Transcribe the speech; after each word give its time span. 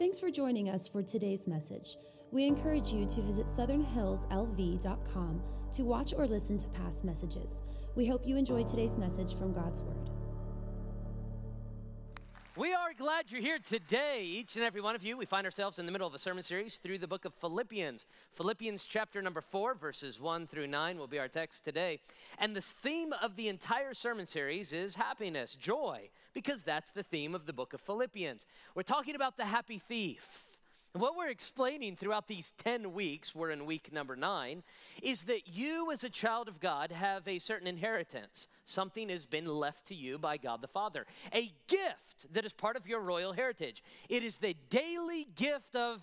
Thanks 0.00 0.18
for 0.18 0.30
joining 0.30 0.70
us 0.70 0.88
for 0.88 1.02
today's 1.02 1.46
message. 1.46 1.98
We 2.30 2.46
encourage 2.46 2.90
you 2.90 3.04
to 3.04 3.20
visit 3.20 3.44
southernhillslv.com 3.48 5.42
to 5.72 5.82
watch 5.82 6.14
or 6.16 6.26
listen 6.26 6.56
to 6.56 6.66
past 6.68 7.04
messages. 7.04 7.62
We 7.96 8.06
hope 8.06 8.26
you 8.26 8.38
enjoy 8.38 8.64
today's 8.64 8.96
message 8.96 9.34
from 9.34 9.52
God's 9.52 9.82
Word. 9.82 10.19
We 12.60 12.74
are 12.74 12.92
glad 12.92 13.30
you're 13.30 13.40
here 13.40 13.58
today, 13.58 14.22
each 14.22 14.54
and 14.54 14.62
every 14.62 14.82
one 14.82 14.94
of 14.94 15.02
you. 15.02 15.16
We 15.16 15.24
find 15.24 15.46
ourselves 15.46 15.78
in 15.78 15.86
the 15.86 15.92
middle 15.92 16.06
of 16.06 16.12
a 16.12 16.18
sermon 16.18 16.42
series 16.42 16.76
through 16.76 16.98
the 16.98 17.06
book 17.06 17.24
of 17.24 17.32
Philippians. 17.32 18.04
Philippians 18.34 18.84
chapter 18.84 19.22
number 19.22 19.40
four, 19.40 19.72
verses 19.72 20.20
one 20.20 20.46
through 20.46 20.66
nine 20.66 20.98
will 20.98 21.06
be 21.06 21.18
our 21.18 21.26
text 21.26 21.64
today. 21.64 22.00
And 22.36 22.54
the 22.54 22.60
theme 22.60 23.14
of 23.22 23.36
the 23.36 23.48
entire 23.48 23.94
sermon 23.94 24.26
series 24.26 24.74
is 24.74 24.96
happiness, 24.96 25.54
joy, 25.54 26.10
because 26.34 26.60
that's 26.60 26.90
the 26.90 27.02
theme 27.02 27.34
of 27.34 27.46
the 27.46 27.54
book 27.54 27.72
of 27.72 27.80
Philippians. 27.80 28.44
We're 28.74 28.82
talking 28.82 29.14
about 29.14 29.38
the 29.38 29.46
happy 29.46 29.78
thief. 29.78 30.49
What 30.92 31.16
we're 31.16 31.28
explaining 31.28 31.94
throughout 31.94 32.26
these 32.26 32.52
10 32.64 32.92
weeks, 32.92 33.32
we're 33.32 33.50
in 33.50 33.64
week 33.64 33.92
number 33.92 34.16
nine, 34.16 34.64
is 35.00 35.22
that 35.24 35.46
you 35.46 35.92
as 35.92 36.02
a 36.02 36.08
child 36.08 36.48
of 36.48 36.58
God 36.58 36.90
have 36.90 37.28
a 37.28 37.38
certain 37.38 37.68
inheritance. 37.68 38.48
Something 38.64 39.08
has 39.08 39.24
been 39.24 39.46
left 39.46 39.86
to 39.86 39.94
you 39.94 40.18
by 40.18 40.36
God 40.36 40.60
the 40.60 40.66
Father, 40.66 41.06
a 41.32 41.52
gift 41.68 42.32
that 42.32 42.44
is 42.44 42.52
part 42.52 42.76
of 42.76 42.88
your 42.88 42.98
royal 42.98 43.32
heritage. 43.32 43.84
It 44.08 44.24
is 44.24 44.38
the 44.38 44.56
daily 44.68 45.28
gift 45.36 45.76
of 45.76 46.02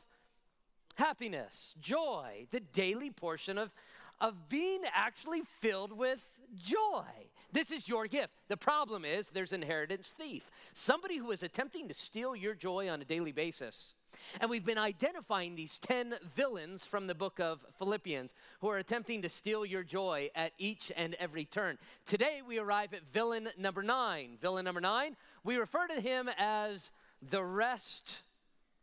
happiness, 0.95 1.75
joy, 1.81 2.47
the 2.51 2.61
daily 2.61 3.09
portion 3.09 3.57
of, 3.57 3.73
of 4.21 4.47
being 4.47 4.83
actually 4.95 5.41
filled 5.59 5.91
with 5.91 6.21
joy. 6.57 7.03
This 7.51 7.71
is 7.71 7.89
your 7.89 8.07
gift. 8.07 8.31
The 8.47 8.55
problem 8.55 9.03
is 9.03 9.29
there's 9.29 9.51
inheritance 9.51 10.13
thief, 10.17 10.49
somebody 10.73 11.17
who 11.17 11.31
is 11.31 11.43
attempting 11.43 11.89
to 11.89 11.93
steal 11.93 12.37
your 12.37 12.53
joy 12.53 12.87
on 12.87 13.01
a 13.01 13.05
daily 13.05 13.33
basis 13.33 13.95
and 14.39 14.49
we've 14.49 14.65
been 14.65 14.77
identifying 14.77 15.55
these 15.55 15.77
10 15.79 16.15
villains 16.35 16.85
from 16.85 17.07
the 17.07 17.15
book 17.15 17.39
of 17.39 17.65
Philippians 17.77 18.33
who 18.61 18.69
are 18.69 18.77
attempting 18.77 19.21
to 19.21 19.29
steal 19.29 19.65
your 19.65 19.83
joy 19.83 20.29
at 20.35 20.53
each 20.57 20.91
and 20.95 21.15
every 21.15 21.45
turn. 21.45 21.77
Today 22.05 22.41
we 22.45 22.59
arrive 22.59 22.93
at 22.93 23.11
villain 23.11 23.49
number 23.57 23.83
nine. 23.83 24.37
Villain 24.41 24.65
number 24.65 24.81
nine, 24.81 25.15
we 25.43 25.57
refer 25.57 25.87
to 25.87 26.01
him 26.01 26.29
as 26.37 26.91
the 27.21 27.43
rest 27.43 28.21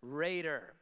raider. 0.02 0.74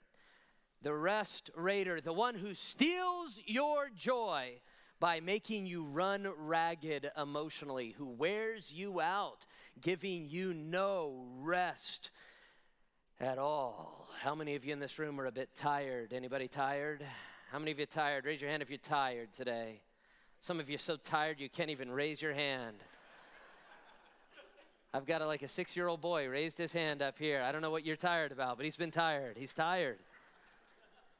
The 0.82 0.94
rest 0.94 1.50
raider, 1.54 2.00
the 2.00 2.12
one 2.12 2.34
who 2.34 2.54
steals 2.54 3.40
your 3.46 3.88
joy 3.96 4.60
by 5.02 5.18
making 5.20 5.66
you 5.66 5.84
run 5.84 6.28
ragged 6.38 7.10
emotionally, 7.20 7.94
who 7.98 8.06
wears 8.06 8.72
you 8.72 9.00
out, 9.00 9.46
giving 9.80 10.28
you 10.28 10.54
no 10.54 11.26
rest 11.40 12.10
at 13.22 13.38
all. 13.38 14.08
How 14.20 14.34
many 14.34 14.56
of 14.56 14.64
you 14.64 14.72
in 14.72 14.80
this 14.80 14.98
room 14.98 15.20
are 15.20 15.26
a 15.26 15.32
bit 15.32 15.48
tired? 15.54 16.12
Anybody 16.12 16.48
tired? 16.48 17.06
How 17.52 17.58
many 17.60 17.70
of 17.70 17.78
you 17.78 17.86
tired? 17.86 18.24
Raise 18.24 18.40
your 18.40 18.50
hand 18.50 18.64
if 18.64 18.68
you're 18.68 18.78
tired 18.78 19.32
today. 19.32 19.80
Some 20.40 20.58
of 20.58 20.68
you 20.68 20.74
are 20.74 20.78
so 20.78 20.96
tired 20.96 21.38
you 21.38 21.48
can't 21.48 21.70
even 21.70 21.92
raise 21.92 22.20
your 22.20 22.34
hand. 22.34 22.78
I've 24.92 25.06
got 25.06 25.22
a, 25.22 25.26
like 25.26 25.42
a 25.42 25.48
six 25.48 25.76
year 25.76 25.86
old 25.86 26.00
boy 26.00 26.26
raised 26.28 26.58
his 26.58 26.72
hand 26.72 27.00
up 27.00 27.16
here. 27.16 27.42
I 27.42 27.52
don't 27.52 27.62
know 27.62 27.70
what 27.70 27.86
you're 27.86 27.94
tired 27.94 28.32
about, 28.32 28.56
but 28.56 28.64
he's 28.64 28.76
been 28.76 28.90
tired. 28.90 29.36
He's 29.38 29.54
tired. 29.54 30.00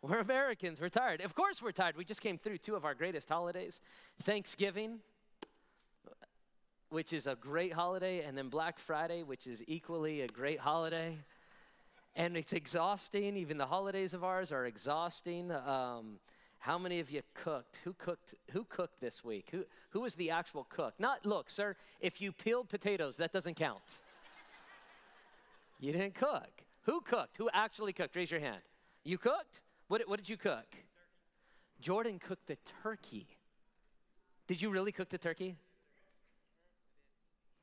We're 0.03 0.19
Americans. 0.19 0.81
We're 0.81 0.89
tired. 0.89 1.21
Of 1.21 1.37
course, 1.37 1.63
we're 1.63 1.71
tired. 1.71 1.97
We 1.97 2.05
just 2.05 2.21
came 2.21 2.37
through 2.37 2.59
two 2.59 2.75
of 2.75 2.85
our 2.85 2.95
greatest 2.95 3.29
holidays 3.29 3.81
Thanksgiving, 4.23 4.99
which 6.91 7.13
is 7.13 7.29
a 7.29 7.37
great 7.37 7.73
holiday, 7.73 8.25
and 8.25 8.37
then 8.37 8.49
Black 8.49 8.81
Friday, 8.81 9.23
which 9.23 9.47
is 9.47 9.63
equally 9.69 10.23
a 10.23 10.27
great 10.27 10.59
holiday 10.59 11.17
and 12.15 12.37
it's 12.37 12.53
exhausting. 12.53 13.37
Even 13.37 13.59
the 13.59 13.67
holidays 13.67 14.15
of 14.15 14.25
ours 14.25 14.53
are 14.53 14.67
exhausting. 14.67 15.51
Um, 15.51 16.19
how 16.59 16.79
many 16.79 17.01
of 17.01 17.11
you 17.11 17.23
cooked? 17.35 17.81
Who 17.85 17.93
cooked? 17.95 18.35
Who 18.53 18.65
cooked 18.65 19.01
this 19.01 19.25
week? 19.25 19.49
Who 19.51 19.65
who 19.91 20.01
was 20.01 20.15
the 20.15 20.31
actual 20.31 20.65
cook? 20.69 20.95
Not 20.99 21.27
look, 21.27 21.51
sir. 21.51 21.77
If 22.01 22.21
you 22.21 22.33
peeled 22.33 22.69
potatoes, 22.69 23.17
that 23.17 23.33
doesn't 23.33 23.55
count. 23.55 23.99
you 25.81 25.93
didn't 25.93 26.15
cook. 26.15 26.51
Who 26.83 27.01
cooked? 27.01 27.37
Who 27.37 27.49
actually 27.53 27.93
cooked? 27.93 28.15
Raise 28.15 28.31
your 28.31 28.41
hand. 28.41 28.63
You 29.05 29.19
cooked? 29.19 29.61
What, 29.89 30.03
what 30.07 30.19
did 30.19 30.29
you 30.29 30.37
cook? 30.37 30.67
Jordan 31.81 32.19
cooked 32.19 32.47
the 32.47 32.57
turkey. 32.83 33.27
Did 34.47 34.63
you 34.63 34.71
really 34.71 34.93
cook 34.93 35.09
the 35.09 35.19
turkey? 35.19 35.57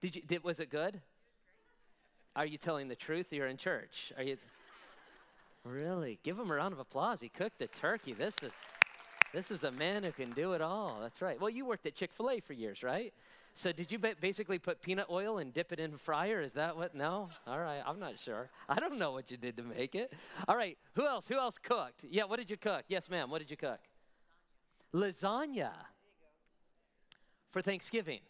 Did 0.02 0.16
you? 0.16 0.22
Did, 0.24 0.44
was 0.44 0.60
it 0.60 0.70
good? 0.70 1.02
Are 2.36 2.46
you 2.46 2.58
telling 2.58 2.88
the 2.88 2.96
truth? 2.96 3.28
You're 3.32 3.48
in 3.48 3.58
church. 3.58 4.14
Are 4.18 4.24
you? 4.24 4.38
Really? 5.64 6.20
Give 6.24 6.38
him 6.40 6.52
a 6.52 6.56
round 6.56 6.74
of 6.74 6.80
applause. 6.80 7.22
He 7.22 7.30
cooked 7.30 7.60
the 7.60 7.68
turkey. 7.68 8.14
This 8.14 8.36
is, 8.44 8.54
this 9.34 9.52
is 9.52 9.64
a 9.64 9.72
man 9.72 10.04
who 10.04 10.12
can 10.12 10.30
do 10.32 10.54
it 10.54 10.62
all. 10.62 11.00
That's 11.02 11.22
right. 11.22 11.40
Well, 11.40 11.50
you 11.50 11.66
worked 11.66 11.86
at 11.86 11.96
Chick 11.96 12.12
Fil 12.14 12.30
A 12.30 12.40
for 12.40 12.54
years, 12.54 12.82
right? 12.84 13.14
So 13.54 13.72
did 13.74 13.92
you 13.92 14.00
basically 14.00 14.58
put 14.58 14.82
peanut 14.82 15.08
oil 15.10 15.40
and 15.40 15.54
dip 15.54 15.74
it 15.74 15.80
in 15.80 15.98
fryer? 15.98 16.40
Is 16.40 16.54
that 16.54 16.78
what? 16.78 16.96
No. 16.96 17.30
All 17.46 17.60
right. 17.60 17.82
I'm 17.86 18.00
not 18.00 18.18
sure. 18.18 18.50
I 18.70 18.80
don't 18.80 18.98
know 18.98 19.12
what 19.12 19.32
you 19.32 19.38
did 19.38 19.58
to 19.58 19.64
make 19.64 19.96
it. 19.96 20.14
All 20.48 20.56
right. 20.56 20.78
Who 20.94 21.06
else? 21.06 21.28
Who 21.28 21.36
else 21.36 21.58
cooked? 21.58 22.06
Yeah. 22.10 22.24
What 22.24 22.38
did 22.40 22.50
you 22.50 22.58
cook? 22.58 22.86
Yes, 22.88 23.10
ma'am. 23.10 23.30
What 23.30 23.40
did 23.40 23.52
you 23.52 23.58
cook? 23.58 23.80
Lasagna. 24.94 25.48
Lasagna. 25.50 25.72
For 27.52 27.62
Thanksgiving. 27.62 28.22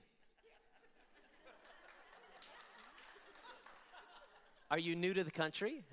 Are 4.72 4.78
you 4.78 4.96
new 4.96 5.16
to 5.16 5.24
the 5.24 5.32
country? 5.32 5.84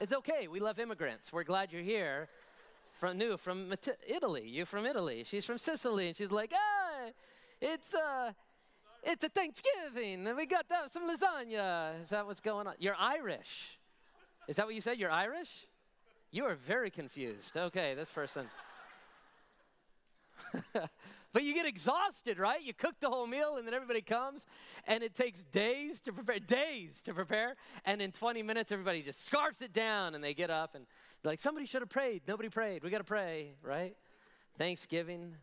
it's 0.00 0.12
okay. 0.12 0.46
We 0.46 0.60
love 0.60 0.78
immigrants. 0.78 1.32
We're 1.32 1.42
glad 1.42 1.72
you're 1.72 1.82
here. 1.82 2.28
From 2.92 3.18
new 3.18 3.36
from 3.36 3.74
Italy. 4.06 4.48
You're 4.48 4.66
from 4.66 4.86
Italy. 4.86 5.24
She's 5.26 5.44
from 5.44 5.58
Sicily, 5.58 6.06
and 6.06 6.16
she's 6.16 6.30
like, 6.30 6.52
ah, 6.54 7.10
it's 7.60 7.92
uh, 7.92 8.30
it's 9.02 9.24
a 9.24 9.28
Thanksgiving, 9.28 10.26
and 10.26 10.36
we 10.36 10.46
got 10.46 10.68
that, 10.68 10.92
some 10.92 11.02
lasagna. 11.02 12.00
Is 12.00 12.10
that 12.10 12.24
what's 12.24 12.40
going 12.40 12.68
on? 12.68 12.74
You're 12.78 12.94
Irish. 12.94 13.78
Is 14.46 14.56
that 14.56 14.66
what 14.66 14.76
you 14.76 14.80
said? 14.80 14.98
You're 14.98 15.10
Irish? 15.10 15.66
You 16.30 16.44
are 16.44 16.54
very 16.54 16.90
confused. 16.90 17.56
Okay, 17.56 17.94
this 17.94 18.10
person. 18.10 18.46
But 21.34 21.42
you 21.42 21.52
get 21.52 21.66
exhausted, 21.66 22.38
right? 22.38 22.62
You 22.62 22.72
cook 22.72 22.94
the 23.00 23.10
whole 23.10 23.26
meal 23.26 23.56
and 23.56 23.66
then 23.66 23.74
everybody 23.74 24.00
comes 24.02 24.46
and 24.86 25.02
it 25.02 25.16
takes 25.16 25.42
days 25.42 26.00
to 26.02 26.12
prepare, 26.12 26.38
days 26.38 27.02
to 27.02 27.12
prepare. 27.12 27.56
And 27.84 28.00
in 28.00 28.12
20 28.12 28.44
minutes, 28.44 28.70
everybody 28.70 29.02
just 29.02 29.26
scarfs 29.26 29.60
it 29.60 29.72
down 29.72 30.14
and 30.14 30.22
they 30.22 30.32
get 30.32 30.48
up 30.48 30.76
and 30.76 30.86
like, 31.24 31.40
somebody 31.40 31.66
should 31.66 31.82
have 31.82 31.88
prayed. 31.88 32.22
Nobody 32.28 32.48
prayed. 32.48 32.84
We 32.84 32.90
got 32.90 32.98
to 32.98 33.04
pray, 33.04 33.54
right? 33.62 33.96
Thanksgiving. 34.58 35.34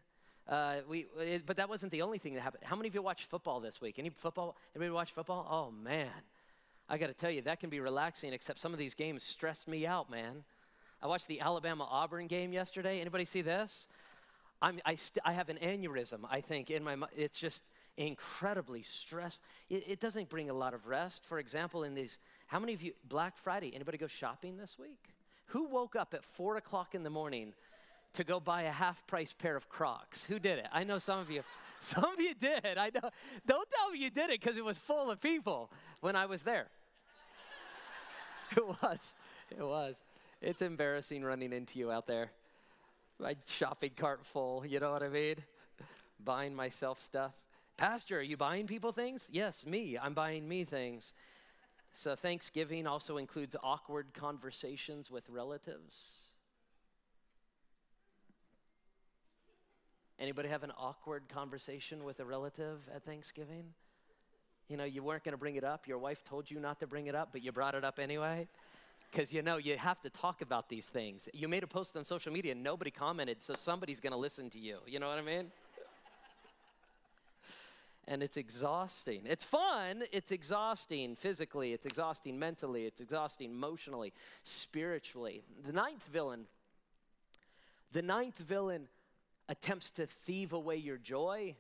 Uh, 0.48 0.78
we, 0.88 1.08
it, 1.20 1.46
but 1.46 1.58
that 1.58 1.68
wasn't 1.68 1.92
the 1.92 2.04
only 2.04 2.20
thing 2.20 2.36
that 2.36 2.42
happened. 2.42 2.64
How 2.64 2.78
many 2.78 2.88
of 2.88 2.96
you 2.96 3.02
watched 3.02 3.30
football 3.30 3.60
this 3.60 3.82
week? 3.82 4.00
Any 4.00 4.12
football? 4.12 4.56
Anybody 4.74 4.92
watch 4.92 5.12
football? 5.12 5.46
Oh, 5.52 5.72
man. 5.72 6.08
I 6.88 7.00
got 7.00 7.08
to 7.08 7.14
tell 7.14 7.32
you, 7.32 7.42
that 7.42 7.60
can 7.60 7.70
be 7.70 7.82
relaxing, 7.82 8.32
except 8.32 8.60
some 8.60 8.72
of 8.72 8.80
these 8.80 8.96
games 8.96 9.24
stressed 9.24 9.68
me 9.68 9.86
out, 9.86 10.10
man. 10.10 10.46
I 11.02 11.08
watched 11.08 11.28
the 11.28 11.42
Alabama 11.42 11.86
Auburn 11.90 12.28
game 12.28 12.54
yesterday. 12.54 13.02
Anybody 13.02 13.26
see 13.26 13.42
this? 13.42 13.90
I'm, 14.62 14.80
I, 14.86 14.96
st- 14.96 15.24
I 15.26 15.34
have 15.34 15.50
an 15.50 15.58
aneurysm, 15.58 16.20
I 16.30 16.42
think, 16.42 16.70
in 16.70 16.84
my 16.84 16.96
mind. 16.96 17.12
It's 17.16 17.40
just 17.40 17.64
incredibly 17.98 18.84
stressful. 18.84 19.44
It, 19.70 19.84
it, 19.88 20.00
doesn't 20.00 20.30
bring 20.30 20.50
a 20.50 20.54
lot 20.54 20.74
of 20.74 20.88
rest. 20.88 21.26
For 21.26 21.40
example, 21.40 21.84
in 21.84 21.96
these, 21.96 22.20
how 22.48 22.60
many 22.60 22.74
of 22.74 22.82
you, 22.82 22.94
Black 23.08 23.38
Friday, 23.38 23.74
anybody 23.74 23.98
go 23.98 24.08
shopping 24.08 24.58
this 24.58 24.78
week? 24.78 25.00
Who 25.48 25.68
woke 25.68 25.96
up 25.96 26.14
at 26.14 26.24
four 26.24 26.58
o'clock 26.58 26.94
in 26.94 27.04
the 27.04 27.10
morning 27.10 27.54
to 28.14 28.24
go 28.24 28.40
buy 28.40 28.64
a 28.64 28.72
half 28.72 29.06
price 29.08 29.34
pair 29.34 29.56
of 29.56 29.68
Crocs? 29.68 30.26
Who 30.26 30.40
did 30.40 30.60
it? 30.60 30.68
I 30.72 30.84
know 30.84 31.00
some 31.00 31.20
of 31.20 31.30
you. 31.30 31.44
Some 31.84 32.06
of 32.06 32.20
you 32.20 32.36
did. 32.36 32.78
I 32.78 32.92
know. 32.94 33.10
Don't 33.48 33.68
tell 33.72 33.90
me 33.90 33.98
you 33.98 34.12
did 34.12 34.30
it 34.30 34.40
because 34.40 34.56
it 34.56 34.64
was 34.64 34.78
full 34.78 35.10
of 35.10 35.20
people 35.20 35.72
when 36.00 36.16
I 36.16 36.28
was 36.28 36.44
there. 36.44 36.68
it 38.56 38.64
was. 38.64 39.16
It 39.50 39.64
was. 39.64 39.96
It's 40.44 40.62
embarrassing 40.62 41.24
running 41.24 41.52
into 41.52 41.80
you 41.80 41.92
out 41.92 42.06
there 42.06 42.30
my 43.22 43.36
shopping 43.46 43.92
cart 43.96 44.26
full, 44.26 44.66
you 44.66 44.80
know 44.80 44.92
what 44.92 45.04
I 45.04 45.10
mean? 45.10 45.36
buying 46.24 46.56
myself 46.56 47.02
stuff. 47.02 47.34
Pastor, 47.78 48.20
are 48.20 48.24
you 48.24 48.38
buying 48.38 48.68
people 48.68 48.92
things? 48.92 49.28
Yes, 49.32 49.66
me. 49.66 49.98
I'm 49.98 50.14
buying 50.14 50.48
me 50.48 50.66
things. 50.66 51.14
So 51.94 52.16
Thanksgiving 52.16 52.86
also 52.86 53.18
includes 53.18 53.56
awkward 53.64 54.14
conversations 54.14 55.10
with 55.10 55.30
relatives. 55.30 56.18
Anybody 60.20 60.50
have 60.50 60.64
an 60.64 60.72
awkward 60.78 61.24
conversation 61.28 62.04
with 62.04 62.20
a 62.20 62.26
relative 62.26 62.80
at 62.96 63.04
Thanksgiving? 63.04 63.74
You 64.68 64.78
know, 64.78 64.84
you 64.84 65.02
weren't 65.02 65.24
going 65.24 65.34
to 65.34 65.40
bring 65.40 65.56
it 65.56 65.64
up. 65.64 65.88
Your 65.88 65.98
wife 65.98 66.24
told 66.24 66.52
you 66.52 66.60
not 66.60 66.80
to 66.82 66.88
bring 66.88 67.08
it 67.08 67.16
up, 67.16 67.30
but 67.32 67.42
you 67.44 67.52
brought 67.52 67.74
it 67.74 67.84
up 67.84 67.98
anyway 67.98 68.48
because 69.12 69.34
you 69.34 69.42
know 69.42 69.58
you 69.58 69.78
have 69.78 70.00
to 70.02 70.10
talk 70.10 70.42
about 70.42 70.70
these 70.70 70.88
things. 70.88 71.28
You 71.34 71.48
made 71.48 71.64
a 71.64 71.68
post 71.68 71.98
on 71.98 72.04
social 72.04 72.32
media, 72.32 72.54
and 72.54 72.64
nobody 72.64 72.92
commented, 72.92 73.42
so 73.42 73.54
somebody's 73.54 74.00
going 74.00 74.14
to 74.14 74.18
listen 74.18 74.50
to 74.52 74.60
you. 74.60 74.78
You 74.88 75.00
know 75.00 75.10
what 75.10 75.18
I 75.18 75.22
mean? 75.22 75.52
and 78.08 78.24
it's 78.24 78.36
exhausting. 78.36 79.22
It's 79.26 79.44
fun, 79.46 80.04
it's 80.12 80.32
exhausting 80.32 81.16
physically, 81.16 81.72
it's 81.72 81.86
exhausting 81.86 82.38
mentally, 82.40 82.86
it's 82.86 83.00
exhausting 83.00 83.52
emotionally, 83.52 84.12
spiritually. 84.44 85.44
The 85.66 85.72
ninth 85.72 86.04
villain, 86.12 86.46
the 87.92 88.02
ninth 88.02 88.38
villain 88.38 88.88
attempts 89.48 89.92
to 89.92 90.08
thieve 90.08 90.52
away 90.52 90.78
your 90.78 90.98
joy 90.98 91.56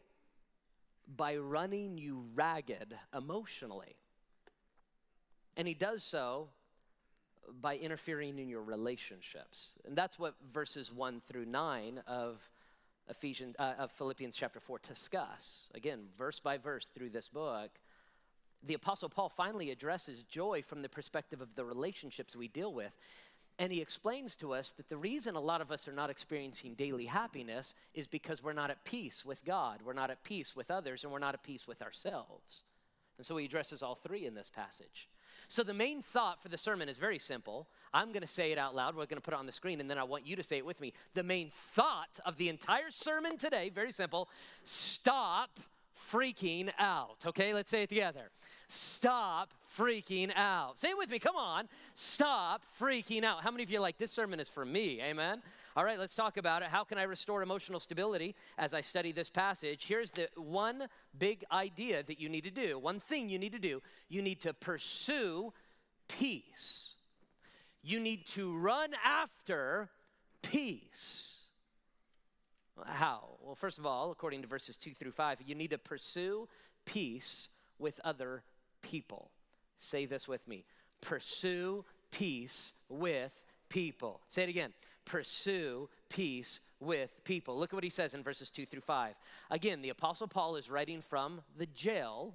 by 1.15 1.37
running 1.37 1.97
you 1.97 2.25
ragged 2.33 2.97
emotionally. 3.15 3.95
And 5.55 5.67
he 5.67 5.73
does 5.73 6.03
so 6.03 6.49
by 7.61 7.77
interfering 7.77 8.39
in 8.39 8.47
your 8.47 8.61
relationships. 8.61 9.75
And 9.85 9.95
that's 9.95 10.17
what 10.19 10.35
verses 10.53 10.91
1 10.91 11.21
through 11.27 11.45
9 11.45 12.01
of 12.07 12.49
Ephesians 13.09 13.55
uh, 13.59 13.73
of 13.77 13.91
Philippians 13.91 14.35
chapter 14.35 14.59
4 14.59 14.79
discuss. 14.87 15.67
Again, 15.73 16.07
verse 16.17 16.39
by 16.39 16.57
verse 16.57 16.87
through 16.93 17.09
this 17.09 17.27
book, 17.27 17.71
the 18.63 18.73
apostle 18.73 19.09
Paul 19.09 19.29
finally 19.29 19.71
addresses 19.71 20.23
joy 20.23 20.63
from 20.65 20.81
the 20.81 20.89
perspective 20.89 21.41
of 21.41 21.55
the 21.55 21.65
relationships 21.65 22.35
we 22.35 22.47
deal 22.47 22.73
with. 22.73 22.93
And 23.59 23.71
he 23.71 23.81
explains 23.81 24.35
to 24.37 24.53
us 24.53 24.71
that 24.71 24.89
the 24.89 24.97
reason 24.97 25.35
a 25.35 25.39
lot 25.39 25.61
of 25.61 25.71
us 25.71 25.87
are 25.87 25.93
not 25.93 26.09
experiencing 26.09 26.73
daily 26.75 27.05
happiness 27.05 27.75
is 27.93 28.07
because 28.07 28.41
we're 28.41 28.53
not 28.53 28.71
at 28.71 28.83
peace 28.85 29.25
with 29.25 29.43
God, 29.45 29.81
we're 29.83 29.93
not 29.93 30.09
at 30.09 30.23
peace 30.23 30.55
with 30.55 30.71
others, 30.71 31.03
and 31.03 31.11
we're 31.11 31.19
not 31.19 31.33
at 31.33 31.43
peace 31.43 31.67
with 31.67 31.81
ourselves. 31.81 32.63
And 33.17 33.25
so 33.25 33.37
he 33.37 33.45
addresses 33.45 33.83
all 33.83 33.95
three 33.95 34.25
in 34.25 34.33
this 34.33 34.49
passage. 34.49 35.09
So, 35.51 35.63
the 35.63 35.73
main 35.73 36.01
thought 36.01 36.41
for 36.41 36.47
the 36.47 36.57
sermon 36.57 36.87
is 36.87 36.97
very 36.97 37.19
simple. 37.19 37.67
I'm 37.93 38.13
going 38.13 38.21
to 38.21 38.27
say 38.27 38.53
it 38.53 38.57
out 38.57 38.73
loud. 38.73 38.95
We're 38.95 39.05
going 39.05 39.17
to 39.17 39.21
put 39.21 39.33
it 39.33 39.37
on 39.37 39.47
the 39.47 39.51
screen, 39.51 39.81
and 39.81 39.89
then 39.89 39.97
I 39.97 40.03
want 40.05 40.25
you 40.25 40.37
to 40.37 40.43
say 40.43 40.55
it 40.55 40.65
with 40.65 40.79
me. 40.79 40.93
The 41.13 41.23
main 41.23 41.51
thought 41.73 42.21
of 42.25 42.37
the 42.37 42.47
entire 42.47 42.89
sermon 42.89 43.37
today, 43.37 43.67
very 43.67 43.91
simple 43.91 44.29
stop 44.63 45.59
freaking 46.09 46.71
out. 46.79 47.17
Okay, 47.25 47.53
let's 47.53 47.69
say 47.69 47.83
it 47.83 47.89
together. 47.89 48.31
Stop 48.71 49.49
freaking 49.77 50.31
out. 50.33 50.79
Say 50.79 50.91
it 50.91 50.97
with 50.97 51.09
me, 51.09 51.19
come 51.19 51.35
on. 51.35 51.67
Stop 51.93 52.63
freaking 52.79 53.25
out. 53.25 53.43
How 53.43 53.51
many 53.51 53.63
of 53.63 53.69
you 53.69 53.81
like 53.81 53.97
this 53.97 54.11
sermon 54.11 54.39
is 54.39 54.47
for 54.47 54.63
me? 54.63 55.01
Amen. 55.01 55.41
All 55.75 55.83
right, 55.83 55.99
let's 55.99 56.15
talk 56.15 56.37
about 56.37 56.61
it. 56.61 56.69
How 56.69 56.85
can 56.85 56.97
I 56.97 57.03
restore 57.03 57.41
emotional 57.41 57.81
stability 57.81 58.33
as 58.57 58.73
I 58.73 58.79
study 58.79 59.11
this 59.11 59.29
passage? 59.29 59.85
Here's 59.85 60.11
the 60.11 60.29
one 60.35 60.87
big 61.19 61.43
idea 61.51 62.01
that 62.03 62.19
you 62.21 62.29
need 62.29 62.45
to 62.45 62.51
do. 62.51 62.79
One 62.79 63.01
thing 63.01 63.27
you 63.27 63.37
need 63.37 63.51
to 63.51 63.59
do. 63.59 63.81
You 64.07 64.21
need 64.21 64.39
to 64.41 64.53
pursue 64.53 65.51
peace. 66.07 66.95
You 67.83 67.99
need 67.99 68.25
to 68.27 68.55
run 68.55 68.91
after 69.03 69.89
peace. 70.41 71.41
How? 72.85 73.37
Well, 73.41 73.55
first 73.55 73.79
of 73.79 73.85
all, 73.85 74.11
according 74.11 74.43
to 74.43 74.47
verses 74.47 74.77
2 74.77 74.93
through 74.93 75.11
5, 75.11 75.39
you 75.45 75.55
need 75.55 75.71
to 75.71 75.77
pursue 75.77 76.47
peace 76.85 77.49
with 77.79 77.99
other 78.05 78.43
people. 78.81 79.31
Say 79.77 80.05
this 80.05 80.27
with 80.27 80.47
me 80.47 80.65
pursue 81.01 81.83
peace 82.11 82.73
with 82.89 83.31
people. 83.69 84.21
Say 84.29 84.43
it 84.43 84.49
again 84.49 84.73
pursue 85.05 85.89
peace 86.09 86.61
with 86.79 87.23
people. 87.23 87.57
Look 87.57 87.71
at 87.71 87.75
what 87.75 87.83
he 87.83 87.89
says 87.89 88.13
in 88.13 88.23
verses 88.23 88.49
2 88.49 88.65
through 88.65 88.81
5. 88.81 89.15
Again, 89.49 89.81
the 89.81 89.89
Apostle 89.89 90.27
Paul 90.27 90.55
is 90.55 90.69
writing 90.69 91.01
from 91.01 91.41
the 91.57 91.65
jail 91.67 92.33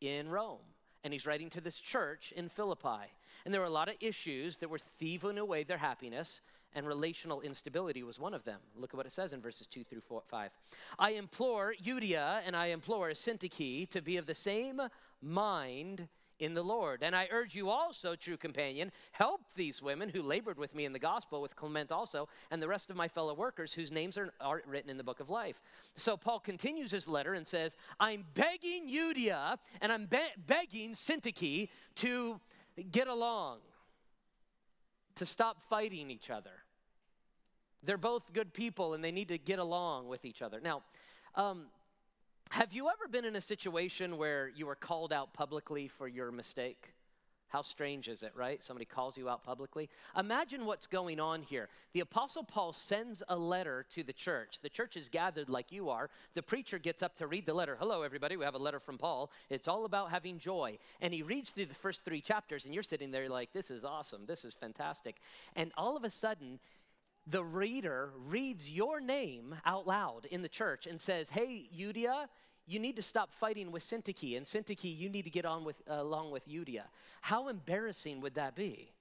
in 0.00 0.28
Rome, 0.28 0.58
and 1.02 1.12
he's 1.12 1.26
writing 1.26 1.50
to 1.50 1.60
this 1.60 1.80
church 1.80 2.32
in 2.36 2.48
Philippi. 2.48 3.12
And 3.44 3.54
there 3.54 3.60
were 3.60 3.66
a 3.66 3.70
lot 3.70 3.88
of 3.88 3.94
issues 4.00 4.56
that 4.56 4.70
were 4.70 4.78
thieving 4.78 5.38
away 5.38 5.64
their 5.64 5.78
happiness 5.78 6.40
and 6.74 6.86
relational 6.86 7.40
instability 7.40 8.02
was 8.02 8.18
one 8.18 8.34
of 8.34 8.44
them. 8.44 8.60
Look 8.76 8.92
at 8.92 8.96
what 8.96 9.06
it 9.06 9.12
says 9.12 9.32
in 9.32 9.40
verses 9.40 9.66
2 9.66 9.84
through 9.84 10.02
4, 10.02 10.22
5. 10.28 10.50
I 10.98 11.10
implore 11.12 11.74
Euodia 11.82 12.40
and 12.46 12.54
I 12.54 12.66
implore 12.66 13.08
Syntyche 13.10 13.88
to 13.90 14.02
be 14.02 14.18
of 14.18 14.26
the 14.26 14.34
same 14.34 14.82
mind 15.22 16.08
in 16.38 16.54
the 16.54 16.62
Lord. 16.62 17.02
And 17.02 17.16
I 17.16 17.28
urge 17.30 17.54
you 17.54 17.68
also, 17.68 18.14
true 18.14 18.36
companion, 18.36 18.92
help 19.12 19.40
these 19.56 19.82
women 19.82 20.08
who 20.08 20.22
labored 20.22 20.58
with 20.58 20.74
me 20.74 20.84
in 20.84 20.92
the 20.92 20.98
gospel, 20.98 21.42
with 21.42 21.56
Clement 21.56 21.90
also, 21.90 22.28
and 22.50 22.62
the 22.62 22.68
rest 22.68 22.90
of 22.90 22.96
my 22.96 23.08
fellow 23.08 23.34
workers 23.34 23.72
whose 23.72 23.90
names 23.90 24.16
are, 24.16 24.32
are 24.40 24.62
written 24.66 24.90
in 24.90 24.96
the 24.96 25.04
book 25.04 25.20
of 25.20 25.30
life. 25.30 25.60
So 25.96 26.16
Paul 26.16 26.40
continues 26.40 26.90
his 26.90 27.08
letter 27.08 27.34
and 27.34 27.46
says, 27.46 27.76
I'm 27.98 28.24
begging 28.34 28.88
Euodia 28.88 29.56
and 29.80 29.92
I'm 29.92 30.06
be- 30.06 30.18
begging 30.46 30.92
Syntyche 30.92 31.68
to 31.96 32.40
get 32.90 33.08
along 33.08 33.58
to 35.16 35.26
stop 35.26 35.62
fighting 35.68 36.10
each 36.10 36.30
other. 36.30 36.50
They're 37.82 37.96
both 37.96 38.32
good 38.32 38.52
people 38.52 38.94
and 38.94 39.02
they 39.02 39.12
need 39.12 39.28
to 39.28 39.38
get 39.38 39.58
along 39.58 40.08
with 40.08 40.24
each 40.24 40.42
other. 40.42 40.60
Now, 40.60 40.82
um, 41.34 41.66
have 42.50 42.72
you 42.72 42.88
ever 42.88 43.08
been 43.10 43.24
in 43.24 43.36
a 43.36 43.40
situation 43.40 44.16
where 44.16 44.48
you 44.48 44.66
were 44.66 44.74
called 44.74 45.12
out 45.12 45.32
publicly 45.32 45.88
for 45.88 46.08
your 46.08 46.30
mistake? 46.30 46.94
How 47.48 47.62
strange 47.62 48.08
is 48.08 48.22
it, 48.22 48.32
right? 48.34 48.62
Somebody 48.62 48.84
calls 48.84 49.16
you 49.16 49.28
out 49.28 49.42
publicly. 49.42 49.88
Imagine 50.16 50.66
what's 50.66 50.86
going 50.86 51.18
on 51.18 51.42
here. 51.42 51.70
The 51.94 52.00
Apostle 52.00 52.44
Paul 52.44 52.74
sends 52.74 53.22
a 53.26 53.38
letter 53.38 53.86
to 53.94 54.02
the 54.02 54.12
church. 54.12 54.58
The 54.62 54.68
church 54.68 54.98
is 54.98 55.08
gathered 55.08 55.48
like 55.48 55.72
you 55.72 55.88
are. 55.88 56.10
The 56.34 56.42
preacher 56.42 56.78
gets 56.78 57.02
up 57.02 57.16
to 57.16 57.26
read 57.26 57.46
the 57.46 57.54
letter. 57.54 57.76
Hello, 57.80 58.02
everybody. 58.02 58.36
We 58.36 58.44
have 58.44 58.54
a 58.54 58.58
letter 58.58 58.80
from 58.80 58.98
Paul. 58.98 59.30
It's 59.48 59.66
all 59.66 59.86
about 59.86 60.10
having 60.10 60.38
joy. 60.38 60.78
And 61.00 61.14
he 61.14 61.22
reads 61.22 61.48
through 61.50 61.66
the 61.66 61.74
first 61.74 62.04
three 62.04 62.20
chapters, 62.20 62.66
and 62.66 62.74
you're 62.74 62.82
sitting 62.82 63.10
there 63.10 63.30
like, 63.30 63.54
this 63.54 63.70
is 63.70 63.82
awesome. 63.82 64.26
This 64.26 64.44
is 64.44 64.52
fantastic. 64.52 65.16
And 65.56 65.72
all 65.78 65.96
of 65.96 66.04
a 66.04 66.10
sudden, 66.10 66.60
the 67.30 67.44
reader 67.44 68.10
reads 68.26 68.70
your 68.70 69.00
name 69.00 69.54
out 69.64 69.86
loud 69.86 70.26
in 70.30 70.42
the 70.42 70.48
church 70.48 70.86
and 70.86 71.00
says, 71.00 71.30
Hey, 71.30 71.68
Euodia, 71.76 72.26
you 72.66 72.78
need 72.78 72.96
to 72.96 73.02
stop 73.02 73.32
fighting 73.32 73.72
with 73.72 73.82
Syntyche, 73.82 74.36
and 74.36 74.46
Syntyche, 74.46 74.96
you 74.96 75.08
need 75.08 75.22
to 75.22 75.30
get 75.30 75.44
on 75.44 75.64
with, 75.64 75.76
uh, 75.90 75.94
along 75.94 76.30
with 76.30 76.48
Euodia. 76.48 76.84
How 77.22 77.48
embarrassing 77.48 78.20
would 78.20 78.34
that 78.34 78.54
be? 78.54 78.92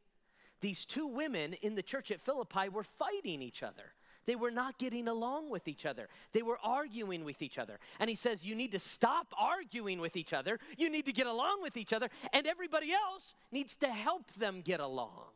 These 0.61 0.85
two 0.85 1.05
women 1.05 1.53
in 1.61 1.75
the 1.75 1.83
church 1.83 2.09
at 2.09 2.21
Philippi 2.21 2.69
were 2.69 2.83
fighting 2.83 3.41
each 3.41 3.63
other. 3.63 3.93
They 4.25 4.35
were 4.35 4.51
not 4.51 4.77
getting 4.77 5.07
along 5.07 5.49
with 5.49 5.67
each 5.67 5.85
other. 5.85 6.09
They 6.33 6.41
were 6.41 6.57
arguing 6.61 7.23
with 7.23 7.41
each 7.41 7.57
other. 7.57 7.79
And 7.99 8.09
he 8.09 8.15
says, 8.15 8.45
You 8.45 8.55
need 8.55 8.73
to 8.73 8.79
stop 8.79 9.33
arguing 9.37 10.01
with 10.01 10.17
each 10.17 10.33
other. 10.33 10.59
You 10.77 10.89
need 10.89 11.05
to 11.05 11.13
get 11.13 11.27
along 11.27 11.61
with 11.61 11.77
each 11.77 11.93
other. 11.93 12.09
And 12.33 12.45
everybody 12.45 12.91
else 12.91 13.35
needs 13.51 13.77
to 13.77 13.87
help 13.87 14.33
them 14.33 14.61
get 14.61 14.81
along. 14.81 15.31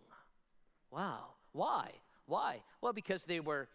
Wow. 0.89 1.27
Why? 1.53 1.91
Why? 2.31 2.63
Well, 2.79 2.93
because 2.93 3.25
they 3.25 3.41
were 3.41 3.67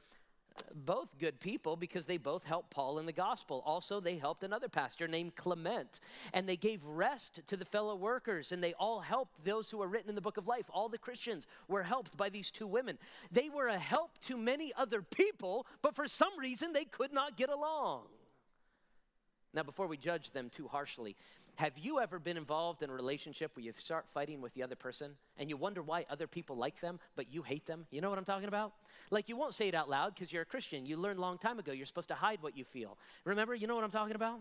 both 0.74 1.18
good 1.18 1.38
people 1.40 1.76
because 1.76 2.06
they 2.06 2.16
both 2.16 2.42
helped 2.42 2.70
Paul 2.70 2.98
in 2.98 3.04
the 3.04 3.12
gospel. 3.12 3.62
Also, 3.66 4.00
they 4.00 4.16
helped 4.16 4.42
another 4.44 4.70
pastor 4.70 5.06
named 5.06 5.36
Clement, 5.36 6.00
and 6.32 6.48
they 6.48 6.56
gave 6.56 6.82
rest 6.82 7.40
to 7.48 7.58
the 7.58 7.66
fellow 7.66 7.94
workers, 7.94 8.52
and 8.52 8.64
they 8.64 8.72
all 8.80 9.00
helped 9.00 9.44
those 9.44 9.70
who 9.70 9.76
were 9.76 9.86
written 9.86 10.08
in 10.08 10.14
the 10.14 10.22
book 10.22 10.38
of 10.38 10.46
life. 10.46 10.70
All 10.70 10.88
the 10.88 10.96
Christians 10.96 11.46
were 11.68 11.82
helped 11.82 12.16
by 12.16 12.30
these 12.30 12.50
two 12.50 12.66
women. 12.66 12.96
They 13.30 13.50
were 13.50 13.68
a 13.68 13.78
help 13.78 14.16
to 14.20 14.38
many 14.38 14.72
other 14.74 15.02
people, 15.02 15.66
but 15.82 15.94
for 15.94 16.08
some 16.08 16.38
reason 16.38 16.72
they 16.72 16.86
could 16.86 17.12
not 17.12 17.36
get 17.36 17.50
along. 17.50 18.04
Now, 19.52 19.64
before 19.64 19.86
we 19.86 19.98
judge 19.98 20.30
them 20.30 20.48
too 20.48 20.66
harshly, 20.66 21.14
have 21.56 21.78
you 21.78 22.00
ever 22.00 22.18
been 22.18 22.36
involved 22.36 22.82
in 22.82 22.90
a 22.90 22.92
relationship 22.92 23.52
where 23.54 23.64
you 23.64 23.72
start 23.76 24.04
fighting 24.12 24.42
with 24.42 24.52
the 24.54 24.62
other 24.62 24.76
person 24.76 25.12
and 25.38 25.48
you 25.48 25.56
wonder 25.56 25.82
why 25.82 26.04
other 26.10 26.26
people 26.26 26.56
like 26.56 26.80
them, 26.80 27.00
but 27.16 27.32
you 27.32 27.42
hate 27.42 27.66
them? 27.66 27.86
You 27.90 28.02
know 28.02 28.10
what 28.10 28.18
I'm 28.18 28.24
talking 28.24 28.48
about? 28.48 28.72
Like 29.10 29.28
you 29.28 29.36
won't 29.36 29.54
say 29.54 29.68
it 29.68 29.74
out 29.74 29.88
loud 29.88 30.14
because 30.14 30.32
you're 30.32 30.42
a 30.42 30.46
Christian. 30.46 30.84
You 30.84 30.98
learned 30.98 31.18
a 31.18 31.22
long 31.22 31.38
time 31.38 31.58
ago 31.58 31.72
you're 31.72 31.86
supposed 31.86 32.08
to 32.08 32.14
hide 32.14 32.42
what 32.42 32.56
you 32.58 32.64
feel. 32.64 32.98
Remember, 33.24 33.54
you 33.54 33.66
know 33.66 33.74
what 33.74 33.84
I'm 33.84 33.90
talking 33.90 34.16
about? 34.16 34.38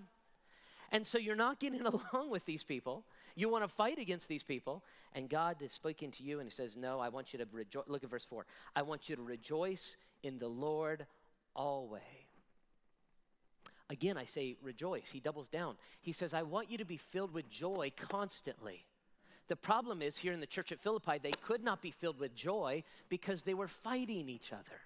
And 0.92 1.08
so 1.08 1.18
you're 1.18 1.36
not 1.36 1.60
getting 1.60 1.82
along 1.86 2.32
with 2.32 2.46
these 2.46 2.64
people. 2.64 3.06
You 3.36 3.48
want 3.48 3.64
to 3.64 3.70
fight 3.70 3.98
against 3.98 4.28
these 4.28 4.44
people. 4.44 4.84
And 5.14 5.30
God 5.30 5.62
is 5.62 5.72
speaking 5.72 6.12
to 6.12 6.24
you 6.24 6.40
and 6.40 6.48
He 6.48 6.52
says, 6.52 6.76
No, 6.76 7.00
I 7.00 7.08
want 7.10 7.32
you 7.32 7.40
to 7.40 7.48
rejoice. 7.52 7.86
Look 7.88 8.04
at 8.04 8.10
verse 8.10 8.26
4. 8.26 8.46
I 8.76 8.82
want 8.82 9.08
you 9.08 9.16
to 9.16 9.22
rejoice 9.22 9.96
in 10.22 10.38
the 10.38 10.48
Lord 10.48 11.06
always. 11.56 12.02
Again, 13.90 14.18
I 14.18 14.26
say 14.26 14.58
rejoice. 14.64 15.10
He 15.12 15.20
doubles 15.20 15.48
down. 15.48 15.76
He 16.02 16.12
says, 16.12 16.34
I 16.34 16.42
want 16.42 16.72
you 16.72 16.78
to 16.78 16.86
be 16.86 16.98
filled 16.98 17.34
with 17.34 17.50
joy 17.50 17.92
constantly. 18.10 18.86
The 19.48 19.56
problem 19.56 20.02
is 20.02 20.18
here 20.18 20.34
in 20.34 20.40
the 20.40 20.48
church 20.48 20.72
at 20.72 20.80
Philippi, 20.80 21.20
they 21.22 21.32
could 21.32 21.64
not 21.64 21.82
be 21.82 21.92
filled 21.92 22.20
with 22.20 22.36
joy 22.36 22.84
because 23.10 23.44
they 23.44 23.54
were 23.54 23.68
fighting 23.68 24.28
each 24.28 24.52
other. 24.52 24.82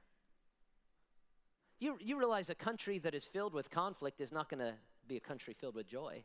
You, 1.79 1.98
you 2.01 2.18
realize 2.18 2.50
a 2.50 2.56
country 2.56 3.00
that 3.00 3.15
is 3.15 3.25
filled 3.25 3.53
with 3.53 3.70
conflict 3.70 4.20
is 4.20 4.34
not 4.34 4.50
going 4.50 4.60
to 4.60 4.74
be 5.08 5.15
a 5.15 5.22
country 5.22 5.53
filled 5.53 5.75
with 5.75 5.88
joy. 5.88 6.24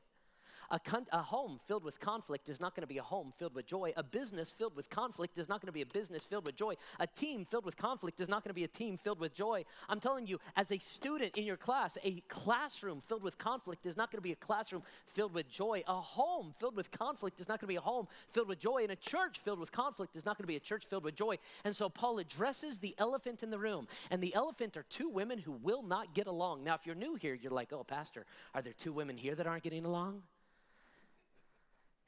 A, 0.70 0.78
con- 0.78 1.06
a 1.12 1.22
home 1.22 1.60
filled 1.66 1.84
with 1.84 2.00
conflict 2.00 2.48
is 2.48 2.60
not 2.60 2.74
going 2.74 2.82
to 2.82 2.86
be 2.86 2.98
a 2.98 3.02
home 3.02 3.32
filled 3.38 3.54
with 3.54 3.66
joy. 3.66 3.92
A 3.96 4.02
business 4.02 4.52
filled 4.52 4.76
with 4.76 4.88
conflict 4.90 5.38
is 5.38 5.48
not 5.48 5.60
going 5.60 5.68
to 5.68 5.72
be 5.72 5.82
a 5.82 5.86
business 5.86 6.24
filled 6.24 6.46
with 6.46 6.56
joy. 6.56 6.74
A 7.00 7.06
team 7.06 7.44
filled 7.44 7.64
with 7.64 7.76
conflict 7.76 8.20
is 8.20 8.28
not 8.28 8.42
going 8.42 8.50
to 8.50 8.54
be 8.54 8.64
a 8.64 8.68
team 8.68 8.96
filled 8.96 9.20
with 9.20 9.34
joy. 9.34 9.64
I'm 9.88 10.00
telling 10.00 10.26
you, 10.26 10.38
as 10.56 10.70
a 10.72 10.78
student 10.78 11.36
in 11.36 11.44
your 11.44 11.56
class, 11.56 11.98
a 12.04 12.22
classroom 12.28 13.02
filled 13.08 13.22
with 13.22 13.38
conflict 13.38 13.86
is 13.86 13.96
not 13.96 14.10
going 14.10 14.18
to 14.18 14.22
be 14.22 14.32
a 14.32 14.36
classroom 14.36 14.82
filled 15.06 15.34
with 15.34 15.48
joy. 15.48 15.82
A 15.86 16.00
home 16.00 16.54
filled 16.58 16.76
with 16.76 16.90
conflict 16.90 17.40
is 17.40 17.48
not 17.48 17.60
going 17.60 17.66
to 17.66 17.72
be 17.72 17.76
a 17.76 17.80
home 17.80 18.06
filled 18.32 18.48
with 18.48 18.58
joy. 18.58 18.82
And 18.82 18.92
a 18.92 18.96
church 18.96 19.40
filled 19.40 19.58
with 19.58 19.72
conflict 19.72 20.16
is 20.16 20.24
not 20.24 20.36
going 20.38 20.44
to 20.44 20.48
be 20.48 20.56
a 20.56 20.60
church 20.60 20.84
filled 20.86 21.04
with 21.04 21.14
joy. 21.14 21.38
And 21.64 21.74
so 21.74 21.88
Paul 21.88 22.18
addresses 22.18 22.78
the 22.78 22.94
elephant 22.98 23.42
in 23.42 23.50
the 23.50 23.58
room. 23.58 23.86
And 24.10 24.22
the 24.22 24.34
elephant 24.34 24.76
are 24.76 24.84
two 24.88 25.08
women 25.08 25.38
who 25.38 25.52
will 25.52 25.82
not 25.82 26.14
get 26.14 26.26
along. 26.26 26.64
Now, 26.64 26.74
if 26.74 26.86
you're 26.86 26.94
new 26.94 27.14
here, 27.14 27.34
you're 27.34 27.52
like, 27.52 27.72
oh, 27.72 27.84
Pastor, 27.84 28.24
are 28.54 28.62
there 28.62 28.72
two 28.72 28.92
women 28.92 29.16
here 29.16 29.34
that 29.34 29.46
aren't 29.46 29.62
getting 29.62 29.84
along? 29.84 30.22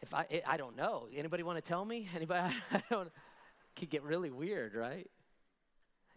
If 0.03 0.15
I, 0.15 0.27
I 0.47 0.57
don't 0.57 0.77
know. 0.77 1.09
Anybody 1.15 1.43
want 1.43 1.63
to 1.63 1.67
tell 1.67 1.85
me? 1.85 2.09
Anybody? 2.17 2.55
I 2.73 2.83
don't. 2.91 3.11
Could 3.77 3.91
get 3.91 4.03
really 4.03 4.31
weird, 4.31 4.75
right? 4.75 5.11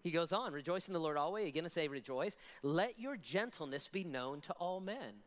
He 0.01 0.11
goes 0.11 0.31
on, 0.31 0.53
rejoice 0.53 0.87
in 0.87 0.93
the 0.93 0.99
Lord 0.99 1.17
always. 1.17 1.47
Again, 1.47 1.65
I 1.65 1.67
say 1.67 1.87
rejoice. 1.87 2.37
Let 2.63 2.99
your 2.99 3.17
gentleness 3.17 3.87
be 3.87 4.03
known 4.03 4.39
to 4.41 4.53
all 4.53 4.79
men. 4.79 5.23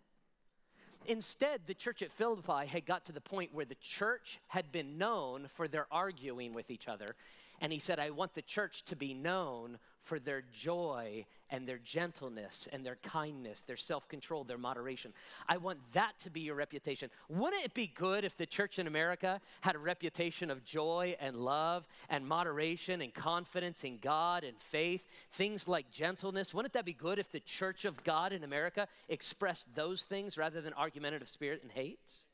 Instead, 1.06 1.62
the 1.66 1.74
church 1.74 2.00
at 2.00 2.12
Philippi 2.12 2.66
had 2.66 2.86
got 2.86 3.04
to 3.06 3.12
the 3.12 3.20
point 3.20 3.52
where 3.52 3.64
the 3.64 3.74
church 3.74 4.38
had 4.48 4.72
been 4.72 4.96
known 4.98 5.48
for 5.54 5.68
their 5.68 5.86
arguing 5.90 6.52
with 6.52 6.70
each 6.70 6.88
other. 6.88 7.16
And 7.60 7.72
he 7.72 7.78
said, 7.78 7.98
I 7.98 8.10
want 8.10 8.34
the 8.34 8.42
church 8.42 8.84
to 8.84 8.96
be 8.96 9.12
known 9.12 9.78
for 10.02 10.18
their 10.18 10.42
joy 10.52 11.24
and 11.50 11.68
their 11.68 11.78
gentleness 11.78 12.66
and 12.72 12.84
their 12.84 12.96
kindness, 13.02 13.62
their 13.62 13.76
self 13.76 14.08
control, 14.08 14.42
their 14.42 14.58
moderation. 14.58 15.12
I 15.48 15.58
want 15.58 15.78
that 15.92 16.18
to 16.20 16.30
be 16.30 16.40
your 16.40 16.54
reputation. 16.54 17.10
Wouldn't 17.28 17.64
it 17.64 17.74
be 17.74 17.86
good 17.86 18.24
if 18.24 18.36
the 18.36 18.46
church 18.46 18.78
in 18.78 18.86
America 18.86 19.40
had 19.60 19.74
a 19.74 19.78
reputation 19.78 20.50
of 20.50 20.64
joy 20.64 21.16
and 21.20 21.36
love 21.36 21.86
and 22.08 22.26
moderation 22.26 23.02
and 23.02 23.12
confidence 23.12 23.84
in 23.84 23.98
God 23.98 24.44
and 24.44 24.56
faith, 24.60 25.08
things 25.32 25.68
like 25.68 25.90
gentleness? 25.90 26.54
Wouldn't 26.54 26.72
that 26.72 26.84
be 26.84 26.94
good 26.94 27.18
if 27.18 27.30
the 27.30 27.40
church 27.40 27.84
of 27.84 28.02
God 28.02 28.32
in 28.32 28.44
America 28.44 28.88
expressed 29.08 29.74
those 29.74 30.02
things 30.02 30.38
rather 30.38 30.60
than 30.60 30.72
argumentative 30.72 31.28
spirit 31.28 31.62
and 31.62 31.70
hate? 31.70 32.24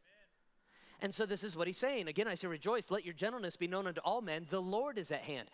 And 1.00 1.14
so 1.14 1.26
this 1.26 1.44
is 1.44 1.56
what 1.56 1.66
he's 1.66 1.76
saying. 1.76 2.08
Again, 2.08 2.26
I 2.26 2.34
say, 2.34 2.48
rejoice, 2.48 2.90
let 2.90 3.04
your 3.04 3.14
gentleness 3.14 3.54
be 3.54 3.68
known 3.68 3.86
unto 3.86 4.00
all 4.00 4.20
men. 4.20 4.46
The 4.50 4.60
Lord 4.60 4.98
is 4.98 5.12
at 5.12 5.20
hand. 5.20 5.48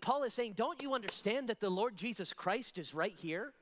Paul 0.00 0.22
is 0.22 0.32
saying, 0.32 0.54
don't 0.56 0.82
you 0.82 0.94
understand 0.94 1.48
that 1.48 1.60
the 1.60 1.68
Lord 1.68 1.96
Jesus 1.96 2.32
Christ 2.32 2.78
is 2.78 2.94
right 2.94 3.14
here? 3.16 3.52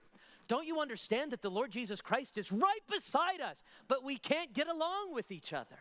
Don't 0.49 0.67
you 0.67 0.81
understand 0.81 1.33
that 1.33 1.43
the 1.43 1.51
Lord 1.51 1.73
Jesus 1.73 2.01
Christ 2.01 2.39
is 2.39 2.53
right 2.53 2.81
beside 2.89 3.41
us, 3.41 3.65
but 3.89 4.05
we 4.05 4.17
can't 4.17 4.53
get 4.53 4.69
along 4.69 5.13
with 5.13 5.33
each 5.33 5.53
other? 5.53 5.77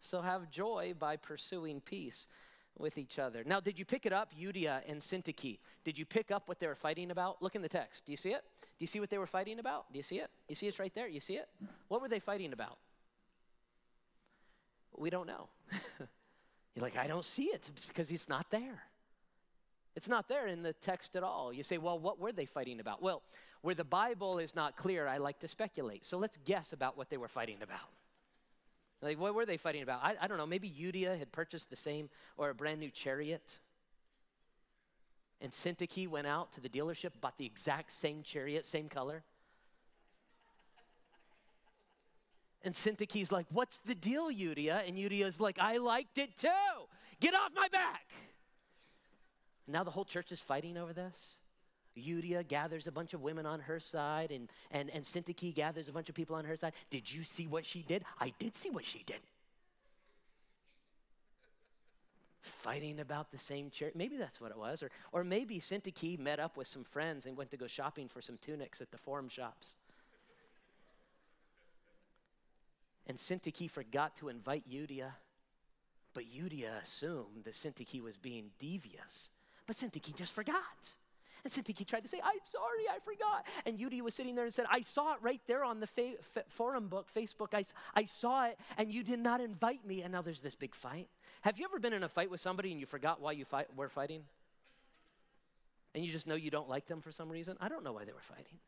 So 0.00 0.22
have 0.22 0.50
joy 0.50 0.94
by 0.98 1.16
pursuing 1.16 1.80
peace 1.80 2.26
with 2.76 2.98
each 2.98 3.18
other. 3.18 3.44
Now, 3.44 3.60
did 3.60 3.78
you 3.78 3.84
pick 3.84 4.06
it 4.06 4.12
up, 4.12 4.32
Euodia 4.34 4.80
and 4.88 5.00
Syntyche? 5.00 5.58
Did 5.84 5.98
you 5.98 6.04
pick 6.04 6.32
up 6.32 6.48
what 6.48 6.58
they 6.58 6.66
were 6.66 6.74
fighting 6.74 7.12
about? 7.12 7.40
Look 7.42 7.54
in 7.54 7.62
the 7.62 7.68
text. 7.68 8.06
Do 8.06 8.12
you 8.12 8.16
see 8.16 8.30
it? 8.30 8.42
Do 8.62 8.82
you 8.82 8.86
see 8.86 8.98
what 8.98 9.10
they 9.10 9.18
were 9.18 9.26
fighting 9.26 9.60
about? 9.60 9.92
Do 9.92 9.98
you 9.98 10.02
see 10.02 10.18
it? 10.18 10.30
You 10.48 10.54
see 10.54 10.66
it's 10.66 10.80
right 10.80 10.94
there? 10.94 11.06
You 11.06 11.20
see 11.20 11.34
it? 11.34 11.48
What 11.88 12.00
were 12.00 12.08
they 12.08 12.18
fighting 12.18 12.52
about? 12.52 12.78
We 15.00 15.08
don't 15.08 15.26
know. 15.26 15.48
You're 16.74 16.82
like, 16.82 16.96
I 16.96 17.06
don't 17.06 17.24
see 17.24 17.44
it 17.44 17.62
because 17.88 18.10
it's 18.10 18.28
not 18.28 18.50
there. 18.50 18.82
It's 19.96 20.08
not 20.08 20.28
there 20.28 20.46
in 20.46 20.62
the 20.62 20.74
text 20.74 21.16
at 21.16 21.22
all. 21.22 21.52
You 21.52 21.62
say, 21.62 21.78
well, 21.78 21.98
what 21.98 22.20
were 22.20 22.32
they 22.32 22.44
fighting 22.44 22.80
about? 22.80 23.02
Well, 23.02 23.22
where 23.62 23.74
the 23.74 23.84
Bible 23.84 24.38
is 24.38 24.54
not 24.54 24.76
clear, 24.76 25.08
I 25.08 25.16
like 25.16 25.40
to 25.40 25.48
speculate. 25.48 26.04
So 26.04 26.18
let's 26.18 26.38
guess 26.44 26.74
about 26.74 26.98
what 26.98 27.08
they 27.08 27.16
were 27.16 27.28
fighting 27.28 27.56
about. 27.62 27.88
Like, 29.00 29.18
what 29.18 29.34
were 29.34 29.46
they 29.46 29.56
fighting 29.56 29.82
about? 29.82 30.00
I, 30.02 30.16
I 30.20 30.26
don't 30.26 30.36
know. 30.36 30.46
Maybe 30.46 30.70
Euodia 30.70 31.18
had 31.18 31.32
purchased 31.32 31.70
the 31.70 31.76
same 31.76 32.10
or 32.36 32.50
a 32.50 32.54
brand 32.54 32.78
new 32.78 32.90
chariot. 32.90 33.58
And 35.40 35.50
Syntyche 35.50 36.08
went 36.08 36.26
out 36.26 36.52
to 36.52 36.60
the 36.60 36.68
dealership, 36.68 37.12
bought 37.22 37.38
the 37.38 37.46
exact 37.46 37.92
same 37.92 38.22
chariot, 38.22 38.66
same 38.66 38.90
color. 38.90 39.24
And 42.62 42.74
Syntyche's 42.74 43.32
like, 43.32 43.46
What's 43.50 43.78
the 43.78 43.94
deal, 43.94 44.30
Euodia? 44.30 44.86
And 44.86 44.96
Euodia's 44.96 45.40
like, 45.40 45.58
I 45.58 45.78
liked 45.78 46.18
it 46.18 46.36
too. 46.36 46.48
Get 47.20 47.34
off 47.34 47.50
my 47.54 47.68
back. 47.68 48.06
Now 49.66 49.84
the 49.84 49.90
whole 49.90 50.04
church 50.04 50.32
is 50.32 50.40
fighting 50.40 50.76
over 50.76 50.92
this. 50.92 51.38
Euodia 51.96 52.46
gathers 52.46 52.86
a 52.86 52.92
bunch 52.92 53.14
of 53.14 53.20
women 53.20 53.46
on 53.46 53.60
her 53.60 53.80
side, 53.80 54.30
and, 54.30 54.48
and, 54.70 54.90
and 54.90 55.04
Syntyche 55.04 55.54
gathers 55.54 55.88
a 55.88 55.92
bunch 55.92 56.08
of 56.08 56.14
people 56.14 56.36
on 56.36 56.44
her 56.44 56.56
side. 56.56 56.72
Did 56.88 57.12
you 57.12 57.24
see 57.24 57.46
what 57.46 57.66
she 57.66 57.82
did? 57.82 58.04
I 58.18 58.32
did 58.38 58.56
see 58.56 58.70
what 58.70 58.84
she 58.84 59.02
did. 59.04 59.20
Fighting 62.40 63.00
about 63.00 63.32
the 63.32 63.38
same 63.38 63.70
chair. 63.70 63.90
Maybe 63.94 64.16
that's 64.16 64.40
what 64.40 64.50
it 64.50 64.56
was. 64.56 64.82
Or, 64.82 64.90
or 65.12 65.24
maybe 65.24 65.60
Syntyche 65.60 66.18
met 66.18 66.40
up 66.40 66.56
with 66.56 66.68
some 66.68 66.84
friends 66.84 67.26
and 67.26 67.36
went 67.36 67.50
to 67.50 67.56
go 67.56 67.66
shopping 67.66 68.08
for 68.08 68.22
some 68.22 68.38
tunics 68.38 68.80
at 68.80 68.90
the 68.90 68.98
forum 68.98 69.28
shops. 69.28 69.76
And 73.10 73.18
Syntyche 73.18 73.68
forgot 73.68 74.14
to 74.18 74.28
invite 74.28 74.70
Euodia. 74.70 75.14
But 76.14 76.26
Euodia 76.32 76.80
assumed 76.80 77.42
that 77.42 77.54
Syntyche 77.54 78.00
was 78.00 78.16
being 78.16 78.50
devious. 78.60 79.32
But 79.66 79.74
Syntyche 79.74 80.14
just 80.14 80.32
forgot. 80.32 80.94
And 81.42 81.52
Syntyche 81.52 81.84
tried 81.84 82.02
to 82.02 82.08
say, 82.08 82.20
I'm 82.22 82.38
sorry, 82.44 82.84
I 82.88 83.00
forgot. 83.00 83.46
And 83.66 83.80
Euodia 83.80 84.02
was 84.02 84.14
sitting 84.14 84.36
there 84.36 84.44
and 84.44 84.54
said, 84.54 84.66
I 84.70 84.82
saw 84.82 85.14
it 85.14 85.18
right 85.22 85.40
there 85.48 85.64
on 85.64 85.80
the 85.80 85.88
fa- 85.88 86.20
f- 86.36 86.44
forum 86.50 86.86
book, 86.86 87.08
Facebook. 87.12 87.48
I, 87.52 87.64
I 87.96 88.04
saw 88.04 88.46
it, 88.46 88.56
and 88.78 88.94
you 88.94 89.02
did 89.02 89.18
not 89.18 89.40
invite 89.40 89.84
me. 89.84 90.02
And 90.02 90.12
now 90.12 90.22
there's 90.22 90.38
this 90.38 90.54
big 90.54 90.76
fight. 90.76 91.08
Have 91.40 91.58
you 91.58 91.64
ever 91.64 91.80
been 91.80 91.92
in 91.92 92.04
a 92.04 92.08
fight 92.08 92.30
with 92.30 92.40
somebody 92.40 92.70
and 92.70 92.78
you 92.78 92.86
forgot 92.86 93.20
why 93.20 93.32
you 93.32 93.44
were 93.74 93.88
fighting? 93.88 94.22
And 95.96 96.04
you 96.04 96.12
just 96.12 96.28
know 96.28 96.36
you 96.36 96.52
don't 96.52 96.68
like 96.68 96.86
them 96.86 97.00
for 97.00 97.10
some 97.10 97.28
reason? 97.28 97.56
I 97.60 97.68
don't 97.68 97.82
know 97.82 97.92
why 97.92 98.04
they 98.04 98.12
were 98.12 98.20
fighting. 98.20 98.60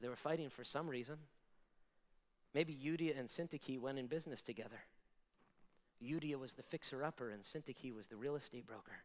They 0.00 0.08
were 0.08 0.14
fighting 0.14 0.48
for 0.48 0.62
some 0.62 0.88
reason. 0.88 1.16
Maybe 2.54 2.74
Euodia 2.74 3.18
and 3.18 3.28
Syntyche 3.28 3.78
went 3.78 3.98
in 3.98 4.06
business 4.06 4.42
together. 4.42 4.80
Euodia 6.02 6.36
was 6.36 6.54
the 6.54 6.62
fixer-upper 6.62 7.30
and 7.30 7.42
Syntyche 7.42 7.94
was 7.94 8.08
the 8.08 8.16
real 8.16 8.36
estate 8.36 8.66
broker. 8.66 9.04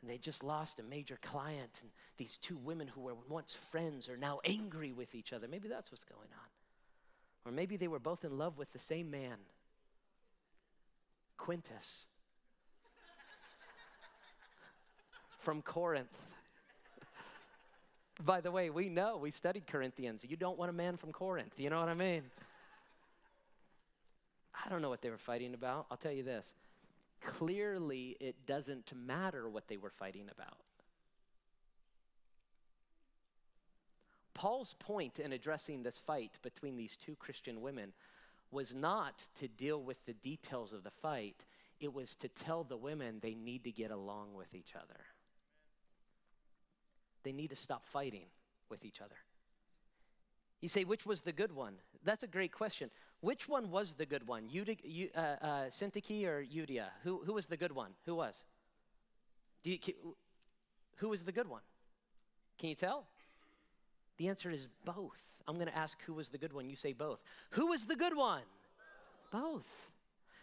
And 0.00 0.10
they 0.10 0.18
just 0.18 0.44
lost 0.44 0.80
a 0.80 0.82
major 0.82 1.18
client, 1.22 1.78
and 1.80 1.90
these 2.18 2.36
two 2.36 2.58
women 2.58 2.88
who 2.88 3.00
were 3.00 3.14
once 3.26 3.54
friends 3.54 4.06
are 4.10 4.18
now 4.18 4.38
angry 4.44 4.92
with 4.92 5.14
each 5.14 5.32
other. 5.32 5.48
Maybe 5.48 5.66
that's 5.66 5.90
what's 5.90 6.04
going 6.04 6.28
on. 6.30 6.48
Or 7.46 7.52
maybe 7.52 7.78
they 7.78 7.88
were 7.88 7.98
both 7.98 8.22
in 8.22 8.36
love 8.36 8.58
with 8.58 8.70
the 8.74 8.78
same 8.78 9.10
man, 9.10 9.38
Quintus 11.38 12.04
from 15.38 15.62
Corinth. 15.62 16.33
By 18.22 18.40
the 18.40 18.50
way, 18.50 18.70
we 18.70 18.88
know, 18.88 19.16
we 19.16 19.30
studied 19.30 19.66
Corinthians. 19.66 20.24
You 20.28 20.36
don't 20.36 20.58
want 20.58 20.70
a 20.70 20.74
man 20.74 20.96
from 20.96 21.12
Corinth. 21.12 21.54
You 21.56 21.70
know 21.70 21.80
what 21.80 21.88
I 21.88 21.94
mean? 21.94 22.22
I 24.64 24.68
don't 24.68 24.82
know 24.82 24.88
what 24.88 25.02
they 25.02 25.10
were 25.10 25.18
fighting 25.18 25.54
about. 25.54 25.86
I'll 25.90 25.96
tell 25.96 26.12
you 26.12 26.22
this. 26.22 26.54
Clearly, 27.24 28.16
it 28.20 28.46
doesn't 28.46 28.92
matter 28.94 29.48
what 29.48 29.66
they 29.68 29.76
were 29.76 29.90
fighting 29.90 30.28
about. 30.30 30.58
Paul's 34.34 34.74
point 34.74 35.18
in 35.18 35.32
addressing 35.32 35.82
this 35.82 35.98
fight 35.98 36.38
between 36.42 36.76
these 36.76 36.96
two 36.96 37.16
Christian 37.16 37.62
women 37.62 37.92
was 38.50 38.74
not 38.74 39.24
to 39.40 39.48
deal 39.48 39.82
with 39.82 40.04
the 40.06 40.12
details 40.12 40.72
of 40.72 40.84
the 40.84 40.90
fight, 40.90 41.44
it 41.80 41.92
was 41.92 42.14
to 42.16 42.28
tell 42.28 42.62
the 42.62 42.76
women 42.76 43.18
they 43.20 43.34
need 43.34 43.64
to 43.64 43.72
get 43.72 43.90
along 43.90 44.34
with 44.34 44.54
each 44.54 44.74
other. 44.76 45.00
They 47.24 47.32
need 47.32 47.50
to 47.50 47.56
stop 47.56 47.84
fighting 47.84 48.26
with 48.68 48.84
each 48.84 49.00
other. 49.00 49.16
You 50.60 50.68
say, 50.68 50.84
which 50.84 51.04
was 51.04 51.22
the 51.22 51.32
good 51.32 51.52
one? 51.52 51.74
That's 52.04 52.22
a 52.22 52.26
great 52.26 52.52
question. 52.52 52.90
Which 53.20 53.48
one 53.48 53.70
was 53.70 53.94
the 53.94 54.06
good 54.06 54.26
one? 54.26 54.48
Eudy, 54.48 55.10
uh, 55.14 55.18
uh, 55.20 55.46
Syntyche 55.68 56.24
or 56.24 56.42
Euodia? 56.42 56.86
Who, 57.02 57.22
who 57.24 57.32
was 57.32 57.46
the 57.46 57.56
good 57.56 57.72
one? 57.72 57.90
Who 58.06 58.14
was? 58.14 58.44
You, 59.62 59.78
who 60.96 61.08
was 61.08 61.22
the 61.22 61.32
good 61.32 61.48
one? 61.48 61.62
Can 62.58 62.68
you 62.68 62.74
tell? 62.74 63.04
The 64.16 64.28
answer 64.28 64.50
is 64.50 64.68
both. 64.84 65.34
I'm 65.46 65.56
going 65.56 65.68
to 65.68 65.76
ask 65.76 66.00
who 66.02 66.14
was 66.14 66.28
the 66.28 66.38
good 66.38 66.52
one. 66.52 66.68
You 66.68 66.76
say 66.76 66.92
both. 66.92 67.20
Who 67.50 67.66
was 67.66 67.84
the 67.84 67.96
good 67.96 68.16
one? 68.16 68.42
Both. 69.30 69.68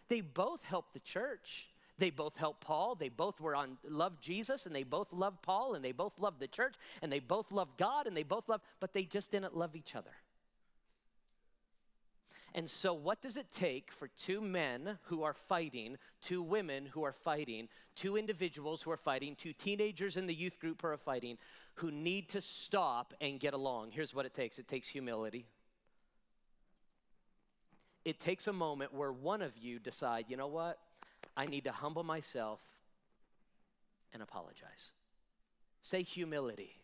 They 0.10 0.22
both 0.22 0.64
helped 0.64 0.94
the 0.94 1.00
church. 1.00 1.71
They 2.02 2.10
both 2.10 2.36
helped 2.36 2.62
Paul. 2.62 2.96
They 2.96 3.10
both 3.10 3.40
were 3.40 3.56
on 3.56 3.78
loved 3.88 4.24
Jesus 4.24 4.66
and 4.66 4.74
they 4.74 4.82
both 4.82 5.14
loved 5.14 5.44
Paul 5.44 5.76
and 5.76 5.86
they 5.86 5.92
both 5.92 6.20
loved 6.20 6.40
the 6.40 6.48
church 6.48 6.74
and 7.00 7.12
they 7.12 7.20
both 7.20 7.52
loved 7.52 7.78
God 7.78 8.08
and 8.08 8.18
they 8.18 8.24
both 8.24 8.50
loved, 8.50 8.64
but 8.80 8.92
they 8.92 9.04
just 9.04 9.30
didn't 9.30 9.56
love 9.56 9.76
each 9.76 9.96
other. 9.96 10.10
And 12.56 12.68
so, 12.68 12.92
what 12.92 13.22
does 13.22 13.38
it 13.38 13.52
take 13.52 13.92
for 13.92 14.08
two 14.08 14.42
men 14.42 14.98
who 15.04 15.22
are 15.22 15.36
fighting, 15.36 15.98
two 16.24 16.42
women 16.42 16.88
who 16.88 17.04
are 17.04 17.14
fighting, 17.14 17.68
two 17.94 18.18
individuals 18.18 18.82
who 18.82 18.90
are 18.90 18.98
fighting, 18.98 19.36
two 19.36 19.54
teenagers 19.54 20.18
in 20.18 20.26
the 20.26 20.34
youth 20.34 20.58
group 20.58 20.82
who 20.82 20.88
are 20.88 20.98
fighting, 20.98 21.38
who 21.76 21.92
need 21.92 22.30
to 22.30 22.42
stop 22.42 23.14
and 23.22 23.40
get 23.40 23.54
along? 23.54 23.92
Here's 23.92 24.16
what 24.16 24.26
it 24.26 24.34
takes 24.34 24.58
it 24.58 24.68
takes 24.68 24.88
humility. 24.88 25.46
it 28.06 28.20
takes 28.20 28.48
a 28.48 28.54
moment 28.54 28.92
where 28.92 29.12
one 29.12 29.44
of 29.44 29.56
you 29.56 29.78
decide, 29.78 30.26
you 30.30 30.36
know 30.36 30.48
what? 30.48 30.80
I 31.36 31.46
need 31.46 31.64
to 31.66 31.72
humble 31.72 32.04
myself 32.04 32.60
and 34.14 34.22
apologize. 34.22 34.92
Say 35.82 36.04
humility. 36.04 36.76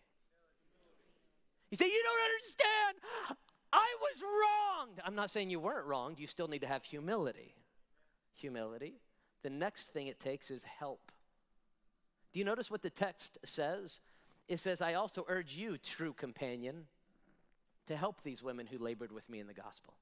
You 1.70 1.78
say, 1.78 1.86
You 1.86 2.04
don't 2.04 2.22
understand. 2.32 3.38
I 3.74 3.96
was 4.02 4.24
wronged. 4.24 5.02
I'm 5.06 5.16
not 5.16 5.30
saying 5.30 5.50
you 5.50 5.60
weren't 5.60 5.86
wronged. 5.86 6.20
You 6.20 6.28
still 6.28 6.48
need 6.48 6.62
to 6.62 6.68
have 6.68 6.84
humility. 6.84 7.54
Humility. 8.36 8.96
The 9.44 9.50
next 9.50 9.88
thing 9.88 10.08
it 10.08 10.20
takes 10.20 10.50
is 10.50 10.64
help. 10.64 11.12
Do 12.32 12.40
you 12.40 12.46
notice 12.46 12.72
what 12.72 12.82
the 12.82 12.90
text 12.90 13.38
says? 13.44 14.02
It 14.48 14.60
says, 14.60 14.82
I 14.82 14.94
also 14.94 15.26
urge 15.28 15.56
you, 15.56 15.78
true 15.78 16.14
companion, 16.14 16.86
to 17.88 17.98
help 17.98 18.24
these 18.24 18.42
women 18.42 18.68
who 18.68 18.78
labored 18.78 19.12
with 19.12 19.30
me 19.30 19.40
in 19.40 19.48
the 19.48 19.54
gospel. 19.54 19.94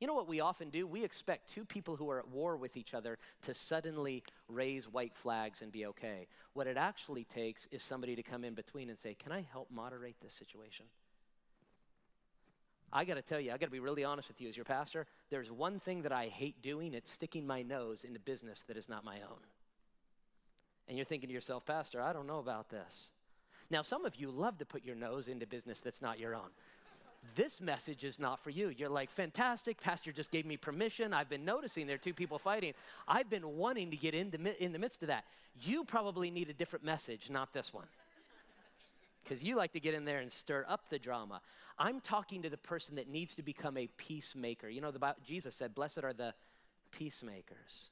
You 0.00 0.06
know 0.06 0.14
what 0.14 0.28
we 0.28 0.40
often 0.40 0.70
do? 0.70 0.86
We 0.86 1.04
expect 1.04 1.50
two 1.50 1.66
people 1.66 1.94
who 1.94 2.08
are 2.10 2.18
at 2.18 2.28
war 2.28 2.56
with 2.56 2.78
each 2.78 2.94
other 2.94 3.18
to 3.42 3.52
suddenly 3.52 4.24
raise 4.48 4.88
white 4.88 5.14
flags 5.14 5.60
and 5.60 5.70
be 5.70 5.84
okay. 5.86 6.26
What 6.54 6.66
it 6.66 6.78
actually 6.78 7.24
takes 7.24 7.68
is 7.70 7.82
somebody 7.82 8.16
to 8.16 8.22
come 8.22 8.42
in 8.42 8.54
between 8.54 8.88
and 8.88 8.98
say, 8.98 9.14
Can 9.14 9.30
I 9.30 9.44
help 9.52 9.70
moderate 9.70 10.16
this 10.22 10.32
situation? 10.32 10.86
I 12.92 13.04
got 13.04 13.14
to 13.14 13.22
tell 13.22 13.38
you, 13.38 13.52
I 13.52 13.58
got 13.58 13.66
to 13.66 13.72
be 13.72 13.78
really 13.78 14.02
honest 14.02 14.26
with 14.26 14.40
you 14.40 14.48
as 14.48 14.56
your 14.56 14.64
pastor. 14.64 15.06
There's 15.28 15.52
one 15.52 15.78
thing 15.78 16.02
that 16.02 16.12
I 16.12 16.26
hate 16.26 16.60
doing 16.62 16.94
it's 16.94 17.12
sticking 17.12 17.46
my 17.46 17.62
nose 17.62 18.02
into 18.02 18.18
business 18.18 18.64
that 18.68 18.76
is 18.76 18.88
not 18.88 19.04
my 19.04 19.16
own. 19.16 19.38
And 20.88 20.96
you're 20.96 21.04
thinking 21.04 21.28
to 21.28 21.34
yourself, 21.34 21.64
Pastor, 21.66 22.00
I 22.00 22.12
don't 22.12 22.26
know 22.26 22.40
about 22.40 22.70
this. 22.70 23.12
Now, 23.70 23.82
some 23.82 24.04
of 24.04 24.16
you 24.16 24.28
love 24.30 24.58
to 24.58 24.64
put 24.64 24.84
your 24.84 24.96
nose 24.96 25.28
into 25.28 25.46
business 25.46 25.80
that's 25.80 26.02
not 26.02 26.18
your 26.18 26.34
own 26.34 26.50
this 27.36 27.60
message 27.60 28.04
is 28.04 28.18
not 28.18 28.40
for 28.40 28.50
you. 28.50 28.68
You're 28.68 28.88
like, 28.88 29.10
fantastic, 29.10 29.80
Pastor 29.80 30.12
just 30.12 30.30
gave 30.30 30.46
me 30.46 30.56
permission. 30.56 31.12
I've 31.12 31.28
been 31.28 31.44
noticing 31.44 31.86
there 31.86 31.96
are 31.96 31.98
two 31.98 32.14
people 32.14 32.38
fighting. 32.38 32.72
I've 33.06 33.28
been 33.28 33.56
wanting 33.56 33.90
to 33.90 33.96
get 33.96 34.14
in 34.14 34.30
the, 34.30 34.62
in 34.62 34.72
the 34.72 34.78
midst 34.78 35.02
of 35.02 35.08
that. 35.08 35.24
You 35.62 35.84
probably 35.84 36.30
need 36.30 36.48
a 36.48 36.54
different 36.54 36.84
message, 36.84 37.30
not 37.30 37.52
this 37.52 37.72
one. 37.72 37.86
Because 39.22 39.42
you 39.42 39.56
like 39.56 39.72
to 39.72 39.80
get 39.80 39.94
in 39.94 40.04
there 40.04 40.18
and 40.18 40.32
stir 40.32 40.64
up 40.68 40.88
the 40.88 40.98
drama. 40.98 41.40
I'm 41.78 42.00
talking 42.00 42.42
to 42.42 42.50
the 42.50 42.56
person 42.56 42.96
that 42.96 43.08
needs 43.08 43.34
to 43.34 43.42
become 43.42 43.76
a 43.76 43.86
peacemaker. 43.96 44.68
You 44.68 44.80
know, 44.80 44.90
the 44.90 45.14
Jesus 45.24 45.54
said, 45.54 45.74
Blessed 45.74 46.04
are 46.04 46.12
the 46.12 46.34
peacemakers. 46.90 47.90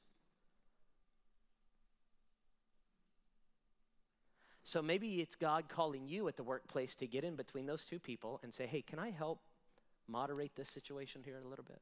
So 4.69 4.83
maybe 4.83 5.19
it's 5.19 5.35
God 5.35 5.63
calling 5.67 6.07
you 6.07 6.27
at 6.27 6.37
the 6.37 6.43
workplace 6.43 6.93
to 6.97 7.07
get 7.07 7.23
in 7.23 7.35
between 7.35 7.65
those 7.65 7.85
two 7.85 7.97
people 7.97 8.39
and 8.43 8.53
say, 8.53 8.67
hey, 8.67 8.83
can 8.83 8.99
I 8.99 9.09
help 9.09 9.39
moderate 10.07 10.55
this 10.55 10.69
situation 10.69 11.23
here 11.25 11.41
a 11.43 11.47
little 11.49 11.65
bit? 11.65 11.81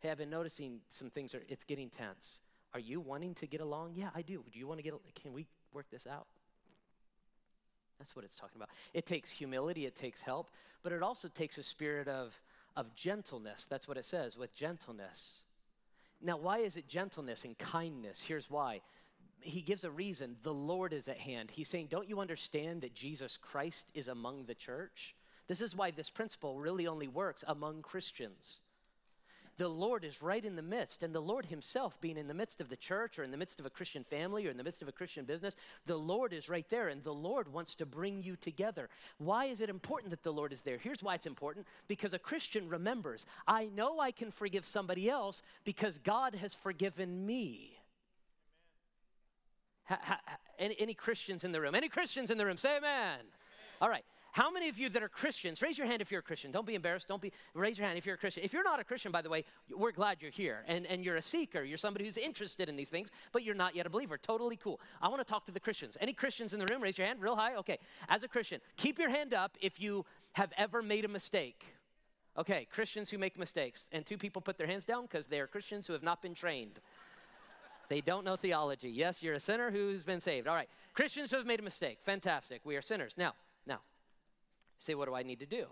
Hey, 0.00 0.10
I've 0.10 0.18
been 0.18 0.28
noticing 0.28 0.80
some 0.88 1.08
things 1.08 1.32
are 1.32 1.42
it's 1.48 1.62
getting 1.62 1.88
tense. 1.88 2.40
Are 2.74 2.80
you 2.80 2.98
wanting 2.98 3.36
to 3.36 3.46
get 3.46 3.60
along? 3.60 3.92
Yeah, 3.94 4.08
I 4.12 4.22
do. 4.22 4.42
Do 4.52 4.58
you 4.58 4.66
want 4.66 4.78
to 4.78 4.82
get 4.82 4.92
can 5.22 5.32
we 5.32 5.46
work 5.72 5.86
this 5.92 6.04
out? 6.04 6.26
That's 8.00 8.16
what 8.16 8.24
it's 8.24 8.34
talking 8.34 8.56
about. 8.56 8.70
It 8.92 9.06
takes 9.06 9.30
humility, 9.30 9.86
it 9.86 9.94
takes 9.94 10.22
help, 10.22 10.50
but 10.82 10.90
it 10.90 11.00
also 11.00 11.28
takes 11.28 11.58
a 11.58 11.62
spirit 11.62 12.08
of 12.08 12.40
of 12.74 12.92
gentleness. 12.96 13.66
That's 13.70 13.86
what 13.86 13.96
it 13.96 14.04
says, 14.04 14.36
with 14.36 14.52
gentleness. 14.52 15.44
Now, 16.20 16.36
why 16.36 16.58
is 16.58 16.76
it 16.76 16.88
gentleness 16.88 17.44
and 17.44 17.56
kindness? 17.56 18.20
Here's 18.20 18.50
why 18.50 18.80
he 19.42 19.62
gives 19.62 19.84
a 19.84 19.90
reason 19.90 20.36
the 20.42 20.54
Lord 20.54 20.92
is 20.92 21.08
at 21.08 21.18
hand. 21.18 21.50
He's 21.52 21.68
saying, 21.68 21.88
Don't 21.90 22.08
you 22.08 22.20
understand 22.20 22.82
that 22.82 22.94
Jesus 22.94 23.36
Christ 23.36 23.86
is 23.94 24.08
among 24.08 24.46
the 24.46 24.54
church? 24.54 25.14
This 25.48 25.60
is 25.60 25.74
why 25.74 25.90
this 25.90 26.10
principle 26.10 26.60
really 26.60 26.86
only 26.86 27.08
works 27.08 27.42
among 27.46 27.82
Christians. 27.82 28.60
The 29.60 29.68
Lord 29.68 30.06
is 30.06 30.22
right 30.22 30.42
in 30.42 30.56
the 30.56 30.62
midst, 30.62 31.02
and 31.02 31.14
the 31.14 31.20
Lord 31.20 31.44
Himself, 31.44 32.00
being 32.00 32.16
in 32.16 32.28
the 32.28 32.32
midst 32.34 32.62
of 32.62 32.70
the 32.70 32.78
church 32.78 33.18
or 33.18 33.24
in 33.24 33.30
the 33.30 33.36
midst 33.36 33.60
of 33.60 33.66
a 33.66 33.70
Christian 33.70 34.04
family 34.04 34.46
or 34.46 34.50
in 34.50 34.56
the 34.56 34.64
midst 34.64 34.80
of 34.80 34.88
a 34.88 34.92
Christian 34.92 35.26
business, 35.26 35.54
the 35.84 35.98
Lord 35.98 36.32
is 36.32 36.48
right 36.48 36.64
there, 36.70 36.88
and 36.88 37.04
the 37.04 37.12
Lord 37.12 37.52
wants 37.52 37.74
to 37.74 37.84
bring 37.84 38.22
you 38.22 38.36
together. 38.36 38.88
Why 39.18 39.46
is 39.46 39.60
it 39.60 39.68
important 39.68 40.12
that 40.12 40.22
the 40.22 40.32
Lord 40.32 40.54
is 40.54 40.62
there? 40.62 40.78
Here's 40.78 41.02
why 41.02 41.14
it's 41.14 41.26
important 41.26 41.66
because 41.88 42.14
a 42.14 42.18
Christian 42.18 42.70
remembers, 42.70 43.26
I 43.46 43.66
know 43.66 44.00
I 44.00 44.12
can 44.12 44.30
forgive 44.30 44.64
somebody 44.64 45.10
else 45.10 45.42
because 45.64 45.98
God 45.98 46.36
has 46.36 46.54
forgiven 46.54 47.26
me. 47.26 47.79
Ha, 49.90 49.98
ha, 50.02 50.20
any, 50.58 50.76
any, 50.78 50.94
Christians 50.94 51.44
in 51.44 51.52
the 51.52 51.60
room? 51.60 51.74
Any 51.74 51.88
Christians 51.88 52.30
in 52.30 52.38
the 52.38 52.46
room? 52.46 52.56
Say 52.56 52.76
amen. 52.76 52.82
amen. 52.84 53.26
All 53.80 53.88
right. 53.88 54.04
How 54.32 54.48
many 54.48 54.68
of 54.68 54.78
you 54.78 54.88
that 54.90 55.02
are 55.02 55.08
Christians, 55.08 55.60
raise 55.60 55.76
your 55.76 55.88
hand 55.88 56.00
if 56.00 56.12
you're 56.12 56.20
a 56.20 56.22
Christian. 56.22 56.52
Don't 56.52 56.66
be 56.66 56.76
embarrassed. 56.76 57.08
Don't 57.08 57.20
be, 57.20 57.32
raise 57.54 57.76
your 57.76 57.86
hand 57.88 57.98
if 57.98 58.06
you're 58.06 58.14
a 58.14 58.18
Christian. 58.18 58.44
If 58.44 58.52
you're 58.52 58.62
not 58.62 58.78
a 58.78 58.84
Christian, 58.84 59.10
by 59.10 59.22
the 59.22 59.28
way, 59.28 59.44
we're 59.76 59.90
glad 59.90 60.18
you're 60.20 60.30
here. 60.30 60.62
And, 60.68 60.86
and 60.86 61.04
you're 61.04 61.16
a 61.16 61.22
seeker. 61.22 61.64
You're 61.64 61.78
somebody 61.78 62.04
who's 62.04 62.16
interested 62.16 62.68
in 62.68 62.76
these 62.76 62.90
things, 62.90 63.10
but 63.32 63.42
you're 63.42 63.56
not 63.56 63.74
yet 63.74 63.86
a 63.86 63.90
believer. 63.90 64.16
Totally 64.16 64.56
cool. 64.56 64.80
I 65.02 65.08
want 65.08 65.20
to 65.20 65.24
talk 65.24 65.44
to 65.46 65.52
the 65.52 65.58
Christians. 65.58 65.98
Any 66.00 66.12
Christians 66.12 66.54
in 66.54 66.60
the 66.60 66.66
room? 66.66 66.80
Raise 66.80 66.96
your 66.96 67.08
hand 67.08 67.20
real 67.20 67.34
high. 67.34 67.56
Okay. 67.56 67.78
As 68.08 68.22
a 68.22 68.28
Christian, 68.28 68.60
keep 68.76 69.00
your 69.00 69.10
hand 69.10 69.34
up 69.34 69.58
if 69.60 69.80
you 69.80 70.06
have 70.32 70.52
ever 70.56 70.80
made 70.80 71.04
a 71.04 71.08
mistake. 71.08 71.64
Okay, 72.38 72.68
Christians 72.70 73.10
who 73.10 73.18
make 73.18 73.36
mistakes. 73.36 73.88
And 73.90 74.06
two 74.06 74.16
people 74.16 74.40
put 74.40 74.56
their 74.56 74.66
hands 74.66 74.84
down 74.84 75.02
because 75.02 75.26
they 75.26 75.40
are 75.40 75.48
Christians 75.48 75.86
who 75.86 75.92
have 75.92 76.02
not 76.02 76.22
been 76.22 76.34
trained. 76.34 76.78
They 77.90 78.00
don't 78.00 78.24
know 78.24 78.36
theology. 78.36 78.88
Yes, 78.88 79.20
you're 79.20 79.34
a 79.34 79.40
sinner 79.40 79.72
who's 79.72 80.04
been 80.04 80.20
saved. 80.20 80.46
All 80.46 80.54
right. 80.54 80.68
Christians 80.94 81.32
who 81.32 81.36
have 81.38 81.46
made 81.46 81.58
a 81.58 81.64
mistake. 81.64 81.98
Fantastic. 82.04 82.60
We 82.64 82.76
are 82.76 82.82
sinners. 82.82 83.14
Now, 83.18 83.34
now, 83.66 83.80
say, 84.78 84.94
what 84.94 85.08
do 85.08 85.14
I 85.14 85.24
need 85.24 85.40
to 85.40 85.46
do? 85.46 85.66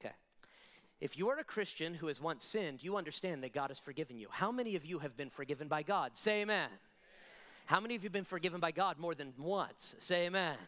Okay. 0.00 0.14
If 1.02 1.18
you 1.18 1.28
are 1.28 1.38
a 1.38 1.44
Christian 1.44 1.92
who 1.92 2.06
has 2.06 2.18
once 2.18 2.44
sinned, 2.44 2.82
you 2.82 2.96
understand 2.96 3.44
that 3.44 3.52
God 3.52 3.68
has 3.68 3.78
forgiven 3.78 4.18
you. 4.18 4.28
How 4.30 4.50
many 4.50 4.74
of 4.74 4.86
you 4.86 5.00
have 5.00 5.18
been 5.18 5.28
forgiven 5.28 5.68
by 5.68 5.82
God? 5.82 6.12
Say 6.14 6.40
amen. 6.40 6.64
amen. 6.64 6.78
How 7.66 7.78
many 7.78 7.94
of 7.94 8.02
you 8.02 8.06
have 8.06 8.14
been 8.14 8.24
forgiven 8.24 8.58
by 8.58 8.70
God 8.70 8.98
more 8.98 9.14
than 9.14 9.34
once? 9.38 9.96
Say 9.98 10.24
amen. 10.24 10.54
amen. 10.54 10.58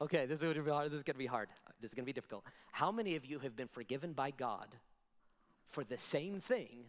Okay, 0.00 0.26
this 0.26 0.40
is 0.40 0.42
going 0.42 0.56
to 0.56 0.62
be 0.62 0.70
hard. 0.70 0.90
This 0.90 0.96
is 0.96 1.04
going 1.04 1.14
to 1.14 1.18
be 1.18 1.26
hard. 1.26 1.48
This 1.80 1.90
is 1.90 1.94
going 1.94 2.04
to 2.04 2.06
be 2.06 2.12
difficult. 2.12 2.42
How 2.72 2.90
many 2.90 3.14
of 3.14 3.24
you 3.24 3.38
have 3.38 3.54
been 3.54 3.68
forgiven 3.68 4.14
by 4.14 4.32
God 4.32 4.66
for 5.70 5.84
the 5.84 5.96
same 5.96 6.40
thing 6.40 6.86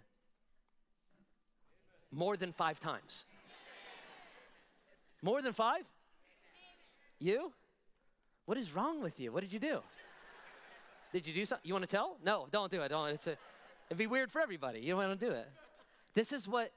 more 2.13 2.37
than 2.37 2.51
five 2.51 2.79
times. 2.79 3.25
More 5.21 5.41
than 5.41 5.53
five? 5.53 5.83
You? 7.19 7.51
What 8.45 8.57
is 8.57 8.75
wrong 8.75 9.01
with 9.01 9.19
you? 9.19 9.31
What 9.31 9.41
did 9.41 9.53
you 9.53 9.59
do? 9.59 9.79
Did 11.13 11.27
you 11.27 11.33
do 11.33 11.45
something? 11.45 11.67
You 11.67 11.73
want 11.73 11.83
to 11.83 11.91
tell? 11.91 12.17
No, 12.23 12.47
don't 12.51 12.71
do 12.71 12.81
it. 12.81 12.89
Don't. 12.89 13.09
It's 13.09 13.27
a, 13.27 13.37
it'd 13.89 13.97
be 13.97 14.07
weird 14.07 14.31
for 14.31 14.41
everybody. 14.41 14.79
You 14.79 14.89
don't 14.89 15.07
want 15.07 15.19
to 15.19 15.25
do 15.25 15.31
it. 15.31 15.47
This 16.13 16.31
is 16.31 16.47
what 16.47 16.71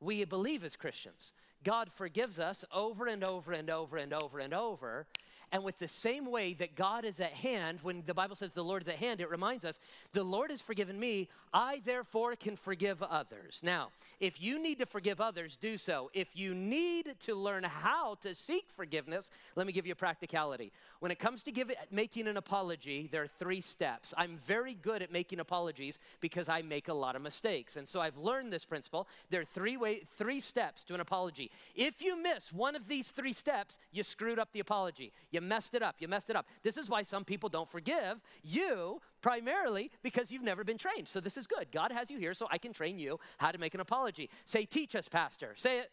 we 0.00 0.24
believe 0.24 0.64
as 0.64 0.76
Christians. 0.76 1.32
God 1.62 1.90
forgives 1.94 2.38
us 2.38 2.64
over 2.72 3.06
and 3.06 3.22
over 3.22 3.52
and 3.52 3.68
over 3.68 3.98
and 3.98 4.14
over 4.14 4.38
and 4.38 4.54
over. 4.54 5.06
And 5.52 5.64
with 5.64 5.78
the 5.80 5.88
same 5.88 6.30
way 6.30 6.54
that 6.54 6.76
God 6.76 7.04
is 7.04 7.18
at 7.18 7.32
hand, 7.32 7.80
when 7.82 8.04
the 8.06 8.14
Bible 8.14 8.36
says 8.36 8.52
the 8.52 8.62
Lord 8.62 8.82
is 8.82 8.88
at 8.88 8.96
hand, 8.96 9.20
it 9.20 9.30
reminds 9.30 9.64
us, 9.64 9.80
the 10.12 10.22
Lord 10.22 10.50
has 10.50 10.60
forgiven 10.60 10.98
me, 10.98 11.28
I 11.52 11.82
therefore 11.84 12.36
can 12.36 12.54
forgive 12.54 13.02
others. 13.02 13.60
Now, 13.62 13.88
if 14.20 14.40
you 14.40 14.62
need 14.62 14.78
to 14.78 14.86
forgive 14.86 15.20
others, 15.20 15.56
do 15.56 15.76
so. 15.76 16.10
If 16.14 16.36
you 16.36 16.54
need 16.54 17.16
to 17.20 17.34
learn 17.34 17.64
how 17.64 18.14
to 18.16 18.34
seek 18.34 18.66
forgiveness, 18.76 19.32
let 19.56 19.66
me 19.66 19.72
give 19.72 19.86
you 19.86 19.92
a 19.92 19.96
practicality. 19.96 20.70
When 21.00 21.10
it 21.10 21.18
comes 21.18 21.42
to 21.44 21.50
give, 21.50 21.72
making 21.90 22.28
an 22.28 22.36
apology, 22.36 23.08
there 23.10 23.22
are 23.22 23.26
three 23.26 23.60
steps. 23.60 24.14
I'm 24.16 24.38
very 24.46 24.74
good 24.74 25.02
at 25.02 25.10
making 25.10 25.40
apologies 25.40 25.98
because 26.20 26.48
I 26.48 26.62
make 26.62 26.88
a 26.88 26.94
lot 26.94 27.16
of 27.16 27.22
mistakes. 27.22 27.76
And 27.76 27.88
so 27.88 28.00
I've 28.00 28.18
learned 28.18 28.52
this 28.52 28.64
principle. 28.64 29.08
There 29.30 29.40
are 29.40 29.44
three, 29.46 29.76
way, 29.76 30.02
three 30.16 30.38
steps 30.38 30.84
to 30.84 30.94
an 30.94 31.00
apology. 31.00 31.50
If 31.74 32.02
you 32.02 32.22
miss 32.22 32.52
one 32.52 32.76
of 32.76 32.86
these 32.86 33.10
three 33.10 33.32
steps, 33.32 33.78
you 33.90 34.04
screwed 34.04 34.38
up 34.38 34.52
the 34.52 34.60
apology. 34.60 35.12
You 35.30 35.39
you 35.40 35.46
messed 35.46 35.74
it 35.74 35.82
up. 35.82 35.96
You 35.98 36.08
messed 36.08 36.30
it 36.30 36.36
up. 36.36 36.46
This 36.62 36.76
is 36.76 36.88
why 36.88 37.02
some 37.02 37.24
people 37.24 37.48
don't 37.48 37.70
forgive 37.70 38.20
you 38.42 39.00
primarily 39.22 39.90
because 40.02 40.30
you've 40.30 40.42
never 40.42 40.64
been 40.64 40.78
trained. 40.78 41.08
So 41.08 41.20
this 41.20 41.36
is 41.36 41.46
good. 41.46 41.68
God 41.72 41.92
has 41.92 42.10
you 42.10 42.18
here 42.18 42.34
so 42.34 42.46
I 42.50 42.58
can 42.58 42.72
train 42.72 42.98
you 42.98 43.18
how 43.38 43.50
to 43.50 43.58
make 43.58 43.74
an 43.74 43.80
apology. 43.80 44.28
Say, 44.44 44.66
teach 44.66 44.94
us, 44.94 45.08
Pastor. 45.08 45.54
Say 45.56 45.80
it. 45.80 45.90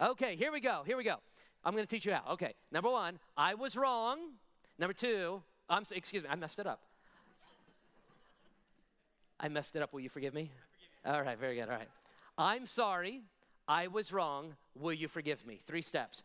Okay, 0.00 0.36
here 0.36 0.52
we 0.52 0.60
go. 0.60 0.82
Here 0.86 0.96
we 0.96 1.04
go. 1.04 1.16
I'm 1.64 1.74
going 1.74 1.84
to 1.84 1.90
teach 1.90 2.06
you 2.06 2.12
how. 2.12 2.32
Okay, 2.32 2.54
number 2.72 2.90
one, 2.90 3.18
I 3.36 3.54
was 3.54 3.76
wrong. 3.76 4.18
Number 4.78 4.92
two, 4.92 5.42
I'm 5.68 5.84
excuse 5.94 6.22
me, 6.22 6.28
I 6.30 6.36
messed 6.36 6.58
it 6.58 6.66
up. 6.66 6.80
I 9.38 9.48
messed 9.48 9.76
it 9.76 9.82
up. 9.82 9.92
Will 9.92 10.00
you 10.00 10.08
forgive 10.08 10.32
me? 10.32 10.50
All 11.04 11.22
right, 11.22 11.38
very 11.38 11.56
good. 11.56 11.68
All 11.68 11.76
right. 11.76 11.88
I'm 12.38 12.66
sorry. 12.66 13.22
I 13.68 13.88
was 13.88 14.12
wrong. 14.12 14.54
Will 14.78 14.92
you 14.92 15.08
forgive 15.08 15.46
me? 15.46 15.60
Three 15.66 15.82
steps. 15.82 16.22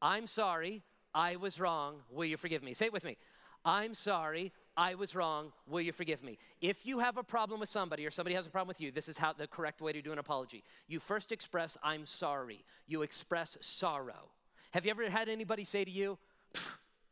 I'm 0.00 0.26
sorry. 0.26 0.82
I 1.14 1.36
was 1.36 1.60
wrong. 1.60 1.96
Will 2.10 2.24
you 2.24 2.36
forgive 2.36 2.62
me? 2.62 2.74
Say 2.74 2.86
it 2.86 2.92
with 2.92 3.04
me. 3.04 3.16
I'm 3.64 3.94
sorry. 3.94 4.52
I 4.76 4.94
was 4.94 5.14
wrong. 5.14 5.52
Will 5.66 5.82
you 5.82 5.92
forgive 5.92 6.22
me? 6.22 6.38
If 6.60 6.86
you 6.86 6.98
have 6.98 7.16
a 7.16 7.22
problem 7.22 7.60
with 7.60 7.68
somebody 7.68 8.06
or 8.06 8.10
somebody 8.10 8.34
has 8.34 8.46
a 8.46 8.50
problem 8.50 8.68
with 8.68 8.80
you, 8.80 8.90
this 8.90 9.08
is 9.08 9.18
how 9.18 9.32
the 9.32 9.46
correct 9.46 9.80
way 9.80 9.92
to 9.92 10.02
do 10.02 10.12
an 10.12 10.18
apology. 10.18 10.64
You 10.88 10.98
first 10.98 11.30
express, 11.30 11.76
I'm 11.82 12.06
sorry. 12.06 12.64
You 12.86 13.02
express 13.02 13.56
sorrow. 13.60 14.30
Have 14.72 14.84
you 14.86 14.90
ever 14.90 15.08
had 15.10 15.28
anybody 15.28 15.64
say 15.64 15.84
to 15.84 15.90
you, 15.90 16.18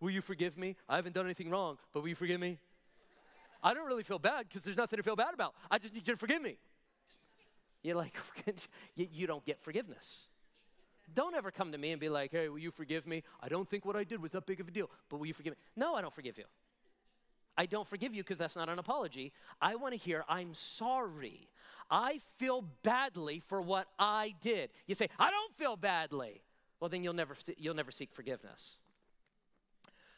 Will 0.01 0.11
you 0.11 0.23
forgive 0.23 0.57
me? 0.57 0.77
I 0.89 0.97
haven't 0.97 1.15
done 1.15 1.27
anything 1.27 1.51
wrong, 1.51 1.77
but 1.93 2.01
will 2.01 2.09
you 2.09 2.15
forgive 2.15 2.41
me? 2.41 2.59
I 3.63 3.75
don't 3.75 3.87
really 3.87 4.03
feel 4.03 4.19
bad 4.19 4.49
because 4.49 4.65
there's 4.65 4.79
nothing 4.79 4.97
to 4.97 5.03
feel 5.03 5.17
bad 5.17 5.35
about. 5.35 5.55
I 5.71 5.79
just 5.79 5.93
need 5.93 6.07
you 6.09 6.15
to 6.15 6.19
forgive 6.19 6.41
me. 6.41 6.57
You're 7.83 7.97
like, 7.97 8.17
you 8.97 9.27
don't 9.27 9.45
get 9.45 9.61
forgiveness. 9.63 10.29
Don't 11.15 11.35
ever 11.35 11.51
come 11.51 11.73
to 11.73 11.79
me 11.79 11.93
and 11.93 12.01
be 12.01 12.09
like, 12.09 12.31
hey, 12.33 12.49
will 12.49 12.59
you 12.59 12.71
forgive 12.71 13.07
me? 13.07 13.23
I 13.41 13.49
don't 13.49 13.69
think 13.69 13.85
what 13.85 13.97
I 13.97 14.05
did 14.05 14.23
was 14.23 14.33
that 14.33 14.47
big 14.47 14.61
of 14.61 14.69
a 14.69 14.71
deal, 14.71 14.91
but 15.09 15.19
will 15.19 15.27
you 15.27 15.35
forgive 15.35 15.53
me? 15.53 15.59
No, 15.77 15.95
I 15.95 16.03
don't 16.03 16.15
forgive 16.15 16.39
you. 16.39 16.45
I 17.57 17.67
don't 17.67 17.87
forgive 17.87 18.15
you 18.15 18.23
because 18.23 18.39
that's 18.39 18.57
not 18.57 18.69
an 18.69 18.79
apology. 18.79 19.33
I 19.61 19.75
want 19.75 19.93
to 19.93 19.99
hear, 19.99 20.25
I'm 20.29 20.55
sorry. 20.55 21.49
I 21.91 22.21
feel 22.39 22.65
badly 22.83 23.43
for 23.49 23.61
what 23.61 23.89
I 23.99 24.35
did. 24.41 24.71
You 24.87 24.95
say, 24.95 25.09
I 25.19 25.31
don't 25.31 25.55
feel 25.57 25.77
badly. 25.77 26.43
Well, 26.79 26.89
then 26.89 27.05
you'll 27.05 27.15
never, 27.15 27.35
you'll 27.59 27.75
never 27.75 27.91
seek 27.91 28.13
forgiveness. 28.13 28.79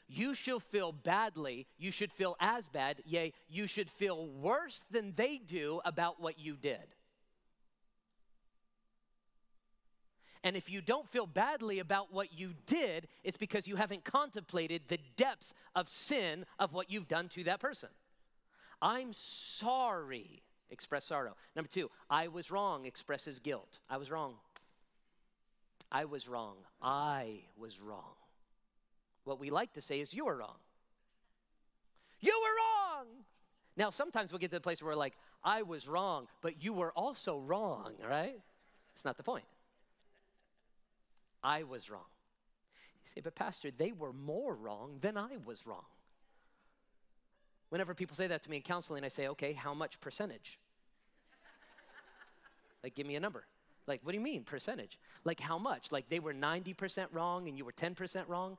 You 0.06 0.34
shall 0.34 0.60
feel 0.60 0.92
badly. 0.92 1.66
You 1.78 1.90
should 1.90 2.12
feel 2.12 2.36
as 2.38 2.68
bad. 2.68 3.02
Yea, 3.06 3.32
you 3.48 3.66
should 3.66 3.88
feel 3.88 4.26
worse 4.26 4.84
than 4.90 5.14
they 5.16 5.38
do 5.38 5.80
about 5.84 6.20
what 6.20 6.38
you 6.38 6.56
did. 6.56 6.94
And 10.44 10.56
if 10.56 10.68
you 10.68 10.82
don't 10.82 11.08
feel 11.08 11.26
badly 11.26 11.78
about 11.78 12.12
what 12.12 12.36
you 12.36 12.54
did, 12.66 13.06
it's 13.22 13.36
because 13.36 13.68
you 13.68 13.76
haven't 13.76 14.04
contemplated 14.04 14.82
the 14.88 14.98
depths 15.16 15.54
of 15.74 15.88
sin 15.88 16.44
of 16.58 16.72
what 16.72 16.90
you've 16.90 17.08
done 17.08 17.28
to 17.30 17.44
that 17.44 17.60
person. 17.60 17.90
I'm 18.80 19.12
sorry, 19.12 20.42
express 20.70 21.04
sorrow. 21.04 21.36
Number 21.54 21.68
two, 21.68 21.90
I 22.10 22.26
was 22.26 22.50
wrong, 22.50 22.86
expresses 22.86 23.38
guilt. 23.38 23.78
I 23.88 23.98
was 23.98 24.10
wrong. 24.10 24.34
I 25.92 26.06
was 26.06 26.26
wrong. 26.26 26.56
I 26.82 27.42
was 27.56 27.80
wrong. 27.80 28.16
What 29.24 29.38
we 29.38 29.50
like 29.50 29.74
to 29.74 29.80
say 29.80 30.00
is, 30.00 30.12
you 30.12 30.24
were 30.24 30.36
wrong. 30.36 30.56
You 32.20 32.32
were 32.42 32.98
wrong. 32.98 33.06
Now, 33.76 33.90
sometimes 33.90 34.32
we'll 34.32 34.40
get 34.40 34.50
to 34.50 34.56
the 34.56 34.60
place 34.60 34.82
where 34.82 34.92
we're 34.92 34.98
like, 34.98 35.14
I 35.44 35.62
was 35.62 35.86
wrong, 35.86 36.26
but 36.40 36.62
you 36.62 36.72
were 36.72 36.92
also 36.92 37.38
wrong, 37.38 37.92
right? 38.08 38.40
It's 38.94 39.04
not 39.04 39.16
the 39.16 39.22
point. 39.22 39.44
I 41.42 41.62
was 41.64 41.90
wrong. 41.90 42.00
You 43.04 43.10
say, 43.14 43.20
but 43.20 43.34
Pastor, 43.34 43.70
they 43.76 43.92
were 43.92 44.12
more 44.12 44.54
wrong 44.54 44.98
than 45.00 45.16
I 45.16 45.36
was 45.44 45.66
wrong. 45.66 45.84
Whenever 47.70 47.94
people 47.94 48.14
say 48.14 48.26
that 48.26 48.42
to 48.42 48.50
me 48.50 48.56
in 48.56 48.62
counseling, 48.62 49.04
I 49.04 49.08
say, 49.08 49.28
okay, 49.28 49.52
how 49.54 49.74
much 49.74 50.00
percentage? 50.00 50.58
like, 52.84 52.94
give 52.94 53.06
me 53.06 53.16
a 53.16 53.20
number. 53.20 53.44
Like, 53.86 54.00
what 54.02 54.12
do 54.12 54.18
you 54.18 54.24
mean, 54.24 54.44
percentage? 54.44 54.98
Like, 55.24 55.40
how 55.40 55.58
much? 55.58 55.90
Like, 55.90 56.08
they 56.08 56.20
were 56.20 56.34
90% 56.34 57.06
wrong 57.12 57.48
and 57.48 57.58
you 57.58 57.64
were 57.64 57.72
10% 57.72 58.28
wrong? 58.28 58.56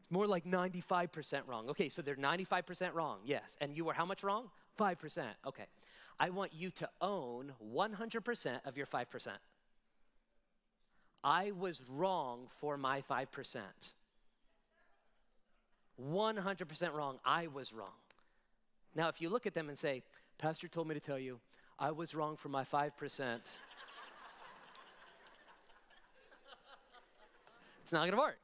It's 0.00 0.10
More 0.10 0.26
like 0.26 0.44
95% 0.44 1.42
wrong. 1.46 1.68
Okay, 1.70 1.88
so 1.88 2.00
they're 2.00 2.16
95% 2.16 2.94
wrong, 2.94 3.18
yes. 3.24 3.56
And 3.60 3.76
you 3.76 3.84
were 3.84 3.92
how 3.92 4.06
much 4.06 4.22
wrong? 4.22 4.50
5%. 4.78 5.24
Okay. 5.46 5.66
I 6.20 6.30
want 6.30 6.52
you 6.54 6.70
to 6.70 6.88
own 7.00 7.52
100% 7.74 8.60
of 8.64 8.76
your 8.76 8.86
5%. 8.86 9.28
I 11.22 11.50
was 11.52 11.80
wrong 11.88 12.48
for 12.60 12.76
my 12.76 13.02
5%. 13.02 13.60
100% 16.00 16.94
wrong. 16.94 17.18
I 17.24 17.48
was 17.48 17.72
wrong. 17.72 17.88
Now, 18.94 19.08
if 19.08 19.20
you 19.20 19.28
look 19.28 19.46
at 19.46 19.54
them 19.54 19.68
and 19.68 19.76
say, 19.76 20.02
Pastor 20.38 20.68
told 20.68 20.86
me 20.86 20.94
to 20.94 21.00
tell 21.00 21.18
you, 21.18 21.40
I 21.78 21.90
was 21.90 22.14
wrong 22.14 22.36
for 22.36 22.48
my 22.48 22.64
5%. 22.64 22.90
it's 27.82 27.92
not 27.92 28.00
going 28.00 28.12
to 28.12 28.16
work. 28.16 28.38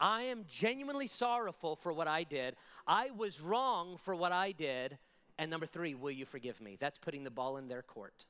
I 0.00 0.22
am 0.22 0.46
genuinely 0.48 1.06
sorrowful 1.06 1.76
for 1.76 1.92
what 1.92 2.08
I 2.08 2.24
did. 2.24 2.56
I 2.86 3.10
was 3.10 3.40
wrong 3.40 3.98
for 3.98 4.14
what 4.14 4.32
I 4.32 4.52
did. 4.52 4.96
And 5.38 5.50
number 5.50 5.66
three, 5.66 5.94
will 5.94 6.10
you 6.10 6.24
forgive 6.24 6.60
me? 6.60 6.76
That's 6.80 6.98
putting 6.98 7.24
the 7.24 7.30
ball 7.30 7.58
in 7.58 7.68
their 7.68 7.82
court. 7.82 8.24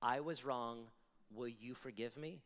I 0.00 0.20
was 0.20 0.44
wrong. 0.44 0.84
Will 1.34 1.48
you 1.48 1.74
forgive 1.74 2.16
me? 2.16 2.38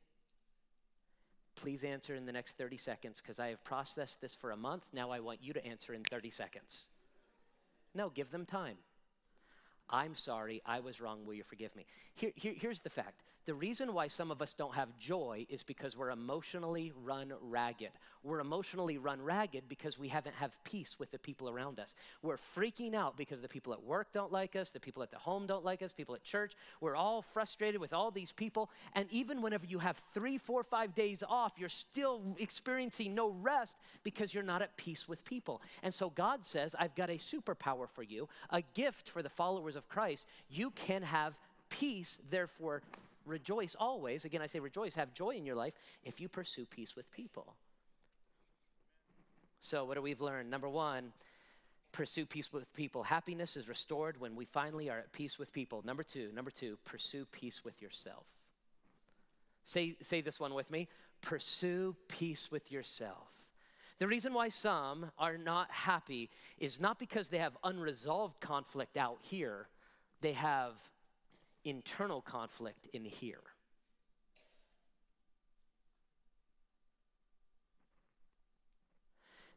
Please 1.56 1.84
answer 1.84 2.14
in 2.14 2.26
the 2.26 2.32
next 2.32 2.58
30 2.58 2.76
seconds 2.76 3.20
because 3.20 3.38
I 3.38 3.48
have 3.48 3.62
processed 3.64 4.20
this 4.20 4.34
for 4.34 4.50
a 4.50 4.56
month. 4.56 4.84
Now 4.92 5.10
I 5.10 5.20
want 5.20 5.38
you 5.42 5.52
to 5.52 5.64
answer 5.64 5.94
in 5.94 6.02
30 6.02 6.30
seconds. 6.30 6.88
No, 7.94 8.10
give 8.10 8.30
them 8.30 8.44
time. 8.44 8.76
I'm 9.88 10.16
sorry, 10.16 10.62
I 10.66 10.80
was 10.80 11.00
wrong. 11.00 11.24
Will 11.24 11.34
you 11.34 11.44
forgive 11.44 11.76
me? 11.76 11.86
Here, 12.14 12.32
here, 12.34 12.54
here's 12.56 12.80
the 12.80 12.90
fact 12.90 13.22
the 13.46 13.54
reason 13.54 13.92
why 13.92 14.08
some 14.08 14.30
of 14.30 14.40
us 14.40 14.54
don't 14.54 14.74
have 14.74 14.96
joy 14.98 15.46
is 15.50 15.62
because 15.62 15.96
we're 15.96 16.10
emotionally 16.10 16.92
run 17.04 17.32
ragged. 17.42 17.90
We're 18.22 18.40
emotionally 18.40 18.96
run 18.96 19.20
ragged 19.20 19.64
because 19.68 19.98
we 19.98 20.08
haven't 20.08 20.34
have 20.36 20.56
peace 20.64 20.96
with 20.98 21.10
the 21.10 21.18
people 21.18 21.50
around 21.50 21.78
us. 21.78 21.94
We're 22.22 22.38
freaking 22.56 22.94
out 22.94 23.18
because 23.18 23.42
the 23.42 23.48
people 23.48 23.74
at 23.74 23.82
work 23.82 24.08
don't 24.14 24.32
like 24.32 24.56
us, 24.56 24.70
the 24.70 24.80
people 24.80 25.02
at 25.02 25.10
the 25.10 25.18
home 25.18 25.46
don't 25.46 25.64
like 25.64 25.82
us, 25.82 25.92
people 25.92 26.14
at 26.14 26.24
church. 26.24 26.54
We're 26.80 26.96
all 26.96 27.20
frustrated 27.20 27.80
with 27.80 27.92
all 27.92 28.10
these 28.10 28.32
people. 28.32 28.70
And 28.94 29.06
even 29.10 29.42
whenever 29.42 29.66
you 29.66 29.78
have 29.78 30.00
three, 30.14 30.38
four, 30.38 30.62
five 30.62 30.94
days 30.94 31.22
off, 31.28 31.52
you're 31.58 31.68
still 31.68 32.22
experiencing 32.38 33.14
no 33.14 33.30
rest 33.42 33.76
because 34.04 34.32
you're 34.32 34.42
not 34.42 34.62
at 34.62 34.74
peace 34.78 35.06
with 35.06 35.22
people. 35.26 35.60
And 35.82 35.92
so 35.92 36.08
God 36.08 36.46
says, 36.46 36.74
I've 36.78 36.94
got 36.94 37.10
a 37.10 37.18
superpower 37.18 37.88
for 37.90 38.02
you, 38.02 38.28
a 38.48 38.62
gift 38.72 39.10
for 39.10 39.22
the 39.22 39.28
followers 39.28 39.76
of 39.76 39.86
Christ. 39.90 40.24
You 40.48 40.70
can 40.70 41.02
have 41.02 41.34
peace, 41.68 42.18
therefore 42.30 42.82
rejoice 43.26 43.76
always. 43.78 44.24
Again, 44.24 44.42
I 44.42 44.46
say 44.46 44.60
rejoice, 44.60 44.94
have 44.94 45.14
joy 45.14 45.30
in 45.30 45.44
your 45.44 45.56
life 45.56 45.74
if 46.04 46.20
you 46.20 46.28
pursue 46.28 46.66
peace 46.66 46.96
with 46.96 47.10
people. 47.10 47.54
So, 49.60 49.84
what 49.84 49.94
do 49.94 50.02
we've 50.02 50.20
learned? 50.20 50.50
Number 50.50 50.68
one, 50.68 51.12
pursue 51.92 52.26
peace 52.26 52.52
with 52.52 52.72
people. 52.74 53.04
Happiness 53.04 53.56
is 53.56 53.68
restored 53.68 54.20
when 54.20 54.36
we 54.36 54.44
finally 54.44 54.90
are 54.90 54.98
at 54.98 55.12
peace 55.12 55.38
with 55.38 55.52
people. 55.52 55.82
Number 55.84 56.02
two, 56.02 56.30
number 56.34 56.50
two, 56.50 56.76
pursue 56.84 57.24
peace 57.32 57.64
with 57.64 57.80
yourself. 57.80 58.24
Say, 59.64 59.96
say 60.02 60.20
this 60.20 60.38
one 60.38 60.54
with 60.54 60.70
me 60.70 60.88
pursue 61.22 61.96
peace 62.06 62.50
with 62.50 62.70
yourself. 62.70 63.28
The 63.98 64.06
reason 64.06 64.34
why 64.34 64.50
some 64.50 65.10
are 65.18 65.38
not 65.38 65.70
happy 65.70 66.28
is 66.58 66.80
not 66.80 66.98
because 66.98 67.28
they 67.28 67.38
have 67.38 67.56
unresolved 67.64 68.40
conflict 68.40 68.96
out 68.96 69.18
here, 69.22 69.68
they 70.20 70.32
have 70.32 70.72
internal 71.64 72.20
conflict 72.20 72.88
in 72.92 73.04
here. 73.04 73.40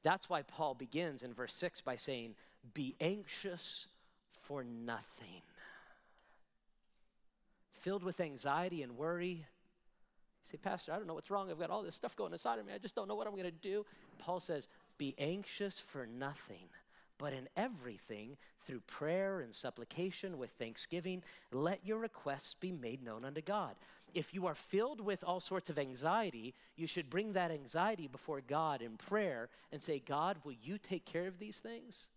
That's 0.03 0.29
why 0.29 0.41
Paul 0.41 0.73
begins 0.73 1.23
in 1.23 1.33
verse 1.33 1.53
6 1.55 1.81
by 1.81 1.97
saying, 1.97 2.35
Be 2.73 2.95
anxious 3.01 3.87
for 4.43 4.63
nothing. 4.63 5.41
Filled 7.73 8.03
with 8.03 8.21
anxiety 8.21 8.83
and 8.83 8.97
worry. 8.97 9.27
You 9.27 9.45
say, 10.43 10.57
Pastor, 10.57 10.93
I 10.93 10.95
don't 10.95 11.07
know 11.07 11.13
what's 11.13 11.29
wrong. 11.29 11.51
I've 11.51 11.59
got 11.59 11.71
all 11.71 11.83
this 11.83 11.95
stuff 11.95 12.15
going 12.15 12.31
inside 12.31 12.57
of 12.57 12.65
me. 12.65 12.73
I 12.73 12.77
just 12.77 12.95
don't 12.95 13.09
know 13.09 13.15
what 13.15 13.27
I'm 13.27 13.33
going 13.33 13.45
to 13.45 13.51
do. 13.51 13.85
Paul 14.17 14.39
says, 14.39 14.69
Be 14.97 15.13
anxious 15.17 15.77
for 15.77 16.07
nothing, 16.07 16.69
but 17.17 17.33
in 17.33 17.47
everything, 17.55 18.37
through 18.65 18.81
prayer 18.81 19.39
and 19.39 19.55
supplication 19.55 20.37
with 20.37 20.51
thanksgiving, 20.51 21.23
let 21.51 21.79
your 21.85 21.99
requests 21.99 22.55
be 22.59 22.71
made 22.71 23.03
known 23.03 23.23
unto 23.25 23.41
God. 23.41 23.75
If 24.13 24.33
you 24.33 24.45
are 24.47 24.55
filled 24.55 25.01
with 25.01 25.23
all 25.23 25.39
sorts 25.39 25.69
of 25.69 25.79
anxiety, 25.79 26.53
you 26.75 26.87
should 26.87 27.09
bring 27.09 27.33
that 27.33 27.51
anxiety 27.51 28.07
before 28.07 28.41
God 28.41 28.81
in 28.81 28.97
prayer 28.97 29.49
and 29.71 29.81
say, 29.81 29.99
God, 29.99 30.37
will 30.43 30.55
you 30.63 30.77
take 30.77 31.05
care 31.05 31.27
of 31.27 31.39
these 31.39 31.57
things? 31.57 32.07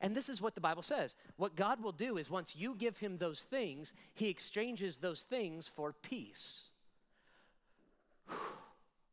And 0.00 0.14
this 0.14 0.28
is 0.28 0.40
what 0.40 0.54
the 0.54 0.60
Bible 0.60 0.82
says. 0.82 1.16
What 1.36 1.56
God 1.56 1.82
will 1.82 1.92
do 1.92 2.18
is 2.18 2.30
once 2.30 2.54
you 2.56 2.74
give 2.74 2.98
him 2.98 3.18
those 3.18 3.40
things, 3.40 3.92
he 4.14 4.28
exchanges 4.28 4.96
those 4.96 5.22
things 5.22 5.68
for 5.68 5.92
peace. 5.92 6.62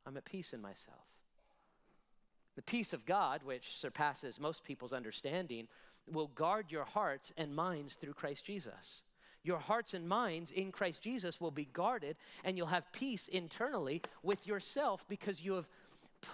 I'm 0.05 0.17
at 0.17 0.25
peace 0.25 0.53
in 0.53 0.61
myself. 0.61 1.14
The 2.55 2.61
peace 2.61 2.93
of 2.93 3.05
God, 3.05 3.43
which 3.43 3.75
surpasses 3.77 4.39
most 4.39 4.63
people's 4.63 4.93
understanding, 4.93 5.67
will 6.11 6.27
guard 6.27 6.71
your 6.71 6.85
hearts 6.85 7.33
and 7.37 7.55
minds 7.55 7.95
through 7.95 8.13
Christ 8.13 8.45
Jesus. 8.45 9.03
Your 9.43 9.59
hearts 9.59 9.93
and 9.93 10.07
minds 10.07 10.51
in 10.51 10.71
Christ 10.71 11.01
Jesus 11.01 11.39
will 11.39 11.51
be 11.51 11.65
guarded, 11.65 12.15
and 12.43 12.57
you'll 12.57 12.67
have 12.67 12.91
peace 12.91 13.27
internally 13.27 14.01
with 14.23 14.47
yourself 14.47 15.05
because 15.07 15.43
you 15.43 15.53
have 15.53 15.67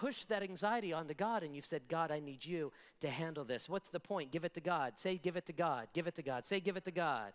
pushed 0.00 0.28
that 0.28 0.42
anxiety 0.42 0.92
onto 0.92 1.14
God 1.14 1.42
and 1.42 1.54
you've 1.54 1.66
said, 1.66 1.82
God, 1.88 2.10
I 2.10 2.20
need 2.20 2.44
you 2.44 2.72
to 3.00 3.10
handle 3.10 3.44
this. 3.44 3.68
What's 3.68 3.90
the 3.90 4.00
point? 4.00 4.30
Give 4.30 4.44
it 4.44 4.54
to 4.54 4.60
God. 4.60 4.98
Say, 4.98 5.16
give 5.16 5.36
it 5.36 5.46
to 5.46 5.52
God. 5.52 5.88
Give 5.92 6.06
it 6.06 6.14
to 6.14 6.22
God. 6.22 6.44
Say, 6.44 6.60
give 6.60 6.76
it 6.76 6.84
to 6.84 6.90
God. 6.90 7.32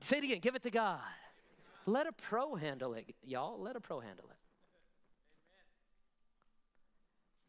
Say 0.00 0.18
it 0.18 0.24
again. 0.24 0.38
Give 0.40 0.54
it 0.54 0.62
to 0.62 0.70
God. 0.70 1.00
Let 1.86 2.06
a 2.06 2.12
pro 2.12 2.54
handle 2.54 2.94
it, 2.94 3.14
y'all. 3.24 3.60
Let 3.60 3.76
a 3.76 3.80
pro 3.80 4.00
handle 4.00 4.26
it. 4.30 4.36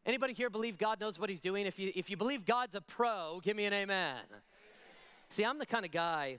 Anybody 0.04 0.34
here 0.34 0.50
believe 0.50 0.78
God 0.78 1.00
knows 1.00 1.18
what 1.18 1.30
he's 1.30 1.40
doing? 1.40 1.66
If 1.66 1.78
you, 1.78 1.92
if 1.94 2.10
you 2.10 2.16
believe 2.16 2.44
God's 2.44 2.74
a 2.74 2.80
pro, 2.80 3.40
give 3.42 3.56
me 3.56 3.66
an 3.66 3.72
amen. 3.72 4.16
amen. 4.28 4.40
See, 5.28 5.44
I'm 5.44 5.58
the 5.58 5.66
kind 5.66 5.84
of 5.84 5.92
guy 5.92 6.38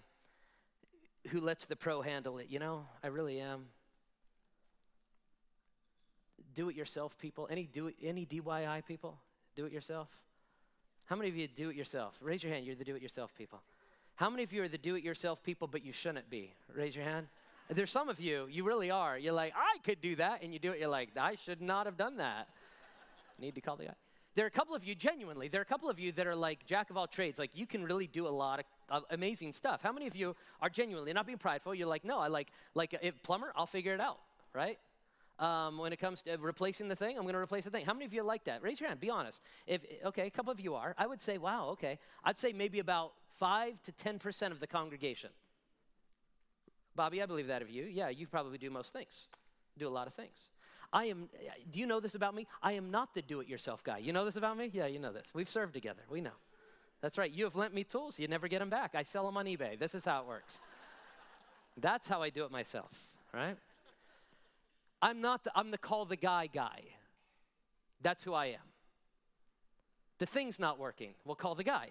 who 1.29 1.39
lets 1.39 1.65
the 1.65 1.75
pro 1.75 2.01
handle 2.01 2.37
it, 2.39 2.47
you 2.49 2.59
know? 2.59 2.85
I 3.03 3.07
really 3.07 3.39
am. 3.39 3.67
Do 6.53 6.69
it 6.69 6.75
yourself 6.75 7.17
people. 7.17 7.47
Any 7.49 7.63
do 7.65 7.87
it, 7.87 7.95
any 8.03 8.25
DIY 8.25 8.85
people? 8.85 9.17
Do 9.55 9.65
it 9.65 9.71
yourself. 9.71 10.09
How 11.05 11.15
many 11.15 11.29
of 11.29 11.35
you 11.35 11.47
do 11.47 11.69
it 11.69 11.75
yourself? 11.75 12.15
Raise 12.21 12.43
your 12.43 12.51
hand. 12.51 12.65
You're 12.65 12.75
the 12.75 12.83
do 12.83 12.95
it 12.95 13.01
yourself 13.01 13.33
people. 13.37 13.61
How 14.15 14.29
many 14.29 14.43
of 14.43 14.53
you 14.53 14.61
are 14.63 14.67
the 14.67 14.77
do 14.77 14.95
it 14.95 15.03
yourself 15.03 15.41
people, 15.41 15.67
but 15.67 15.83
you 15.83 15.91
shouldn't 15.91 16.29
be? 16.29 16.53
Raise 16.73 16.95
your 16.95 17.05
hand. 17.05 17.27
There's 17.69 17.91
some 17.91 18.09
of 18.09 18.19
you, 18.19 18.47
you 18.51 18.63
really 18.63 18.91
are. 18.91 19.17
You're 19.17 19.33
like, 19.33 19.53
I 19.55 19.79
could 19.79 20.01
do 20.01 20.15
that. 20.17 20.43
And 20.43 20.53
you 20.53 20.59
do 20.59 20.71
it, 20.71 20.79
you're 20.79 20.89
like, 20.89 21.09
I 21.17 21.35
should 21.35 21.61
not 21.61 21.85
have 21.85 21.97
done 21.97 22.17
that. 22.17 22.49
Need 23.39 23.55
to 23.55 23.61
call 23.61 23.77
the 23.77 23.85
guy. 23.85 23.95
There 24.35 24.45
are 24.45 24.47
a 24.47 24.51
couple 24.51 24.75
of 24.75 24.83
you, 24.83 24.95
genuinely, 24.95 25.47
there 25.47 25.61
are 25.61 25.63
a 25.63 25.65
couple 25.65 25.89
of 25.89 25.99
you 25.99 26.11
that 26.13 26.25
are 26.25 26.35
like 26.35 26.65
jack 26.65 26.89
of 26.89 26.97
all 26.97 27.05
trades. 27.05 27.37
Like 27.37 27.51
you 27.53 27.67
can 27.67 27.83
really 27.83 28.07
do 28.07 28.27
a 28.27 28.29
lot 28.29 28.65
of, 28.89 29.03
amazing 29.11 29.53
stuff. 29.53 29.81
How 29.83 29.91
many 29.91 30.07
of 30.07 30.15
you 30.15 30.35
are 30.59 30.69
genuinely, 30.69 31.13
not 31.13 31.27
being 31.27 31.37
prideful, 31.37 31.75
you're 31.75 31.87
like, 31.87 32.03
no, 32.03 32.19
I 32.19 32.27
like, 32.27 32.47
like 32.73 32.97
a 32.99 33.11
plumber, 33.11 33.53
I'll 33.55 33.67
figure 33.67 33.93
it 33.93 34.01
out, 34.01 34.19
right? 34.53 34.79
Um, 35.39 35.77
when 35.77 35.93
it 35.93 35.99
comes 35.99 36.21
to 36.23 36.37
replacing 36.37 36.87
the 36.87 36.95
thing, 36.95 37.17
I'm 37.17 37.23
going 37.23 37.33
to 37.33 37.39
replace 37.39 37.63
the 37.63 37.69
thing. 37.69 37.85
How 37.85 37.93
many 37.93 38.05
of 38.05 38.13
you 38.13 38.23
like 38.23 38.43
that? 38.45 38.61
Raise 38.61 38.79
your 38.79 38.87
hand. 38.87 38.99
Be 38.99 39.09
honest. 39.09 39.41
If 39.65 39.81
okay, 40.05 40.27
a 40.27 40.29
couple 40.29 40.51
of 40.51 40.59
you 40.59 40.75
are. 40.75 40.93
I 40.97 41.07
would 41.07 41.21
say, 41.21 41.37
wow, 41.39 41.69
okay. 41.69 41.97
I'd 42.23 42.37
say 42.37 42.53
maybe 42.53 42.79
about 42.79 43.13
five 43.39 43.81
to 43.83 43.91
ten 43.91 44.19
percent 44.19 44.53
of 44.53 44.59
the 44.59 44.67
congregation. 44.67 45.31
Bobby, 46.95 47.21
I 47.21 47.25
believe 47.25 47.47
that 47.47 47.63
of 47.63 47.69
you. 47.69 47.85
Yeah, 47.85 48.09
you 48.09 48.27
probably 48.27 48.59
do 48.59 48.69
most 48.69 48.93
things. 48.93 49.27
Do 49.77 49.87
a 49.87 49.89
lot 49.89 50.05
of 50.05 50.13
things. 50.13 50.37
I 50.93 51.05
am. 51.05 51.27
Do 51.71 51.79
you 51.79 51.87
know 51.87 51.99
this 51.99 52.13
about 52.13 52.35
me? 52.35 52.47
I 52.61 52.73
am 52.73 52.91
not 52.91 53.15
the 53.15 53.23
do-it-yourself 53.23 53.83
guy. 53.83 53.97
You 53.97 54.13
know 54.13 54.23
this 54.25 54.35
about 54.35 54.57
me? 54.57 54.69
Yeah, 54.71 54.85
you 54.85 54.99
know 54.99 55.11
this. 55.11 55.31
We've 55.33 55.49
served 55.49 55.73
together. 55.73 56.03
We 56.09 56.21
know. 56.21 56.37
That's 57.01 57.17
right. 57.17 57.31
You 57.31 57.43
have 57.45 57.55
lent 57.55 57.73
me 57.73 57.83
tools. 57.83 58.19
You 58.19 58.27
never 58.27 58.47
get 58.47 58.59
them 58.59 58.69
back. 58.69 58.93
I 58.93 59.03
sell 59.03 59.25
them 59.25 59.35
on 59.35 59.45
eBay. 59.45 59.77
This 59.77 59.95
is 59.95 60.05
how 60.05 60.21
it 60.21 60.27
works. 60.27 60.61
That's 61.75 62.07
how 62.07 62.21
I 62.21 62.29
do 62.29 62.45
it 62.45 62.51
myself. 62.51 63.01
Right? 63.33 63.57
I'm 65.01 65.19
not 65.19 65.43
the, 65.43 65.51
I'm 65.55 65.71
the 65.71 65.77
call 65.77 66.05
the 66.05 66.15
guy 66.15 66.47
guy. 66.47 66.81
That's 68.01 68.23
who 68.23 68.33
I 68.33 68.45
am. 68.45 68.61
The 70.19 70.27
thing's 70.27 70.59
not 70.59 70.79
working. 70.79 71.15
We'll 71.25 71.35
call 71.35 71.55
the 71.55 71.63
guy. 71.63 71.89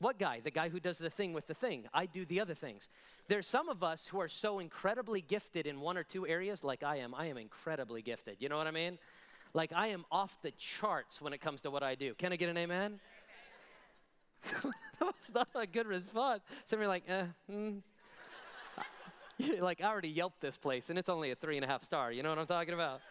What 0.00 0.18
guy? 0.18 0.40
The 0.42 0.50
guy 0.50 0.70
who 0.70 0.80
does 0.80 0.96
the 0.96 1.10
thing 1.10 1.34
with 1.34 1.46
the 1.46 1.54
thing. 1.54 1.84
I 1.92 2.06
do 2.06 2.24
the 2.24 2.40
other 2.40 2.54
things. 2.54 2.88
There's 3.28 3.46
some 3.46 3.68
of 3.68 3.82
us 3.82 4.06
who 4.06 4.18
are 4.18 4.28
so 4.28 4.58
incredibly 4.58 5.20
gifted 5.20 5.66
in 5.66 5.80
one 5.80 5.98
or 5.98 6.02
two 6.02 6.26
areas, 6.26 6.64
like 6.64 6.82
I 6.82 6.96
am. 6.96 7.14
I 7.14 7.26
am 7.26 7.36
incredibly 7.36 8.00
gifted. 8.00 8.36
You 8.40 8.48
know 8.48 8.56
what 8.56 8.66
I 8.66 8.70
mean? 8.70 8.98
Like 9.52 9.72
I 9.74 9.88
am 9.88 10.06
off 10.10 10.40
the 10.40 10.52
charts 10.52 11.20
when 11.20 11.34
it 11.34 11.42
comes 11.42 11.60
to 11.62 11.70
what 11.70 11.82
I 11.82 11.96
do. 11.96 12.14
Can 12.14 12.32
I 12.32 12.36
get 12.36 12.48
an 12.48 12.56
amen? 12.56 12.98
that 14.44 14.64
was 15.02 15.34
not 15.34 15.48
a 15.54 15.66
good 15.66 15.86
response. 15.86 16.42
Some 16.64 16.78
of 16.78 16.82
you 16.82 16.86
are 16.86 16.88
like, 16.88 17.04
eh, 17.06 17.24
mm, 17.52 17.82
like, 19.60 19.82
I 19.82 19.86
already 19.86 20.08
yelped 20.08 20.40
this 20.40 20.56
place 20.56 20.88
and 20.88 20.98
it's 20.98 21.10
only 21.10 21.30
a 21.30 21.34
three 21.34 21.56
and 21.56 21.64
a 21.64 21.68
half 21.68 21.84
star. 21.84 22.10
You 22.10 22.22
know 22.22 22.30
what 22.30 22.38
I'm 22.38 22.46
talking 22.46 22.72
about? 22.72 23.02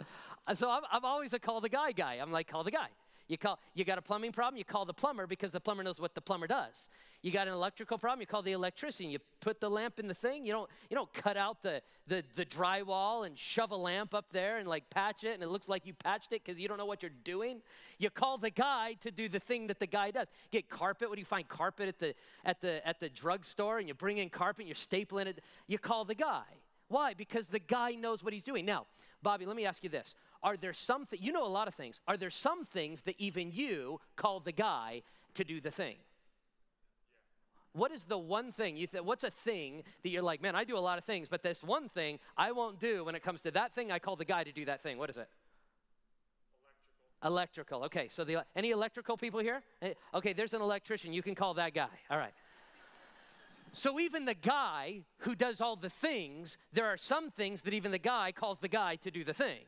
so 0.54 0.70
I'm, 0.70 0.82
I'm 0.92 1.04
always 1.04 1.32
a 1.32 1.40
call 1.40 1.60
the 1.60 1.68
guy 1.68 1.90
guy. 1.90 2.14
I'm 2.22 2.30
like, 2.30 2.46
call 2.46 2.62
the 2.62 2.70
guy. 2.70 2.88
You 3.28 3.36
call 3.36 3.60
you 3.74 3.84
got 3.84 3.98
a 3.98 4.02
plumbing 4.02 4.32
problem, 4.32 4.56
you 4.56 4.64
call 4.64 4.86
the 4.86 4.94
plumber 4.94 5.26
because 5.26 5.52
the 5.52 5.60
plumber 5.60 5.82
knows 5.82 6.00
what 6.00 6.14
the 6.14 6.20
plumber 6.20 6.46
does. 6.46 6.88
You 7.20 7.30
got 7.30 7.46
an 7.46 7.52
electrical 7.52 7.98
problem, 7.98 8.20
you 8.20 8.26
call 8.26 8.42
the 8.42 8.52
electrician. 8.52 9.10
You 9.10 9.18
put 9.40 9.60
the 9.60 9.68
lamp 9.68 9.98
in 9.98 10.08
the 10.08 10.14
thing. 10.14 10.46
You 10.46 10.52
don't 10.52 10.70
you 10.88 10.94
don't 10.94 11.12
cut 11.12 11.36
out 11.36 11.62
the 11.62 11.82
the, 12.06 12.24
the 12.36 12.46
drywall 12.46 13.26
and 13.26 13.38
shove 13.38 13.70
a 13.70 13.76
lamp 13.76 14.14
up 14.14 14.32
there 14.32 14.58
and 14.58 14.66
like 14.66 14.88
patch 14.88 15.24
it 15.24 15.34
and 15.34 15.42
it 15.42 15.48
looks 15.48 15.68
like 15.68 15.86
you 15.86 15.92
patched 15.92 16.32
it 16.32 16.42
because 16.42 16.58
you 16.58 16.68
don't 16.68 16.78
know 16.78 16.86
what 16.86 17.02
you're 17.02 17.12
doing. 17.22 17.60
You 17.98 18.08
call 18.08 18.38
the 18.38 18.50
guy 18.50 18.94
to 19.02 19.10
do 19.10 19.28
the 19.28 19.40
thing 19.40 19.66
that 19.66 19.78
the 19.78 19.86
guy 19.86 20.10
does. 20.10 20.28
Get 20.50 20.70
carpet. 20.70 21.10
What 21.10 21.16
do 21.16 21.20
you 21.20 21.26
find 21.26 21.46
carpet 21.46 21.88
at 21.88 21.98
the 21.98 22.14
at 22.46 22.62
the 22.62 22.86
at 22.88 22.98
the 22.98 23.10
drugstore 23.10 23.78
and 23.78 23.88
you 23.88 23.94
bring 23.94 24.16
in 24.16 24.30
carpet 24.30 24.66
and 24.66 24.68
you're 24.68 24.74
stapling 24.74 25.26
it. 25.26 25.42
You 25.66 25.78
call 25.78 26.06
the 26.06 26.14
guy. 26.14 26.44
Why? 26.88 27.12
Because 27.12 27.48
the 27.48 27.58
guy 27.58 27.92
knows 27.92 28.24
what 28.24 28.32
he's 28.32 28.42
doing. 28.42 28.64
Now, 28.64 28.86
Bobby, 29.22 29.44
let 29.44 29.56
me 29.56 29.66
ask 29.66 29.82
you 29.82 29.90
this. 29.90 30.14
Are 30.42 30.56
there 30.56 30.72
some 30.72 31.06
th- 31.06 31.20
you 31.20 31.32
know 31.32 31.44
a 31.44 31.48
lot 31.48 31.68
of 31.68 31.74
things. 31.74 32.00
Are 32.06 32.16
there 32.16 32.30
some 32.30 32.64
things 32.64 33.02
that 33.02 33.14
even 33.18 33.50
you 33.52 34.00
call 34.16 34.40
the 34.40 34.52
guy 34.52 35.02
to 35.34 35.44
do 35.44 35.60
the 35.60 35.70
thing? 35.70 35.96
What 37.72 37.92
is 37.92 38.04
the 38.04 38.18
one 38.18 38.52
thing 38.52 38.76
you? 38.76 38.88
What's 39.02 39.24
a 39.24 39.30
thing 39.30 39.82
that 40.02 40.08
you're 40.08 40.22
like, 40.22 40.40
man, 40.40 40.54
I 40.54 40.64
do 40.64 40.76
a 40.76 40.80
lot 40.80 40.98
of 40.98 41.04
things, 41.04 41.28
but 41.28 41.42
this 41.42 41.62
one 41.62 41.88
thing 41.88 42.18
I 42.36 42.52
won't 42.52 42.80
do 42.80 43.04
when 43.04 43.14
it 43.14 43.22
comes 43.22 43.40
to 43.42 43.50
that 43.52 43.74
thing. 43.74 43.92
I 43.92 43.98
call 43.98 44.16
the 44.16 44.24
guy 44.24 44.44
to 44.44 44.52
do 44.52 44.64
that 44.64 44.82
thing. 44.82 44.98
What 44.98 45.10
is 45.10 45.16
it? 45.16 45.28
Electrical. 47.24 47.78
Electrical. 47.80 47.84
Okay, 47.84 48.08
so 48.08 48.24
the 48.24 48.44
any 48.54 48.70
electrical 48.70 49.16
people 49.16 49.40
here? 49.40 49.62
Eh, 49.82 49.94
okay, 50.14 50.32
there's 50.32 50.54
an 50.54 50.62
electrician. 50.62 51.12
You 51.12 51.22
can 51.22 51.34
call 51.34 51.54
that 51.54 51.74
guy. 51.74 51.88
All 52.10 52.18
right. 52.18 52.32
So 53.72 54.00
even 54.00 54.24
the 54.24 54.34
guy 54.34 55.02
who 55.18 55.34
does 55.34 55.60
all 55.60 55.76
the 55.76 55.90
things, 55.90 56.58
there 56.72 56.86
are 56.86 56.96
some 56.96 57.30
things 57.30 57.62
that 57.62 57.74
even 57.74 57.92
the 57.92 57.98
guy 57.98 58.32
calls 58.32 58.58
the 58.58 58.68
guy 58.68 58.96
to 58.96 59.10
do 59.10 59.24
the 59.24 59.34
thing. 59.34 59.60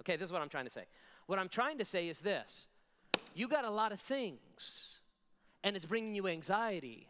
Okay, 0.00 0.16
this 0.16 0.26
is 0.26 0.32
what 0.32 0.42
I'm 0.42 0.48
trying 0.48 0.64
to 0.64 0.70
say. 0.70 0.84
What 1.26 1.38
I'm 1.38 1.48
trying 1.48 1.78
to 1.78 1.84
say 1.84 2.08
is 2.08 2.20
this 2.20 2.68
you 3.34 3.48
got 3.48 3.64
a 3.64 3.70
lot 3.70 3.92
of 3.92 4.00
things, 4.00 4.98
and 5.62 5.76
it's 5.76 5.86
bringing 5.86 6.14
you 6.14 6.26
anxiety. 6.26 7.08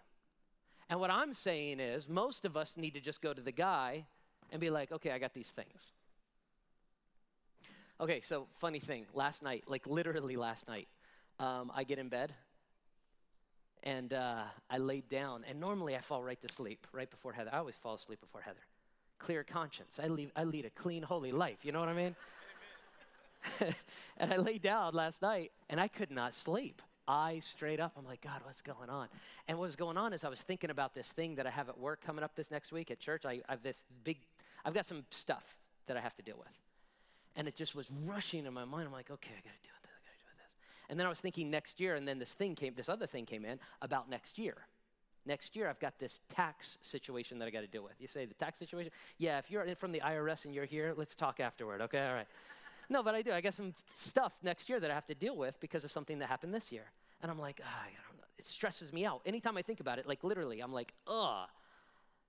And 0.88 0.98
what 0.98 1.10
I'm 1.10 1.34
saying 1.34 1.78
is, 1.78 2.08
most 2.08 2.44
of 2.44 2.56
us 2.56 2.76
need 2.76 2.94
to 2.94 3.00
just 3.00 3.22
go 3.22 3.32
to 3.32 3.40
the 3.40 3.52
guy 3.52 4.06
and 4.50 4.60
be 4.60 4.70
like, 4.70 4.90
okay, 4.90 5.12
I 5.12 5.18
got 5.18 5.34
these 5.34 5.50
things. 5.50 5.92
Okay, 8.00 8.20
so 8.22 8.48
funny 8.58 8.80
thing, 8.80 9.06
last 9.14 9.42
night, 9.42 9.64
like 9.68 9.86
literally 9.86 10.36
last 10.36 10.66
night, 10.66 10.88
um, 11.38 11.70
I 11.74 11.84
get 11.84 11.98
in 11.98 12.08
bed 12.08 12.34
and 13.82 14.12
uh, 14.12 14.42
I 14.68 14.78
laid 14.78 15.08
down, 15.08 15.44
and 15.48 15.60
normally 15.60 15.96
I 15.96 16.00
fall 16.00 16.22
right 16.22 16.40
to 16.40 16.48
sleep 16.48 16.86
right 16.92 17.10
before 17.10 17.32
Heather. 17.32 17.50
I 17.52 17.58
always 17.58 17.76
fall 17.76 17.94
asleep 17.94 18.20
before 18.20 18.42
Heather. 18.42 18.60
Clear 19.18 19.44
conscience. 19.44 20.00
I, 20.02 20.08
leave, 20.08 20.30
I 20.36 20.44
lead 20.44 20.64
a 20.64 20.70
clean, 20.70 21.02
holy 21.02 21.32
life. 21.32 21.64
You 21.64 21.72
know 21.72 21.80
what 21.80 21.88
I 21.88 21.94
mean? 21.94 22.16
and 24.16 24.32
I 24.32 24.36
laid 24.36 24.62
down 24.62 24.94
last 24.94 25.22
night 25.22 25.52
and 25.68 25.80
I 25.80 25.88
could 25.88 26.10
not 26.10 26.34
sleep. 26.34 26.82
Eyes 27.08 27.44
straight 27.44 27.80
up. 27.80 27.92
I'm 27.98 28.04
like, 28.04 28.20
God, 28.20 28.40
what's 28.44 28.60
going 28.60 28.88
on? 28.88 29.08
And 29.48 29.58
what 29.58 29.66
was 29.66 29.74
going 29.74 29.96
on 29.96 30.12
is 30.12 30.22
I 30.22 30.28
was 30.28 30.42
thinking 30.42 30.70
about 30.70 30.94
this 30.94 31.10
thing 31.10 31.34
that 31.36 31.46
I 31.46 31.50
have 31.50 31.68
at 31.68 31.76
work 31.76 32.04
coming 32.04 32.22
up 32.22 32.36
this 32.36 32.52
next 32.52 32.70
week 32.70 32.90
at 32.90 33.00
church. 33.00 33.24
I, 33.24 33.40
I 33.48 33.52
have 33.52 33.62
this 33.62 33.82
big, 34.04 34.18
I've 34.64 34.74
got 34.74 34.86
some 34.86 35.04
stuff 35.10 35.56
that 35.86 35.96
I 35.96 36.00
have 36.00 36.14
to 36.16 36.22
deal 36.22 36.36
with. 36.38 36.52
And 37.34 37.48
it 37.48 37.56
just 37.56 37.74
was 37.74 37.90
rushing 38.04 38.46
in 38.46 38.54
my 38.54 38.64
mind. 38.64 38.86
I'm 38.86 38.92
like, 38.92 39.10
okay, 39.10 39.32
I 39.32 39.40
got 39.40 39.54
to 39.54 39.62
do 39.62 39.70
this. 39.82 39.90
I 39.90 40.06
got 40.06 40.12
to 40.12 40.18
do 40.18 40.24
with 40.28 40.46
this. 40.46 40.56
And 40.88 41.00
then 41.00 41.06
I 41.06 41.08
was 41.08 41.18
thinking 41.18 41.50
next 41.50 41.80
year, 41.80 41.96
and 41.96 42.06
then 42.06 42.20
this 42.20 42.32
thing 42.32 42.54
came, 42.54 42.74
this 42.76 42.88
other 42.88 43.06
thing 43.06 43.26
came 43.26 43.44
in 43.44 43.58
about 43.82 44.08
next 44.08 44.38
year 44.38 44.66
next 45.26 45.54
year 45.54 45.68
I've 45.68 45.78
got 45.78 45.98
this 45.98 46.20
tax 46.28 46.78
situation 46.82 47.38
that 47.38 47.46
I 47.46 47.50
got 47.50 47.60
to 47.60 47.66
deal 47.66 47.82
with. 47.82 47.92
You 47.98 48.08
say 48.08 48.24
the 48.24 48.34
tax 48.34 48.58
situation? 48.58 48.90
Yeah, 49.18 49.38
if 49.38 49.50
you're 49.50 49.64
from 49.76 49.92
the 49.92 50.00
IRS 50.00 50.44
and 50.44 50.54
you're 50.54 50.64
here, 50.64 50.94
let's 50.96 51.14
talk 51.14 51.40
afterward, 51.40 51.80
okay? 51.82 52.06
All 52.06 52.14
right. 52.14 52.26
No, 52.90 53.04
but 53.04 53.14
I 53.14 53.22
do. 53.22 53.32
I 53.32 53.40
got 53.40 53.54
some 53.54 53.72
stuff 53.96 54.32
next 54.42 54.68
year 54.68 54.80
that 54.80 54.90
I 54.90 54.94
have 54.94 55.06
to 55.06 55.14
deal 55.14 55.36
with 55.36 55.58
because 55.60 55.84
of 55.84 55.92
something 55.92 56.18
that 56.18 56.28
happened 56.28 56.52
this 56.52 56.72
year. 56.72 56.90
And 57.22 57.30
I'm 57.30 57.38
like, 57.38 57.60
ah, 57.64 57.82
I 57.82 57.90
don't 58.08 58.18
know. 58.18 58.24
It 58.36 58.46
stresses 58.46 58.92
me 58.92 59.06
out. 59.06 59.20
Anytime 59.24 59.56
I 59.56 59.62
think 59.62 59.78
about 59.78 59.98
it, 59.98 60.08
like 60.08 60.24
literally, 60.24 60.60
I'm 60.60 60.72
like, 60.72 60.92
ugh, 61.06 61.48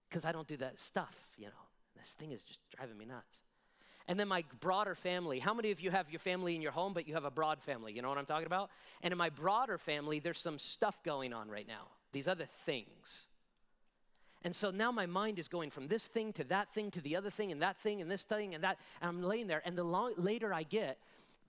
because 0.08 0.24
I 0.24 0.32
don't 0.32 0.48
do 0.48 0.58
that 0.58 0.80
stuff, 0.80 1.30
you 1.38 1.46
know. 1.46 1.52
This 1.98 2.10
thing 2.12 2.32
is 2.32 2.44
just 2.44 2.60
driving 2.76 2.98
me 2.98 3.06
nuts. 3.06 3.40
And 4.08 4.20
then 4.20 4.28
my 4.28 4.44
broader 4.60 4.94
family. 4.96 5.40
How 5.40 5.54
many 5.54 5.72
of 5.72 5.80
you 5.80 5.90
have 5.90 6.10
your 6.10 6.20
family 6.20 6.56
in 6.56 6.62
your 6.62 6.72
home, 6.72 6.94
but 6.94 7.08
you 7.08 7.14
have 7.14 7.26
a 7.26 7.32
broad 7.32 7.62
family? 7.62 7.94
You 7.94 8.02
know 8.02 8.10
what 8.10 8.18
I'm 8.18 8.26
talking 8.26 8.48
about? 8.48 8.70
And 9.02 9.12
in 9.12 9.18
my 9.18 9.30
broader 9.30 9.78
family, 9.78 10.20
there's 10.20 10.40
some 10.40 10.60
stuff 10.60 11.02
going 11.04 11.34
on 11.34 11.50
right 11.50 11.68
now, 11.68 11.88
these 12.12 12.28
other 12.28 12.48
things. 12.66 13.26
And 14.44 14.56
so 14.56 14.72
now 14.72 14.92
my 14.92 15.06
mind 15.06 15.38
is 15.38 15.48
going 15.48 15.70
from 15.70 15.88
this 15.88 16.08
thing 16.08 16.34
to 16.34 16.44
that 16.46 16.74
thing 16.74 16.90
to 16.92 17.02
the 17.02 17.16
other 17.16 17.30
thing 17.30 17.52
and 17.52 17.62
that 17.62 17.78
thing 17.78 18.02
and 18.02 18.10
this 18.10 18.24
thing 18.24 18.56
and 18.56 18.64
that. 18.64 18.80
And 19.02 19.10
I'm 19.10 19.22
laying 19.22 19.48
there. 19.48 19.62
And 19.66 19.78
the 19.78 19.84
long, 19.84 20.14
later 20.18 20.54
I 20.54 20.64
get, 20.64 20.98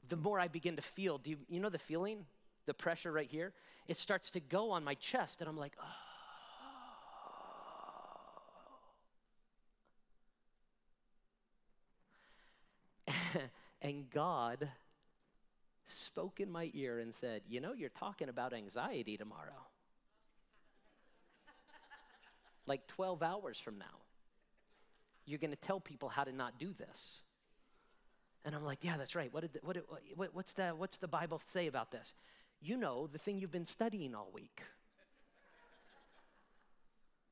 the 0.08 0.16
more 0.16 0.38
I 0.38 0.48
begin 0.48 0.76
to 0.76 0.82
feel. 0.82 1.16
Do 1.18 1.30
you, 1.30 1.38
you 1.48 1.60
know 1.60 1.70
the 1.70 1.78
feeling? 1.78 2.26
The 2.66 2.74
pressure 2.74 3.10
right 3.10 3.30
here? 3.30 3.54
It 3.88 3.96
starts 3.96 4.30
to 4.32 4.40
go 4.40 4.70
on 4.72 4.84
my 4.84 4.94
chest. 4.94 5.40
And 5.40 5.48
I'm 5.48 5.56
like, 5.56 5.72
oh. 5.80 5.84
and 13.82 14.10
God 14.10 14.68
spoke 15.86 16.40
in 16.40 16.50
my 16.50 16.70
ear 16.74 16.98
and 16.98 17.14
said, 17.14 17.42
You 17.48 17.60
know, 17.60 17.72
you're 17.72 17.88
talking 17.88 18.28
about 18.28 18.52
anxiety 18.52 19.16
tomorrow 19.16 19.66
like 22.66 22.86
12 22.86 23.22
hours 23.22 23.58
from 23.58 23.78
now. 23.78 23.84
You're 25.24 25.38
going 25.38 25.50
to 25.50 25.56
tell 25.56 25.80
people 25.80 26.08
how 26.08 26.24
to 26.24 26.32
not 26.32 26.58
do 26.58 26.74
this. 26.76 27.22
And 28.44 28.54
I'm 28.54 28.64
like, 28.64 28.78
yeah, 28.82 28.96
that's 28.96 29.14
right. 29.14 29.32
What 29.32 29.42
did 29.42 29.52
the, 29.52 29.60
what, 29.62 29.76
what, 30.16 30.30
what's, 30.32 30.52
the, 30.54 30.70
what's 30.70 30.98
the 30.98 31.08
Bible 31.08 31.40
say 31.46 31.66
about 31.68 31.92
this? 31.92 32.14
You 32.60 32.76
know, 32.76 33.06
the 33.06 33.18
thing 33.18 33.38
you've 33.38 33.52
been 33.52 33.66
studying 33.66 34.14
all 34.14 34.30
week. 34.32 34.62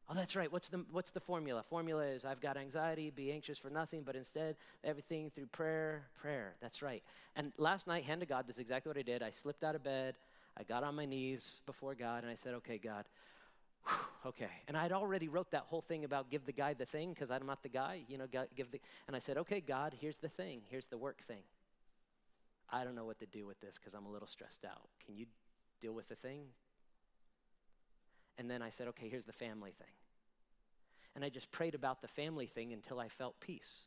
oh, 0.08 0.14
that's 0.14 0.36
right. 0.36 0.52
What's 0.52 0.68
the, 0.68 0.84
what's 0.92 1.10
the 1.10 1.20
formula? 1.20 1.64
Formula 1.68 2.04
is 2.04 2.24
I've 2.24 2.40
got 2.40 2.56
anxiety, 2.56 3.10
be 3.10 3.32
anxious 3.32 3.58
for 3.58 3.70
nothing, 3.70 4.02
but 4.04 4.14
instead 4.14 4.56
everything 4.84 5.30
through 5.30 5.46
prayer, 5.46 6.04
prayer. 6.20 6.54
That's 6.60 6.80
right. 6.80 7.02
And 7.34 7.52
last 7.58 7.88
night, 7.88 8.04
hand 8.04 8.20
to 8.20 8.26
God, 8.26 8.46
this 8.46 8.56
is 8.56 8.60
exactly 8.60 8.90
what 8.90 8.98
I 8.98 9.02
did. 9.02 9.22
I 9.22 9.30
slipped 9.30 9.64
out 9.64 9.74
of 9.74 9.82
bed. 9.82 10.14
I 10.56 10.62
got 10.62 10.84
on 10.84 10.94
my 10.94 11.06
knees 11.06 11.60
before 11.66 11.94
God 11.94 12.22
and 12.22 12.30
I 12.30 12.34
said, 12.34 12.54
okay, 12.54 12.78
God, 12.78 13.04
okay. 14.26 14.50
And 14.68 14.76
I'd 14.76 14.92
already 14.92 15.28
wrote 15.28 15.50
that 15.52 15.64
whole 15.68 15.80
thing 15.80 16.04
about 16.04 16.30
give 16.30 16.46
the 16.46 16.52
guy 16.52 16.74
the 16.74 16.86
thing 16.86 17.12
because 17.12 17.30
I'm 17.30 17.46
not 17.46 17.62
the 17.62 17.68
guy, 17.68 18.02
you 18.08 18.18
know, 18.18 18.26
give 18.26 18.70
the. 18.70 18.80
And 19.06 19.16
I 19.16 19.18
said, 19.18 19.38
okay, 19.38 19.60
God, 19.60 19.94
here's 19.98 20.18
the 20.18 20.28
thing. 20.28 20.62
Here's 20.68 20.86
the 20.86 20.98
work 20.98 21.22
thing. 21.26 21.42
I 22.70 22.84
don't 22.84 22.94
know 22.94 23.04
what 23.04 23.18
to 23.18 23.26
do 23.26 23.46
with 23.46 23.60
this 23.60 23.78
because 23.78 23.94
I'm 23.94 24.06
a 24.06 24.10
little 24.10 24.28
stressed 24.28 24.64
out. 24.64 24.88
Can 25.04 25.16
you 25.16 25.26
deal 25.80 25.92
with 25.92 26.08
the 26.08 26.14
thing? 26.14 26.42
And 28.38 28.50
then 28.50 28.62
I 28.62 28.70
said, 28.70 28.88
okay, 28.88 29.08
here's 29.08 29.24
the 29.24 29.32
family 29.32 29.72
thing. 29.76 29.92
And 31.14 31.24
I 31.24 31.28
just 31.28 31.50
prayed 31.50 31.74
about 31.74 32.00
the 32.00 32.08
family 32.08 32.46
thing 32.46 32.72
until 32.72 33.00
I 33.00 33.08
felt 33.08 33.40
peace. 33.40 33.86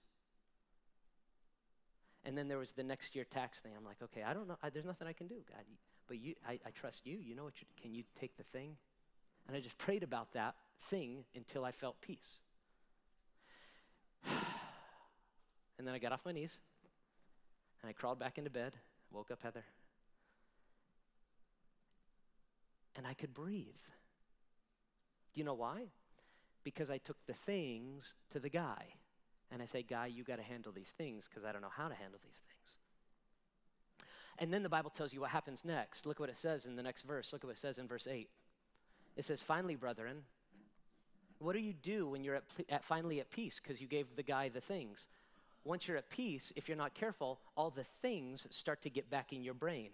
And 2.25 2.38
then 2.38 2.47
there 2.47 2.58
was 2.58 2.73
the 2.73 2.84
next 2.84 3.15
year 3.15 3.25
tax 3.25 3.60
thing. 3.60 3.71
I'm 3.77 3.86
like, 3.86 4.01
okay, 4.03 4.23
I 4.23 4.34
don't 4.34 4.47
know. 4.47 4.58
I, 4.62 4.69
there's 4.69 4.86
nothing 4.86 5.08
I 5.08 5.13
can 5.13 5.27
do, 5.27 5.36
God. 5.49 5.63
But 6.08 6.19
you, 6.19 6.36
I, 6.47 6.60
I 6.65 6.71
trust 6.71 7.06
you. 7.06 7.17
You 7.17 7.36
know 7.36 7.45
what? 7.45 7.60
You, 7.60 7.67
can 7.82 7.93
you 7.93 8.03
take 8.19 8.38
the 8.38 8.43
thing? 8.43 8.75
And 9.47 9.56
I 9.56 9.60
just 9.60 9.77
prayed 9.77 10.03
about 10.03 10.34
that 10.34 10.56
thing 10.89 11.25
until 11.36 11.65
I 11.65 11.71
felt 11.71 11.99
peace. 12.01 12.39
and 14.25 15.88
then 15.88 15.93
I 15.93 15.99
got 15.99 16.12
off 16.12 16.21
my 16.25 16.32
knees 16.32 16.60
and 17.82 17.89
I 17.89 17.93
crawled 17.93 18.19
back 18.19 18.38
into 18.38 18.49
bed, 18.49 18.73
woke 19.12 19.32
up 19.32 19.41
Heather, 19.43 19.65
and 22.95 23.06
I 23.06 23.13
could 23.13 23.34
breathe. 23.34 23.65
Do 25.34 25.39
you 25.39 25.43
know 25.43 25.53
why? 25.53 25.89
Because 26.63 26.89
I 26.89 26.97
took 26.97 27.17
the 27.25 27.34
things 27.34 28.13
to 28.29 28.39
the 28.39 28.49
guy. 28.49 28.95
And 29.51 29.62
I 29.62 29.65
say, 29.65 29.84
Guy, 29.84 30.08
you 30.08 30.23
got 30.23 30.38
to 30.38 30.43
handle 30.43 30.71
these 30.71 30.89
things 30.97 31.29
because 31.29 31.45
I 31.45 31.51
don't 31.51 31.62
know 31.62 31.71
how 31.75 31.88
to 31.88 31.93
handle 31.93 32.19
these 32.23 32.41
things. 32.47 32.77
And 34.39 34.51
then 34.51 34.63
the 34.63 34.69
Bible 34.69 34.89
tells 34.89 35.13
you 35.13 35.21
what 35.21 35.29
happens 35.29 35.63
next. 35.63 36.06
Look 36.06 36.19
what 36.19 36.29
it 36.29 36.38
says 36.38 36.65
in 36.65 36.75
the 36.75 36.82
next 36.82 37.03
verse. 37.03 37.32
Look 37.32 37.43
at 37.43 37.47
what 37.47 37.56
it 37.56 37.60
says 37.60 37.77
in 37.77 37.88
verse 37.88 38.08
8. 38.08 38.29
It 39.15 39.26
says, 39.26 39.43
Finally, 39.43 39.76
brethren, 39.76 40.23
what 41.39 41.54
do 41.54 41.60
you 41.60 41.73
do 41.73 42.08
when 42.08 42.23
you're 42.23 42.36
at, 42.36 42.43
at 42.69 42.84
finally 42.84 43.19
at 43.19 43.30
peace 43.30 43.60
because 43.62 43.82
you 43.82 43.88
gave 43.88 44.15
the 44.15 44.23
guy 44.23 44.49
the 44.49 44.62
things? 44.62 45.08
Once 45.65 45.88
you're 45.88 45.97
at 45.97 46.10
peace, 46.10 46.52
if 46.56 46.67
you're 46.67 46.78
not 46.78 46.93
careful, 46.93 47.39
all 47.56 47.69
the 47.69 47.86
things 48.02 48.47
start 48.49 48.82
to 48.82 48.89
get 48.89 49.10
back 49.10 49.32
in 49.32 49.43
your 49.43 49.54
brain. 49.54 49.91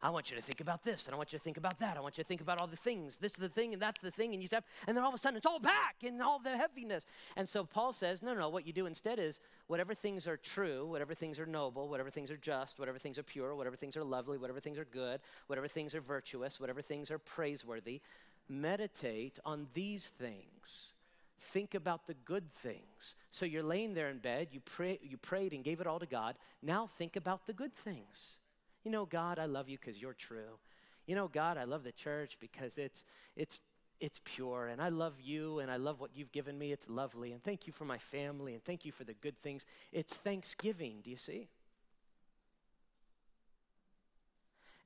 I 0.00 0.10
want 0.10 0.30
you 0.30 0.36
to 0.36 0.42
think 0.42 0.60
about 0.60 0.84
this, 0.84 1.06
and 1.06 1.14
I 1.14 1.18
want 1.18 1.32
you 1.32 1.38
to 1.40 1.42
think 1.42 1.56
about 1.56 1.80
that. 1.80 1.96
I 1.96 2.00
want 2.00 2.18
you 2.18 2.22
to 2.22 2.28
think 2.28 2.40
about 2.40 2.60
all 2.60 2.68
the 2.68 2.76
things. 2.76 3.16
This 3.16 3.32
is 3.32 3.38
the 3.38 3.48
thing, 3.48 3.72
and 3.72 3.82
that's 3.82 4.00
the 4.00 4.12
thing, 4.12 4.32
and 4.32 4.40
you 4.40 4.46
step, 4.46 4.64
and 4.86 4.96
then 4.96 5.02
all 5.02 5.08
of 5.08 5.14
a 5.14 5.18
sudden 5.18 5.36
it's 5.36 5.46
all 5.46 5.58
back 5.58 5.96
in 6.02 6.20
all 6.20 6.38
the 6.38 6.56
heaviness. 6.56 7.04
And 7.36 7.48
so 7.48 7.64
Paul 7.64 7.92
says, 7.92 8.22
no, 8.22 8.32
no, 8.32 8.48
what 8.48 8.64
you 8.64 8.72
do 8.72 8.86
instead 8.86 9.18
is 9.18 9.40
whatever 9.66 9.94
things 9.94 10.28
are 10.28 10.36
true, 10.36 10.86
whatever 10.86 11.14
things 11.14 11.38
are 11.40 11.46
noble, 11.46 11.88
whatever 11.88 12.10
things 12.10 12.30
are 12.30 12.36
just, 12.36 12.78
whatever 12.78 12.98
things 12.98 13.18
are 13.18 13.24
pure, 13.24 13.56
whatever 13.56 13.74
things 13.74 13.96
are 13.96 14.04
lovely, 14.04 14.38
whatever 14.38 14.60
things 14.60 14.78
are 14.78 14.84
good, 14.84 15.20
whatever 15.48 15.66
things 15.66 15.96
are 15.96 16.00
virtuous, 16.00 16.60
whatever 16.60 16.80
things 16.80 17.10
are 17.10 17.18
praiseworthy, 17.18 18.00
meditate 18.48 19.40
on 19.44 19.66
these 19.74 20.12
things. 20.18 20.92
Think 21.40 21.74
about 21.74 22.06
the 22.06 22.14
good 22.14 22.52
things. 22.62 23.16
So 23.32 23.46
you're 23.46 23.62
laying 23.62 23.94
there 23.94 24.10
in 24.10 24.18
bed, 24.18 24.48
you, 24.52 24.60
pray, 24.60 25.00
you 25.02 25.16
prayed 25.16 25.52
and 25.52 25.64
gave 25.64 25.80
it 25.80 25.86
all 25.88 25.98
to 25.98 26.06
God. 26.06 26.36
Now 26.62 26.88
think 26.98 27.16
about 27.16 27.46
the 27.46 27.52
good 27.52 27.74
things. 27.74 28.38
You 28.84 28.90
know, 28.90 29.06
God, 29.06 29.38
I 29.38 29.46
love 29.46 29.68
you 29.68 29.78
because 29.78 30.00
you're 30.00 30.14
true. 30.14 30.58
You 31.06 31.14
know, 31.14 31.28
God, 31.28 31.56
I 31.56 31.64
love 31.64 31.84
the 31.84 31.92
church 31.92 32.36
because 32.40 32.78
it's, 32.78 33.04
it's, 33.34 33.60
it's 34.00 34.20
pure. 34.24 34.68
And 34.68 34.80
I 34.80 34.88
love 34.88 35.14
you 35.20 35.58
and 35.58 35.70
I 35.70 35.76
love 35.76 36.00
what 36.00 36.10
you've 36.14 36.32
given 36.32 36.58
me. 36.58 36.72
It's 36.72 36.88
lovely. 36.88 37.32
And 37.32 37.42
thank 37.42 37.66
you 37.66 37.72
for 37.72 37.84
my 37.84 37.98
family 37.98 38.54
and 38.54 38.64
thank 38.64 38.84
you 38.84 38.92
for 38.92 39.04
the 39.04 39.14
good 39.14 39.38
things. 39.38 39.66
It's 39.92 40.14
Thanksgiving. 40.14 41.00
Do 41.02 41.10
you 41.10 41.16
see? 41.16 41.48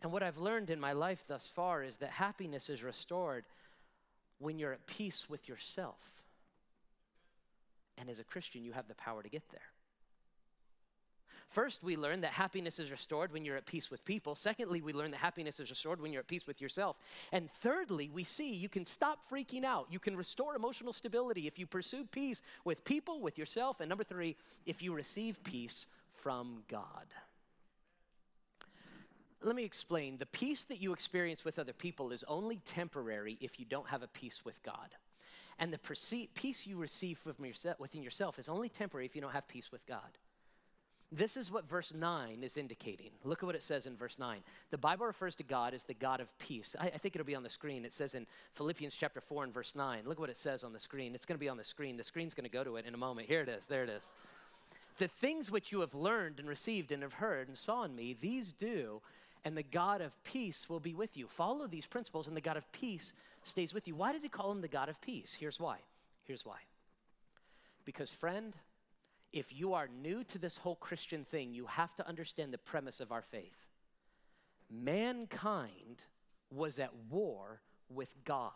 And 0.00 0.10
what 0.10 0.22
I've 0.22 0.38
learned 0.38 0.70
in 0.70 0.80
my 0.80 0.92
life 0.92 1.24
thus 1.28 1.50
far 1.54 1.82
is 1.84 1.98
that 1.98 2.10
happiness 2.10 2.68
is 2.68 2.82
restored 2.82 3.44
when 4.38 4.58
you're 4.58 4.72
at 4.72 4.86
peace 4.86 5.28
with 5.28 5.48
yourself. 5.48 6.00
And 7.96 8.10
as 8.10 8.18
a 8.18 8.24
Christian, 8.24 8.64
you 8.64 8.72
have 8.72 8.88
the 8.88 8.94
power 8.94 9.22
to 9.22 9.28
get 9.28 9.48
there. 9.50 9.71
First, 11.52 11.82
we 11.82 11.96
learn 11.96 12.22
that 12.22 12.32
happiness 12.32 12.78
is 12.78 12.90
restored 12.90 13.30
when 13.30 13.44
you're 13.44 13.58
at 13.58 13.66
peace 13.66 13.90
with 13.90 14.04
people. 14.04 14.34
Secondly, 14.34 14.80
we 14.80 14.94
learn 14.94 15.10
that 15.10 15.18
happiness 15.18 15.60
is 15.60 15.68
restored 15.68 16.00
when 16.00 16.12
you're 16.12 16.20
at 16.20 16.26
peace 16.26 16.46
with 16.46 16.62
yourself. 16.62 16.96
And 17.30 17.50
thirdly, 17.60 18.10
we 18.12 18.24
see 18.24 18.54
you 18.54 18.70
can 18.70 18.86
stop 18.86 19.30
freaking 19.30 19.62
out. 19.62 19.86
You 19.90 19.98
can 19.98 20.16
restore 20.16 20.56
emotional 20.56 20.94
stability 20.94 21.46
if 21.46 21.58
you 21.58 21.66
pursue 21.66 22.04
peace 22.04 22.40
with 22.64 22.84
people, 22.84 23.20
with 23.20 23.36
yourself. 23.36 23.80
And 23.80 23.88
number 23.88 24.04
three, 24.04 24.36
if 24.64 24.82
you 24.82 24.94
receive 24.94 25.44
peace 25.44 25.86
from 26.14 26.62
God. 26.68 27.06
Let 29.42 29.54
me 29.54 29.64
explain. 29.64 30.18
The 30.18 30.26
peace 30.26 30.64
that 30.64 30.80
you 30.80 30.92
experience 30.92 31.44
with 31.44 31.58
other 31.58 31.72
people 31.72 32.12
is 32.12 32.24
only 32.28 32.60
temporary 32.64 33.36
if 33.40 33.60
you 33.60 33.66
don't 33.66 33.88
have 33.88 34.02
a 34.02 34.08
peace 34.08 34.42
with 34.44 34.62
God. 34.62 34.94
And 35.58 35.72
the 35.72 36.28
peace 36.34 36.66
you 36.66 36.78
receive 36.78 37.18
from 37.18 37.34
within 37.78 38.02
yourself 38.02 38.38
is 38.38 38.48
only 38.48 38.68
temporary 38.68 39.04
if 39.04 39.14
you 39.14 39.20
don't 39.20 39.32
have 39.32 39.46
peace 39.48 39.70
with 39.70 39.84
God. 39.86 40.18
This 41.14 41.36
is 41.36 41.50
what 41.50 41.68
verse 41.68 41.92
9 41.92 42.42
is 42.42 42.56
indicating. 42.56 43.10
Look 43.22 43.42
at 43.42 43.46
what 43.46 43.54
it 43.54 43.62
says 43.62 43.84
in 43.84 43.96
verse 43.96 44.18
9. 44.18 44.40
The 44.70 44.78
Bible 44.78 45.04
refers 45.04 45.34
to 45.36 45.42
God 45.42 45.74
as 45.74 45.82
the 45.82 45.92
God 45.92 46.20
of 46.20 46.38
peace. 46.38 46.74
I, 46.80 46.86
I, 46.86 46.96
think 46.96 47.14
it'll 47.14 47.26
be 47.26 47.34
on 47.34 47.42
the 47.42 47.50
screen. 47.50 47.84
It 47.84 47.92
says 47.92 48.14
in 48.14 48.26
Philippians 48.54 48.96
chapter 48.96 49.20
4 49.20 49.44
and 49.44 49.52
verse 49.52 49.74
9. 49.76 50.04
Look 50.06 50.18
what 50.18 50.30
it 50.30 50.38
says 50.38 50.64
on 50.64 50.72
the 50.72 50.78
screen. 50.78 51.14
It's 51.14 51.26
going 51.26 51.36
to 51.36 51.40
be 51.40 51.50
on 51.50 51.58
the 51.58 51.64
screen. 51.64 51.98
The 51.98 52.04
screen's 52.04 52.32
going 52.32 52.48
to 52.48 52.50
go 52.50 52.64
to 52.64 52.76
it 52.76 52.86
in 52.86 52.94
a 52.94 52.98
moment. 52.98 53.28
Here 53.28 53.42
it 53.42 53.50
is. 53.50 53.66
There 53.66 53.84
it 53.84 53.90
is. 53.90 54.10
The 54.96 55.08
things 55.08 55.50
which 55.50 55.70
you 55.70 55.80
have 55.80 55.94
learned 55.94 56.38
and 56.38 56.48
received 56.48 56.90
and 56.90 57.02
have 57.02 57.14
heard 57.14 57.46
and 57.46 57.58
saw 57.58 57.84
in 57.84 57.94
me, 57.94 58.16
these 58.18 58.52
do, 58.52 59.02
and 59.44 59.54
the 59.54 59.62
God 59.62 60.00
of 60.00 60.12
peace 60.24 60.66
will 60.70 60.80
be 60.80 60.94
with 60.94 61.14
you. 61.16 61.26
Follow 61.26 61.66
these 61.66 61.86
principles, 61.86 62.26
and 62.26 62.36
the 62.36 62.40
God 62.40 62.56
of 62.56 62.70
peace 62.72 63.12
stays 63.42 63.74
with 63.74 63.86
you. 63.86 63.94
Why 63.94 64.12
does 64.12 64.22
he 64.22 64.30
call 64.30 64.50
him 64.50 64.62
the 64.62 64.68
God 64.68 64.88
of 64.88 64.98
peace? 65.02 65.36
Here's 65.38 65.60
why. 65.60 65.78
Here's 66.24 66.46
why. 66.46 66.58
Because, 67.84 68.10
friend, 68.10 68.54
if 69.32 69.54
you 69.54 69.74
are 69.74 69.88
new 69.88 70.24
to 70.24 70.38
this 70.38 70.58
whole 70.58 70.76
Christian 70.76 71.24
thing, 71.24 71.54
you 71.54 71.66
have 71.66 71.94
to 71.96 72.06
understand 72.06 72.52
the 72.52 72.58
premise 72.58 73.00
of 73.00 73.12
our 73.12 73.22
faith. 73.22 73.66
Mankind 74.70 76.02
was 76.50 76.78
at 76.78 76.94
war 77.10 77.60
with 77.88 78.14
God. 78.24 78.52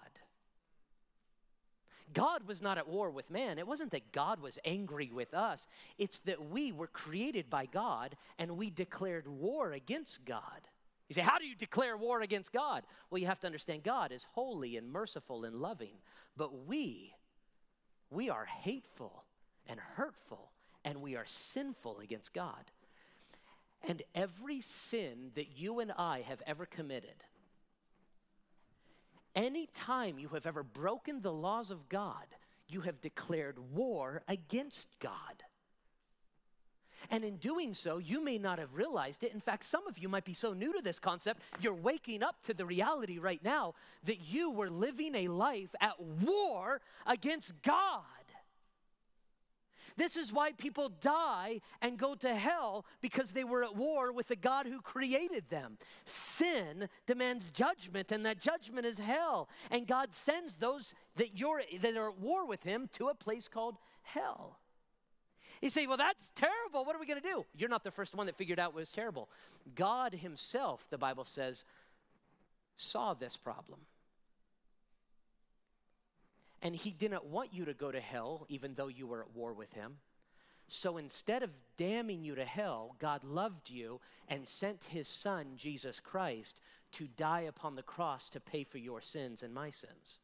God 2.13 2.47
was 2.47 2.63
not 2.63 2.79
at 2.79 2.89
war 2.89 3.11
with 3.11 3.31
man. 3.31 3.59
It 3.59 3.67
wasn't 3.67 3.91
that 3.91 4.13
God 4.13 4.41
was 4.41 4.59
angry 4.65 5.11
with 5.13 5.35
us, 5.35 5.67
it's 5.99 6.21
that 6.21 6.51
we 6.51 6.73
were 6.73 6.87
created 6.87 7.51
by 7.51 7.67
God 7.67 8.17
and 8.39 8.57
we 8.57 8.71
declared 8.71 9.27
war 9.27 9.73
against 9.73 10.25
God. 10.25 10.69
You 11.09 11.15
say, 11.15 11.23
How 11.23 11.39
do 11.39 11.47
you 11.47 11.55
declare 11.55 11.97
war 11.97 12.21
against 12.21 12.53
God? 12.53 12.85
Well, 13.11 13.19
you 13.19 13.27
have 13.27 13.41
to 13.41 13.47
understand 13.47 13.83
God 13.83 14.13
is 14.13 14.27
holy 14.33 14.77
and 14.77 14.91
merciful 14.91 15.45
and 15.45 15.57
loving, 15.57 15.97
but 16.37 16.67
we, 16.67 17.15
we 18.11 18.31
are 18.31 18.45
hateful 18.45 19.25
and 19.67 19.81
hurtful 19.81 20.51
and 20.87 21.03
we 21.03 21.17
are 21.17 21.27
sinful 21.27 21.99
against 21.99 22.33
God. 22.33 22.71
And 23.87 24.03
every 24.15 24.61
sin 24.61 25.33
that 25.35 25.59
you 25.59 25.81
and 25.81 25.93
I 25.99 26.21
have 26.21 26.41
ever 26.47 26.65
committed, 26.65 27.25
any 29.35 29.67
time 29.75 30.19
you 30.19 30.29
have 30.29 30.47
ever 30.47 30.63
broken 30.63 31.21
the 31.21 31.33
laws 31.33 31.71
of 31.71 31.89
God, 31.89 32.25
you 32.69 32.83
have 32.83 33.01
declared 33.01 33.59
war 33.75 34.23
against 34.29 34.89
God. 35.01 35.43
And 37.11 37.25
in 37.25 37.37
doing 37.37 37.75
so, 37.75 37.99
you 37.99 38.23
may 38.25 38.39
not 38.39 38.59
have 38.59 38.75
realized 38.75 39.23
it. 39.23 39.35
In 39.35 39.41
fact, 39.41 39.65
some 39.65 39.87
of 39.87 39.99
you 39.99 40.09
might 40.09 40.25
be 40.25 40.35
so 40.35 40.53
new 40.53 40.73
to 40.73 40.83
this 40.83 40.99
concept, 40.99 41.43
you're 41.61 41.75
waking 41.75 42.23
up 42.23 42.43
to 42.45 42.55
the 42.55 42.65
reality 42.65 43.19
right 43.19 43.43
now 43.45 43.75
that 44.05 44.21
you 44.21 44.51
were 44.51 44.71
living 44.71 45.15
a 45.15 45.29
life 45.29 45.75
at 45.81 46.01
war 46.01 46.81
against 47.07 47.61
God. 47.63 48.03
This 49.97 50.17
is 50.17 50.33
why 50.33 50.53
people 50.53 50.91
die 51.01 51.61
and 51.81 51.99
go 51.99 52.15
to 52.17 52.35
hell 52.35 52.85
because 53.01 53.33
they 53.33 53.45
were 53.45 53.65
at 53.65 53.77
war 53.77 54.13
with 54.13 54.29
the 54.29 54.37
God 54.37 54.67
who 54.67 54.81
created 54.81 55.49
them. 55.49 55.79
Sin 56.05 56.89
demands 57.07 57.51
judgment, 57.51 58.13
and 58.13 58.25
that 58.27 58.39
judgment 58.39 58.87
is 58.87 58.99
hell. 58.99 59.49
And 59.71 59.87
God 59.87 60.13
sends 60.13 60.57
those 60.57 60.95
that, 61.17 61.39
you're, 61.39 61.63
that 61.81 61.97
are 61.97 62.11
at 62.11 62.21
war 62.21 62.47
with 62.47 62.63
Him 62.63 62.89
to 62.93 63.09
a 63.09 63.15
place 63.15 63.49
called 63.49 63.77
hell. 64.03 64.59
You 65.63 65.71
say, 65.71 65.87
well, 65.87 65.97
that's 65.97 66.31
terrible. 66.35 66.85
What 66.85 66.95
are 66.95 66.99
we 67.01 67.07
going 67.07 67.21
to 67.21 67.27
do? 67.27 67.47
You're 67.57 67.71
not 67.71 67.83
the 67.83 67.91
first 67.91 68.15
one 68.15 68.27
that 68.27 68.37
figured 68.37 68.59
out 68.59 68.75
what 68.75 68.81
was 68.81 68.93
terrible. 68.93 69.31
God 69.75 70.15
Himself, 70.15 70.87
the 70.91 70.99
Bible 70.99 71.25
says, 71.25 71.65
saw 72.77 73.15
this 73.15 73.37
problem. 73.39 73.81
And 76.63 76.75
he 76.75 76.91
didn't 76.91 77.25
want 77.25 77.53
you 77.53 77.65
to 77.67 77.75
go 77.75 77.93
to 77.93 78.01
hell, 78.01 78.47
even 78.49 78.75
though 78.75 78.89
you 78.89 79.07
were 79.07 79.21
at 79.21 79.35
war 79.35 79.53
with 79.53 79.73
him. 79.73 79.99
So 80.69 80.97
instead 80.97 81.43
of 81.43 81.51
damning 81.77 82.25
you 82.25 82.35
to 82.35 82.45
hell, 82.45 82.97
God 82.99 83.23
loved 83.23 83.71
you 83.71 84.01
and 84.29 84.47
sent 84.49 84.83
his 84.85 85.07
son, 85.07 85.53
Jesus 85.57 86.01
Christ, 86.01 86.61
to 86.93 87.07
die 87.07 87.43
upon 87.43 87.77
the 87.77 87.83
cross 87.83 88.29
to 88.31 88.41
pay 88.41 88.65
for 88.65 88.79
your 88.79 89.01
sins 89.01 89.43
and 89.43 89.55
my 89.55 89.71
sins. 89.71 90.19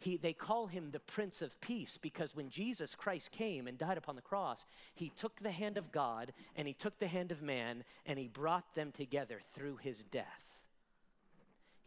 He, 0.00 0.16
they 0.16 0.32
call 0.32 0.68
him 0.68 0.90
the 0.90 1.00
Prince 1.00 1.42
of 1.42 1.60
Peace 1.60 1.98
because 2.00 2.34
when 2.34 2.50
Jesus 2.50 2.94
Christ 2.94 3.32
came 3.32 3.66
and 3.66 3.76
died 3.76 3.98
upon 3.98 4.14
the 4.14 4.22
cross, 4.22 4.64
he 4.94 5.10
took 5.10 5.40
the 5.40 5.50
hand 5.50 5.76
of 5.76 5.90
God 5.90 6.32
and 6.54 6.68
he 6.68 6.74
took 6.74 6.98
the 6.98 7.08
hand 7.08 7.32
of 7.32 7.42
man 7.42 7.82
and 8.06 8.18
he 8.18 8.28
brought 8.28 8.74
them 8.74 8.92
together 8.92 9.40
through 9.54 9.78
his 9.78 10.04
death. 10.04 10.47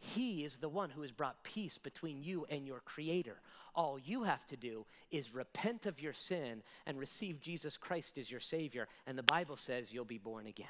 He 0.04 0.44
is 0.44 0.56
the 0.56 0.68
one 0.68 0.90
who 0.90 1.02
has 1.02 1.12
brought 1.12 1.44
peace 1.44 1.78
between 1.78 2.22
you 2.22 2.44
and 2.50 2.66
your 2.66 2.80
Creator. 2.80 3.36
All 3.74 4.00
you 4.00 4.24
have 4.24 4.44
to 4.48 4.56
do 4.56 4.84
is 5.12 5.32
repent 5.32 5.86
of 5.86 6.00
your 6.00 6.12
sin 6.12 6.64
and 6.86 6.98
receive 6.98 7.40
Jesus 7.40 7.76
Christ 7.76 8.18
as 8.18 8.28
your 8.28 8.40
Savior, 8.40 8.88
and 9.06 9.16
the 9.16 9.22
Bible 9.22 9.56
says 9.56 9.92
you'll 9.92 10.04
be 10.04 10.18
born 10.18 10.46
again. 10.46 10.66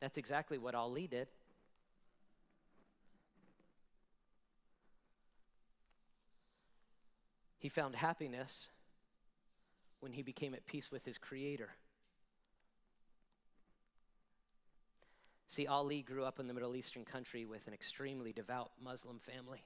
That's 0.00 0.18
exactly 0.18 0.58
what 0.58 0.74
Ali 0.74 1.06
did. 1.06 1.28
He 7.60 7.68
found 7.68 7.94
happiness 7.94 8.70
when 10.00 10.12
he 10.12 10.22
became 10.22 10.52
at 10.52 10.66
peace 10.66 10.90
with 10.90 11.04
his 11.04 11.16
Creator. 11.16 11.70
See, 15.54 15.68
Ali 15.68 16.02
grew 16.02 16.24
up 16.24 16.40
in 16.40 16.48
the 16.48 16.52
Middle 16.52 16.74
Eastern 16.74 17.04
country 17.04 17.44
with 17.44 17.68
an 17.68 17.74
extremely 17.74 18.32
devout 18.32 18.72
Muslim 18.82 19.20
family. 19.20 19.62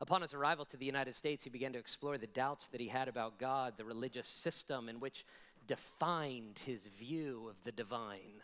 Upon 0.00 0.22
his 0.22 0.32
arrival 0.32 0.64
to 0.64 0.78
the 0.78 0.86
United 0.86 1.14
States, 1.14 1.44
he 1.44 1.50
began 1.50 1.74
to 1.74 1.78
explore 1.78 2.16
the 2.16 2.26
doubts 2.26 2.68
that 2.68 2.80
he 2.80 2.88
had 2.88 3.08
about 3.08 3.38
God, 3.38 3.74
the 3.76 3.84
religious 3.84 4.26
system 4.26 4.88
in 4.88 4.98
which 4.98 5.26
defined 5.66 6.58
his 6.64 6.86
view 6.86 7.48
of 7.50 7.56
the 7.64 7.72
divine. 7.72 8.40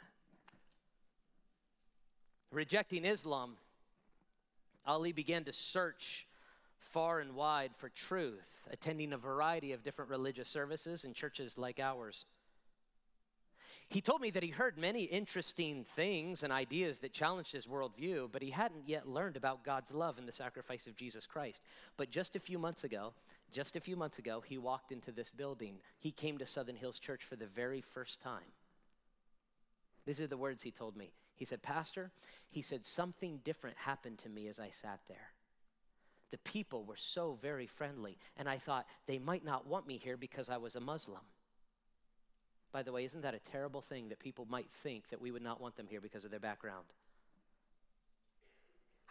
Rejecting 2.51 3.07
Islam, 3.07 3.57
Ali 4.87 5.13
began 5.13 5.45
to 5.45 5.53
search 5.55 6.27
far 6.77 7.21
and 7.21 7.35
wide 7.35 7.71
for 7.75 7.89
truth, 7.89 8.69
attending 8.71 9.15
a 9.15 9.17
variety 9.17 9.73
of 9.73 9.83
different 9.83 10.11
religious 10.11 10.51
services 10.51 11.05
in 11.05 11.15
churches 11.15 11.57
like 11.57 11.81
ours. 11.81 12.27
He 13.89 14.01
told 14.01 14.21
me 14.21 14.31
that 14.31 14.43
he 14.43 14.49
heard 14.49 14.77
many 14.77 15.05
interesting 15.05 15.85
things 15.85 16.43
and 16.43 16.53
ideas 16.53 16.99
that 17.01 17.13
challenged 17.13 17.53
his 17.53 17.67
worldview, 17.67 18.31
but 18.33 18.43
he 18.43 18.51
hadn't 18.51 18.89
yet 18.89 19.09
learned 19.09 19.37
about 19.37 19.65
God's 19.65 19.93
love 19.93 20.19
and 20.19 20.27
the 20.27 20.33
sacrifice 20.33 20.87
of 20.87 20.97
Jesus 20.97 21.27
Christ. 21.27 21.63
But 21.97 22.11
just 22.11 22.35
a 22.35 22.41
few 22.41 22.59
months 22.59 22.83
ago, 22.83 23.13
just 23.53 23.77
a 23.77 23.81
few 23.81 23.97
months 23.97 24.19
ago, 24.19 24.43
he 24.45 24.59
walked 24.59 24.91
into 24.91 25.13
this 25.13 25.31
building. 25.31 25.77
He 26.01 26.11
came 26.11 26.39
to 26.39 26.47
Southern 26.47 26.77
Hills 26.77 26.99
Church 26.99 27.25
for 27.25 27.37
the 27.37 27.47
very 27.47 27.83
first 27.83 28.21
time. 28.21 28.53
These 30.07 30.21
are 30.21 30.27
the 30.27 30.37
words 30.37 30.63
he 30.63 30.71
told 30.71 30.97
me. 30.97 31.13
He 31.37 31.45
said, 31.45 31.63
Pastor, 31.63 32.11
he 32.49 32.63
said, 32.63 32.85
something 32.85 33.41
different 33.45 33.77
happened 33.77 34.19
to 34.19 34.29
me 34.29 34.49
as 34.49 34.59
I 34.59 34.71
sat 34.71 35.01
there 35.09 35.35
the 36.35 36.39
people 36.39 36.83
were 36.83 36.97
so 36.97 37.39
very 37.41 37.69
friendly. 37.69 38.19
And 38.37 38.49
I 38.49 38.59
thought 38.59 38.89
they 39.07 39.21
might 39.21 39.45
not 39.45 39.69
want 39.69 39.87
me 39.87 39.99
here 39.99 40.17
because 40.17 40.51
I 40.51 40.57
was 40.57 40.75
a 40.75 40.81
Muslim. 40.81 41.21
By 42.75 42.83
the 42.83 42.91
way, 42.91 43.05
isn't 43.05 43.21
that 43.21 43.35
a 43.35 43.39
terrible 43.39 43.83
thing 43.83 44.09
that 44.09 44.19
people 44.19 44.49
might 44.51 44.67
think 44.83 45.09
that 45.11 45.21
we 45.21 45.31
would 45.31 45.43
not 45.43 45.61
want 45.61 45.77
them 45.77 45.87
here 45.89 46.01
because 46.01 46.25
of 46.25 46.33
their 46.33 46.41
background? 46.41 46.87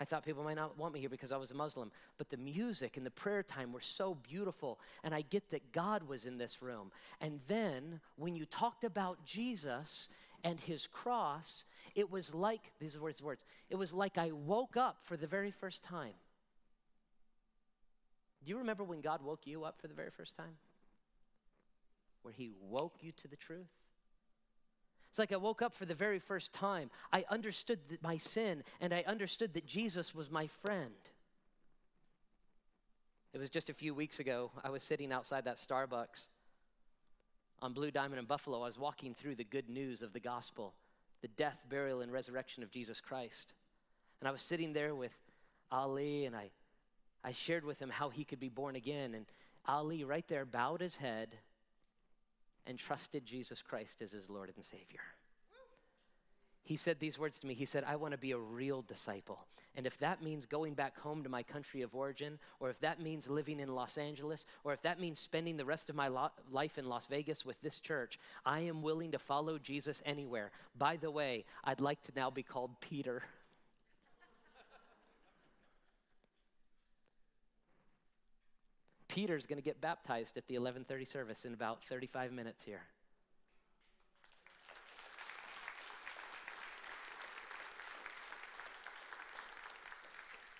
I 0.01 0.03
thought 0.03 0.25
people 0.25 0.43
might 0.43 0.57
not 0.57 0.77
want 0.77 0.93
me 0.93 0.99
here 0.99 1.07
because 1.07 1.31
I 1.31 1.37
was 1.37 1.49
a 1.51 1.53
Muslim. 1.53 1.89
But 2.17 2.29
the 2.29 2.35
music 2.35 2.97
and 2.97 3.05
the 3.05 3.11
prayer 3.11 3.41
time 3.41 3.71
were 3.71 3.79
so 3.79 4.15
beautiful. 4.15 4.81
And 5.01 5.15
I 5.15 5.21
get 5.21 5.49
that 5.51 5.71
God 5.71 6.09
was 6.09 6.25
in 6.25 6.37
this 6.37 6.61
room. 6.61 6.91
And 7.21 7.39
then 7.47 8.01
when 8.17 8.35
you 8.35 8.45
talked 8.45 8.83
about 8.83 9.23
Jesus 9.23 10.09
and 10.43 10.59
his 10.59 10.85
cross, 10.85 11.63
it 11.95 12.11
was 12.11 12.33
like, 12.33 12.73
these 12.81 12.97
are 12.97 13.07
his 13.07 13.23
words, 13.23 13.45
it 13.69 13.75
was 13.75 13.93
like 13.93 14.17
I 14.17 14.31
woke 14.31 14.75
up 14.75 14.97
for 15.03 15.15
the 15.15 15.27
very 15.27 15.51
first 15.51 15.85
time. 15.85 16.15
Do 18.43 18.49
you 18.49 18.57
remember 18.57 18.83
when 18.83 18.99
God 18.99 19.21
woke 19.23 19.47
you 19.47 19.63
up 19.63 19.79
for 19.79 19.87
the 19.87 19.93
very 19.93 20.11
first 20.11 20.35
time? 20.35 20.57
Where 22.23 22.33
He 22.33 22.51
woke 22.69 22.97
you 23.01 23.11
to 23.21 23.27
the 23.27 23.35
truth? 23.35 23.67
It's 25.09 25.19
like 25.19 25.31
I 25.31 25.37
woke 25.37 25.61
up 25.61 25.75
for 25.75 25.85
the 25.85 25.93
very 25.93 26.17
first 26.17 26.53
time. 26.53 26.89
I 27.11 27.23
understood 27.29 27.79
my 28.01 28.17
sin 28.17 28.63
and 28.81 28.91
I 28.91 29.03
understood 29.05 29.53
that 29.53 29.67
Jesus 29.67 30.15
was 30.15 30.31
my 30.31 30.47
friend. 30.47 30.95
It 33.31 33.39
was 33.39 33.51
just 33.51 33.69
a 33.69 33.75
few 33.75 33.93
weeks 33.93 34.19
ago. 34.19 34.49
I 34.63 34.71
was 34.71 34.81
sitting 34.81 35.11
outside 35.11 35.45
that 35.45 35.57
Starbucks 35.57 36.29
on 37.61 37.73
Blue 37.73 37.91
Diamond 37.91 38.19
in 38.19 38.25
Buffalo. 38.25 38.63
I 38.63 38.65
was 38.65 38.79
walking 38.79 39.13
through 39.13 39.35
the 39.35 39.43
good 39.43 39.69
news 39.69 40.01
of 40.01 40.13
the 40.13 40.19
gospel, 40.19 40.73
the 41.21 41.27
death, 41.27 41.63
burial, 41.69 42.01
and 42.01 42.11
resurrection 42.11 42.63
of 42.63 42.71
Jesus 42.71 42.99
Christ. 42.99 43.53
And 44.19 44.27
I 44.27 44.31
was 44.31 44.41
sitting 44.41 44.73
there 44.73 44.95
with 44.95 45.13
Ali 45.71 46.25
and 46.25 46.35
I 46.35 46.49
I 47.23 47.31
shared 47.31 47.63
with 47.63 47.79
him 47.79 47.89
how 47.89 48.09
he 48.09 48.25
could 48.25 48.39
be 48.39 48.49
born 48.49 48.75
again. 48.75 49.13
And 49.13 49.25
Ali, 49.65 50.03
right 50.03 50.27
there, 50.27 50.45
bowed 50.45 50.81
his 50.81 50.97
head 50.97 51.37
and 52.65 52.77
trusted 52.77 53.25
Jesus 53.25 53.61
Christ 53.61 54.01
as 54.01 54.11
his 54.11 54.29
Lord 54.29 54.51
and 54.55 54.63
Savior. 54.63 55.01
He 56.63 56.77
said 56.77 56.99
these 56.99 57.19
words 57.19 57.39
to 57.39 57.47
me. 57.47 57.53
He 57.53 57.65
said, 57.65 57.83
I 57.85 57.97
want 57.97 58.13
to 58.13 58.17
be 58.17 58.31
a 58.31 58.37
real 58.37 58.81
disciple. 58.81 59.39
And 59.75 59.87
if 59.87 59.97
that 59.99 60.21
means 60.21 60.45
going 60.45 60.75
back 60.75 60.99
home 60.99 61.23
to 61.23 61.29
my 61.29 61.41
country 61.41 61.81
of 61.81 61.95
origin, 61.95 62.37
or 62.59 62.69
if 62.69 62.79
that 62.81 63.01
means 63.01 63.27
living 63.27 63.59
in 63.59 63.73
Los 63.73 63.97
Angeles, 63.97 64.45
or 64.63 64.71
if 64.71 64.81
that 64.83 64.99
means 64.99 65.19
spending 65.19 65.57
the 65.57 65.65
rest 65.65 65.89
of 65.89 65.95
my 65.95 66.07
lo- 66.07 66.31
life 66.51 66.77
in 66.77 66.87
Las 66.87 67.07
Vegas 67.07 67.43
with 67.45 67.59
this 67.61 67.79
church, 67.79 68.19
I 68.45 68.61
am 68.61 68.83
willing 68.83 69.11
to 69.11 69.19
follow 69.19 69.57
Jesus 69.57 70.01
anywhere. 70.05 70.51
By 70.77 70.97
the 70.97 71.11
way, 71.11 71.45
I'd 71.63 71.81
like 71.81 72.01
to 72.03 72.11
now 72.15 72.29
be 72.29 72.43
called 72.43 72.79
Peter. 72.81 73.23
Peter's 79.13 79.45
going 79.45 79.59
to 79.59 79.63
get 79.63 79.79
baptized 79.79 80.37
at 80.37 80.47
the 80.47 80.55
11:30 80.55 81.07
service 81.07 81.45
in 81.45 81.53
about 81.53 81.83
35 81.83 82.31
minutes 82.31 82.63
here. 82.63 82.81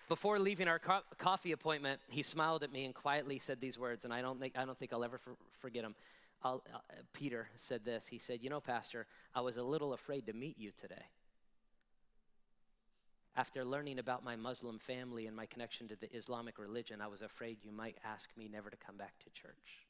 Before 0.07 0.37
leaving 0.37 0.67
our 0.67 0.77
co- 0.77 1.01
coffee 1.17 1.51
appointment, 1.51 1.99
he 2.09 2.21
smiled 2.21 2.61
at 2.61 2.71
me 2.71 2.85
and 2.85 2.93
quietly 2.93 3.39
said 3.39 3.59
these 3.59 3.79
words, 3.79 4.05
and 4.05 4.13
I 4.13 4.21
don't 4.21 4.39
think, 4.39 4.55
I 4.55 4.65
don't 4.65 4.77
think 4.77 4.93
I'll 4.93 5.03
ever 5.03 5.17
for, 5.17 5.35
forget 5.59 5.81
them. 5.81 5.95
Uh, 6.43 6.57
Peter 7.13 7.49
said 7.55 7.83
this. 7.83 8.05
He 8.05 8.19
said, 8.19 8.43
You 8.43 8.51
know, 8.51 8.59
Pastor, 8.59 9.07
I 9.33 9.41
was 9.41 9.57
a 9.57 9.63
little 9.63 9.93
afraid 9.93 10.27
to 10.27 10.33
meet 10.33 10.59
you 10.59 10.71
today 10.79 11.05
after 13.35 13.65
learning 13.65 13.97
about 13.97 14.23
my 14.23 14.35
Muslim 14.35 14.77
family 14.77 15.25
and 15.25 15.35
my 15.35 15.47
connection 15.47 15.87
to 15.87 15.95
the 15.95 16.15
Islamic 16.15 16.59
religion, 16.59 17.01
I 17.01 17.07
was 17.07 17.23
afraid 17.23 17.57
you 17.63 17.71
might 17.71 17.97
ask 18.03 18.29
me 18.37 18.47
never 18.51 18.69
to 18.69 18.77
come 18.77 18.95
back 18.95 19.13
to 19.23 19.29
church. 19.31 19.87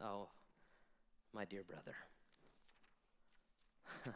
Oh, 0.00 0.28
my 1.32 1.44
dear 1.44 1.64
brother. 1.64 1.96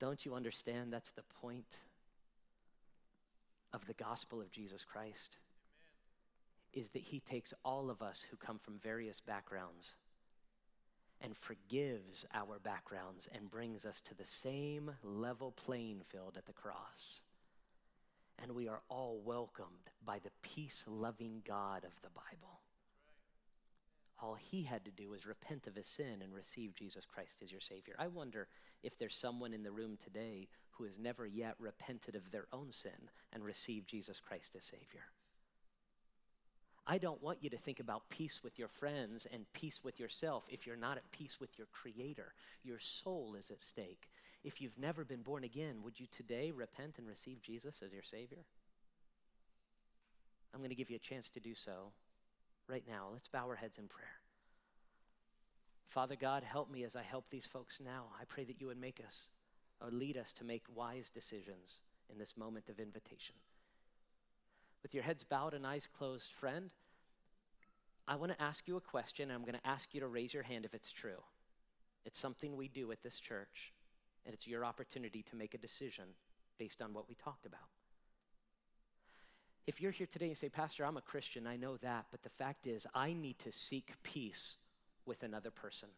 Don't 0.00 0.24
you 0.24 0.34
understand 0.34 0.92
that's 0.92 1.12
the 1.12 1.22
point 1.40 1.78
of 3.72 3.86
the 3.86 3.94
gospel 3.94 4.40
of 4.40 4.50
Jesus 4.50 4.84
Christ? 4.84 5.36
Amen. 6.74 6.82
Is 6.82 6.90
that 6.90 7.02
he 7.02 7.20
takes 7.20 7.54
all 7.64 7.90
of 7.90 8.02
us 8.02 8.26
who 8.28 8.36
come 8.36 8.58
from 8.58 8.78
various 8.78 9.20
backgrounds 9.20 9.94
and 11.24 11.36
forgives 11.38 12.26
our 12.34 12.58
backgrounds 12.58 13.30
and 13.34 13.50
brings 13.50 13.86
us 13.86 14.02
to 14.02 14.14
the 14.14 14.26
same 14.26 14.90
level 15.02 15.52
playing 15.52 16.02
field 16.10 16.34
at 16.36 16.44
the 16.44 16.52
cross. 16.52 17.22
And 18.42 18.52
we 18.52 18.68
are 18.68 18.82
all 18.90 19.22
welcomed 19.24 19.90
by 20.04 20.18
the 20.18 20.32
peace 20.42 20.84
loving 20.86 21.40
God 21.46 21.84
of 21.84 21.92
the 22.02 22.10
Bible. 22.10 22.60
All 24.22 24.34
he 24.34 24.64
had 24.64 24.84
to 24.84 24.90
do 24.90 25.08
was 25.08 25.26
repent 25.26 25.66
of 25.66 25.76
his 25.76 25.86
sin 25.86 26.20
and 26.22 26.34
receive 26.34 26.74
Jesus 26.74 27.06
Christ 27.06 27.38
as 27.42 27.50
your 27.50 27.60
Savior. 27.60 27.94
I 27.98 28.08
wonder 28.08 28.48
if 28.82 28.98
there's 28.98 29.16
someone 29.16 29.54
in 29.54 29.62
the 29.62 29.72
room 29.72 29.96
today 29.96 30.48
who 30.72 30.84
has 30.84 30.98
never 30.98 31.26
yet 31.26 31.54
repented 31.58 32.16
of 32.16 32.30
their 32.30 32.46
own 32.52 32.70
sin 32.70 33.10
and 33.32 33.42
received 33.42 33.88
Jesus 33.88 34.20
Christ 34.20 34.54
as 34.56 34.64
Savior. 34.64 35.06
I 36.86 36.98
don't 36.98 37.22
want 37.22 37.38
you 37.40 37.48
to 37.50 37.56
think 37.56 37.80
about 37.80 38.10
peace 38.10 38.40
with 38.44 38.58
your 38.58 38.68
friends 38.68 39.26
and 39.32 39.50
peace 39.54 39.80
with 39.82 39.98
yourself 39.98 40.44
if 40.50 40.66
you're 40.66 40.76
not 40.76 40.98
at 40.98 41.10
peace 41.12 41.40
with 41.40 41.56
your 41.56 41.66
Creator. 41.72 42.34
Your 42.62 42.78
soul 42.78 43.34
is 43.38 43.50
at 43.50 43.62
stake. 43.62 44.10
If 44.44 44.60
you've 44.60 44.78
never 44.78 45.04
been 45.04 45.22
born 45.22 45.44
again, 45.44 45.76
would 45.82 45.98
you 45.98 46.06
today 46.14 46.50
repent 46.50 46.96
and 46.98 47.08
receive 47.08 47.40
Jesus 47.40 47.80
as 47.82 47.92
your 47.94 48.02
Savior? 48.02 48.44
I'm 50.52 50.60
going 50.60 50.70
to 50.70 50.76
give 50.76 50.90
you 50.90 50.96
a 50.96 50.98
chance 50.98 51.30
to 51.30 51.40
do 51.40 51.54
so 51.54 51.92
right 52.68 52.84
now. 52.86 53.08
Let's 53.12 53.28
bow 53.28 53.46
our 53.48 53.56
heads 53.56 53.78
in 53.78 53.88
prayer. 53.88 54.20
Father 55.88 56.16
God, 56.16 56.42
help 56.42 56.70
me 56.70 56.84
as 56.84 56.96
I 56.96 57.02
help 57.02 57.30
these 57.30 57.46
folks 57.46 57.80
now. 57.82 58.06
I 58.20 58.24
pray 58.24 58.44
that 58.44 58.60
you 58.60 58.66
would 58.66 58.80
make 58.80 59.00
us 59.04 59.28
or 59.80 59.90
lead 59.90 60.18
us 60.18 60.34
to 60.34 60.44
make 60.44 60.64
wise 60.74 61.08
decisions 61.08 61.80
in 62.12 62.18
this 62.18 62.36
moment 62.36 62.68
of 62.68 62.78
invitation 62.78 63.36
with 64.84 64.94
your 64.94 65.02
heads 65.02 65.24
bowed 65.24 65.54
and 65.54 65.66
eyes 65.66 65.88
closed, 65.98 66.30
friend, 66.30 66.70
I 68.06 68.16
want 68.16 68.32
to 68.32 68.42
ask 68.42 68.68
you 68.68 68.76
a 68.76 68.82
question, 68.82 69.30
and 69.30 69.32
I'm 69.32 69.40
going 69.40 69.58
to 69.58 69.66
ask 69.66 69.94
you 69.94 70.00
to 70.00 70.06
raise 70.06 70.34
your 70.34 70.42
hand 70.42 70.66
if 70.66 70.74
it's 70.74 70.92
true. 70.92 71.22
It's 72.04 72.18
something 72.18 72.54
we 72.54 72.68
do 72.68 72.92
at 72.92 73.02
this 73.02 73.18
church, 73.18 73.72
and 74.26 74.34
it's 74.34 74.46
your 74.46 74.62
opportunity 74.62 75.24
to 75.30 75.36
make 75.36 75.54
a 75.54 75.58
decision 75.58 76.04
based 76.58 76.82
on 76.82 76.92
what 76.92 77.08
we 77.08 77.14
talked 77.14 77.46
about. 77.46 77.70
If 79.66 79.80
you're 79.80 79.90
here 79.90 80.06
today 80.06 80.26
and 80.26 80.36
say, 80.36 80.50
Pastor, 80.50 80.84
I'm 80.84 80.98
a 80.98 81.00
Christian, 81.00 81.46
I 81.46 81.56
know 81.56 81.78
that, 81.78 82.04
but 82.10 82.22
the 82.22 82.28
fact 82.28 82.66
is, 82.66 82.86
I 82.94 83.14
need 83.14 83.38
to 83.38 83.52
seek 83.52 83.94
peace 84.02 84.58
with 85.06 85.22
another 85.22 85.50
person. 85.50 85.88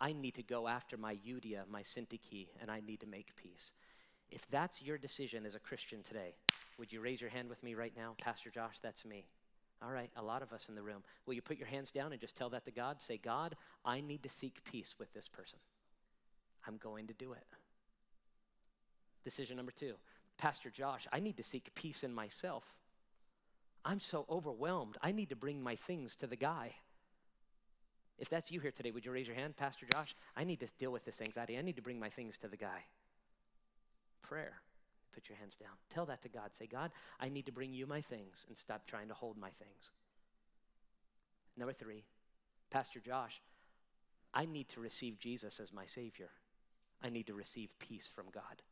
I 0.00 0.12
need 0.12 0.34
to 0.34 0.42
go 0.42 0.66
after 0.66 0.96
my 0.96 1.14
Euodia, 1.14 1.68
my 1.70 1.82
syntyche, 1.82 2.48
and 2.60 2.68
I 2.68 2.80
need 2.84 2.98
to 3.00 3.06
make 3.06 3.36
peace. 3.36 3.74
If 4.30 4.48
that's 4.50 4.82
your 4.82 4.98
decision 4.98 5.44
as 5.44 5.54
a 5.54 5.58
Christian 5.58 6.02
today, 6.02 6.34
would 6.78 6.92
you 6.92 7.00
raise 7.00 7.20
your 7.20 7.30
hand 7.30 7.48
with 7.48 7.62
me 7.62 7.74
right 7.74 7.92
now? 7.96 8.14
Pastor 8.20 8.50
Josh, 8.50 8.78
that's 8.80 9.04
me. 9.04 9.26
All 9.82 9.90
right, 9.90 10.10
a 10.16 10.22
lot 10.22 10.42
of 10.42 10.52
us 10.52 10.68
in 10.68 10.74
the 10.74 10.82
room. 10.82 11.02
Will 11.26 11.34
you 11.34 11.42
put 11.42 11.58
your 11.58 11.66
hands 11.66 11.90
down 11.90 12.12
and 12.12 12.20
just 12.20 12.36
tell 12.36 12.50
that 12.50 12.64
to 12.66 12.70
God? 12.70 13.00
Say, 13.00 13.16
God, 13.16 13.56
I 13.84 14.00
need 14.00 14.22
to 14.22 14.28
seek 14.28 14.62
peace 14.64 14.94
with 14.98 15.12
this 15.14 15.26
person. 15.26 15.58
I'm 16.66 16.76
going 16.76 17.06
to 17.06 17.14
do 17.14 17.32
it. 17.32 17.44
Decision 19.24 19.56
number 19.56 19.72
two 19.72 19.94
Pastor 20.38 20.70
Josh, 20.70 21.06
I 21.12 21.20
need 21.20 21.36
to 21.36 21.42
seek 21.42 21.74
peace 21.74 22.02
in 22.02 22.14
myself. 22.14 22.64
I'm 23.84 24.00
so 24.00 24.26
overwhelmed. 24.28 24.96
I 25.02 25.12
need 25.12 25.30
to 25.30 25.36
bring 25.36 25.62
my 25.62 25.76
things 25.76 26.16
to 26.16 26.26
the 26.26 26.36
guy. 26.36 26.74
If 28.18 28.28
that's 28.28 28.50
you 28.50 28.60
here 28.60 28.70
today, 28.70 28.90
would 28.90 29.06
you 29.06 29.12
raise 29.12 29.26
your 29.26 29.36
hand? 29.36 29.56
Pastor 29.56 29.86
Josh, 29.90 30.14
I 30.36 30.44
need 30.44 30.60
to 30.60 30.66
deal 30.78 30.92
with 30.92 31.06
this 31.06 31.22
anxiety. 31.22 31.56
I 31.56 31.62
need 31.62 31.76
to 31.76 31.82
bring 31.82 31.98
my 31.98 32.10
things 32.10 32.36
to 32.38 32.48
the 32.48 32.58
guy. 32.58 32.84
Prayer. 34.22 34.60
Put 35.12 35.28
your 35.28 35.38
hands 35.38 35.56
down. 35.56 35.70
Tell 35.92 36.06
that 36.06 36.22
to 36.22 36.28
God. 36.28 36.54
Say, 36.54 36.66
God, 36.66 36.90
I 37.18 37.28
need 37.28 37.46
to 37.46 37.52
bring 37.52 37.72
you 37.72 37.86
my 37.86 38.00
things 38.00 38.46
and 38.48 38.56
stop 38.56 38.86
trying 38.86 39.08
to 39.08 39.14
hold 39.14 39.36
my 39.36 39.50
things. 39.50 39.90
Number 41.56 41.72
three, 41.72 42.04
Pastor 42.70 43.00
Josh, 43.00 43.42
I 44.32 44.46
need 44.46 44.68
to 44.70 44.80
receive 44.80 45.18
Jesus 45.18 45.58
as 45.58 45.72
my 45.72 45.86
Savior. 45.86 46.30
I 47.02 47.10
need 47.10 47.26
to 47.26 47.34
receive 47.34 47.76
peace 47.78 48.08
from 48.14 48.26
God. 48.32 48.62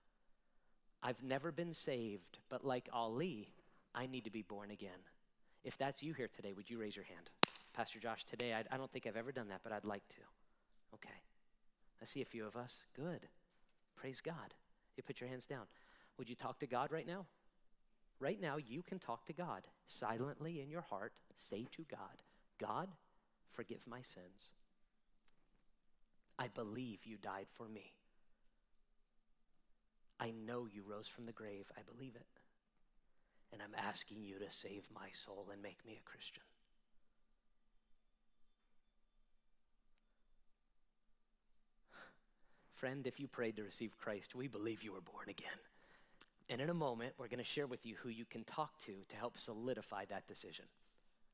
I've 1.02 1.22
never 1.22 1.50
been 1.50 1.74
saved, 1.74 2.38
but 2.48 2.64
like 2.64 2.88
Ali, 2.92 3.50
I 3.94 4.06
need 4.06 4.24
to 4.24 4.30
be 4.30 4.42
born 4.42 4.70
again. 4.70 5.00
If 5.64 5.76
that's 5.76 6.02
you 6.02 6.12
here 6.14 6.28
today, 6.28 6.52
would 6.52 6.70
you 6.70 6.78
raise 6.78 6.96
your 6.96 7.04
hand? 7.04 7.30
Pastor 7.74 7.98
Josh, 7.98 8.24
today, 8.24 8.54
I, 8.54 8.64
I 8.72 8.76
don't 8.76 8.90
think 8.90 9.06
I've 9.06 9.16
ever 9.16 9.32
done 9.32 9.48
that, 9.48 9.60
but 9.62 9.72
I'd 9.72 9.84
like 9.84 10.06
to. 10.08 10.94
Okay. 10.94 11.14
I 12.00 12.04
see 12.04 12.22
a 12.22 12.26
few 12.26 12.46
of 12.46 12.56
us. 12.56 12.84
Good. 12.94 13.28
Praise 13.96 14.20
God. 14.20 14.54
You 14.98 15.04
put 15.04 15.20
your 15.20 15.30
hands 15.30 15.46
down. 15.46 15.62
Would 16.18 16.28
you 16.28 16.34
talk 16.34 16.58
to 16.58 16.66
God 16.66 16.90
right 16.90 17.06
now? 17.06 17.24
Right 18.18 18.40
now, 18.40 18.56
you 18.56 18.82
can 18.82 18.98
talk 18.98 19.24
to 19.26 19.32
God 19.32 19.62
silently 19.86 20.60
in 20.60 20.68
your 20.68 20.80
heart. 20.82 21.12
Say 21.36 21.68
to 21.76 21.84
God, 21.88 22.20
God, 22.60 22.88
forgive 23.52 23.86
my 23.86 24.00
sins. 24.00 24.50
I 26.36 26.48
believe 26.48 27.06
you 27.06 27.16
died 27.16 27.46
for 27.52 27.68
me. 27.68 27.92
I 30.18 30.32
know 30.32 30.66
you 30.66 30.82
rose 30.84 31.06
from 31.06 31.24
the 31.24 31.32
grave. 31.32 31.70
I 31.76 31.82
believe 31.94 32.16
it. 32.16 32.26
And 33.52 33.62
I'm 33.62 33.78
asking 33.78 34.24
you 34.24 34.40
to 34.40 34.50
save 34.50 34.88
my 34.92 35.10
soul 35.12 35.46
and 35.52 35.62
make 35.62 35.86
me 35.86 35.96
a 35.96 36.10
Christian. 36.10 36.42
Friend, 42.78 43.04
if 43.08 43.18
you 43.18 43.26
prayed 43.26 43.56
to 43.56 43.64
receive 43.64 43.98
Christ, 43.98 44.36
we 44.36 44.46
believe 44.46 44.84
you 44.84 44.92
were 44.92 45.00
born 45.00 45.28
again. 45.28 45.48
And 46.48 46.60
in 46.60 46.70
a 46.70 46.74
moment, 46.74 47.12
we're 47.18 47.26
going 47.26 47.38
to 47.38 47.44
share 47.44 47.66
with 47.66 47.84
you 47.84 47.96
who 48.02 48.08
you 48.08 48.24
can 48.24 48.44
talk 48.44 48.78
to 48.86 48.92
to 49.08 49.16
help 49.16 49.36
solidify 49.36 50.04
that 50.06 50.28
decision. 50.28 50.64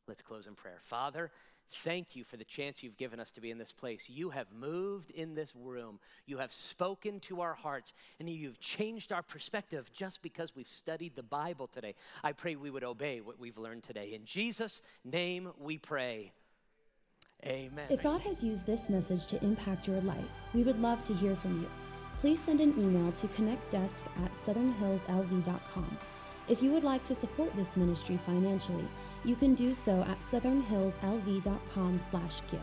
Let's 0.09 0.23
close 0.23 0.47
in 0.47 0.55
prayer. 0.55 0.79
Father, 0.85 1.31
thank 1.71 2.17
you 2.17 2.25
for 2.25 2.39
the 2.39 2.45
chance 2.45 2.83
you've 2.83 2.97
given 2.97 3.21
us 3.21 3.31
to 3.33 3.43
be 3.43 3.51
in 3.51 3.59
this 3.59 3.73
place. 3.73 4.09
You 4.09 4.31
have 4.31 4.47
moved 4.59 5.11
in 5.11 5.35
this 5.35 5.53
room, 5.55 6.01
you 6.25 6.39
have 6.39 6.53
spoken 6.53 7.21
to 7.21 7.43
our 7.43 7.55
hearts, 7.55 7.93
and 8.19 8.29
you've 8.29 8.59
changed 8.59 9.13
our 9.13 9.23
perspective 9.23 9.91
just 9.93 10.23
because 10.23 10.57
we've 10.57 10.67
studied 10.67 11.15
the 11.15 11.23
Bible 11.23 11.67
today. 11.67 11.95
I 12.23 12.33
pray 12.33 12.57
we 12.57 12.71
would 12.71 12.85
obey 12.85 13.21
what 13.21 13.39
we've 13.39 13.59
learned 13.59 13.83
today. 13.83 14.15
In 14.15 14.25
Jesus' 14.25 14.81
name 15.05 15.51
we 15.59 15.77
pray. 15.77 16.33
Amen. 17.47 17.87
If 17.91 18.03
God 18.03 18.21
has 18.23 18.43
used 18.43 18.67
this 18.67 18.89
message 18.89 19.27
to 19.27 19.45
impact 19.45 19.87
your 19.87 20.01
life, 20.01 20.41
we 20.55 20.63
would 20.63 20.81
love 20.81 21.05
to 21.05 21.15
hear 21.15 21.37
from 21.37 21.61
you. 21.61 21.69
Please 22.19 22.41
send 22.41 22.61
an 22.61 22.75
email 22.79 23.13
to 23.13 23.27
connectdesk 23.29 24.03
at 24.25 24.33
southernhillslv.com. 24.33 25.99
If 26.49 26.63
you 26.63 26.73
would 26.73 26.85
like 26.85 27.05
to 27.05 27.15
support 27.15 27.55
this 27.57 27.77
ministry 27.77 28.17
financially, 28.17 28.87
you 29.25 29.37
can 29.37 29.55
do 29.55 29.73
so 29.73 30.03
at 30.03 30.21
southernhillslv.com 30.21 31.99
slash 31.99 32.41
give. 32.51 32.61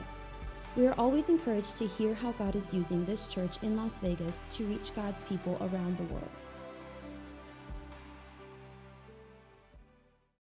We 0.76 0.88
are 0.88 0.96
always 0.98 1.30
encouraged 1.30 1.78
to 1.78 1.88
hear 1.88 2.14
how 2.14 2.32
God 2.34 2.56
is 2.56 2.74
using 2.74 3.04
this 3.06 3.28
church 3.28 3.58
in 3.62 3.76
Las 3.76 3.98
Vegas 4.00 4.48
to 4.52 4.66
reach 4.66 4.96
God's 4.96 5.22
people 5.24 5.58
around 5.60 5.98
the 5.98 6.04
world. 6.06 6.42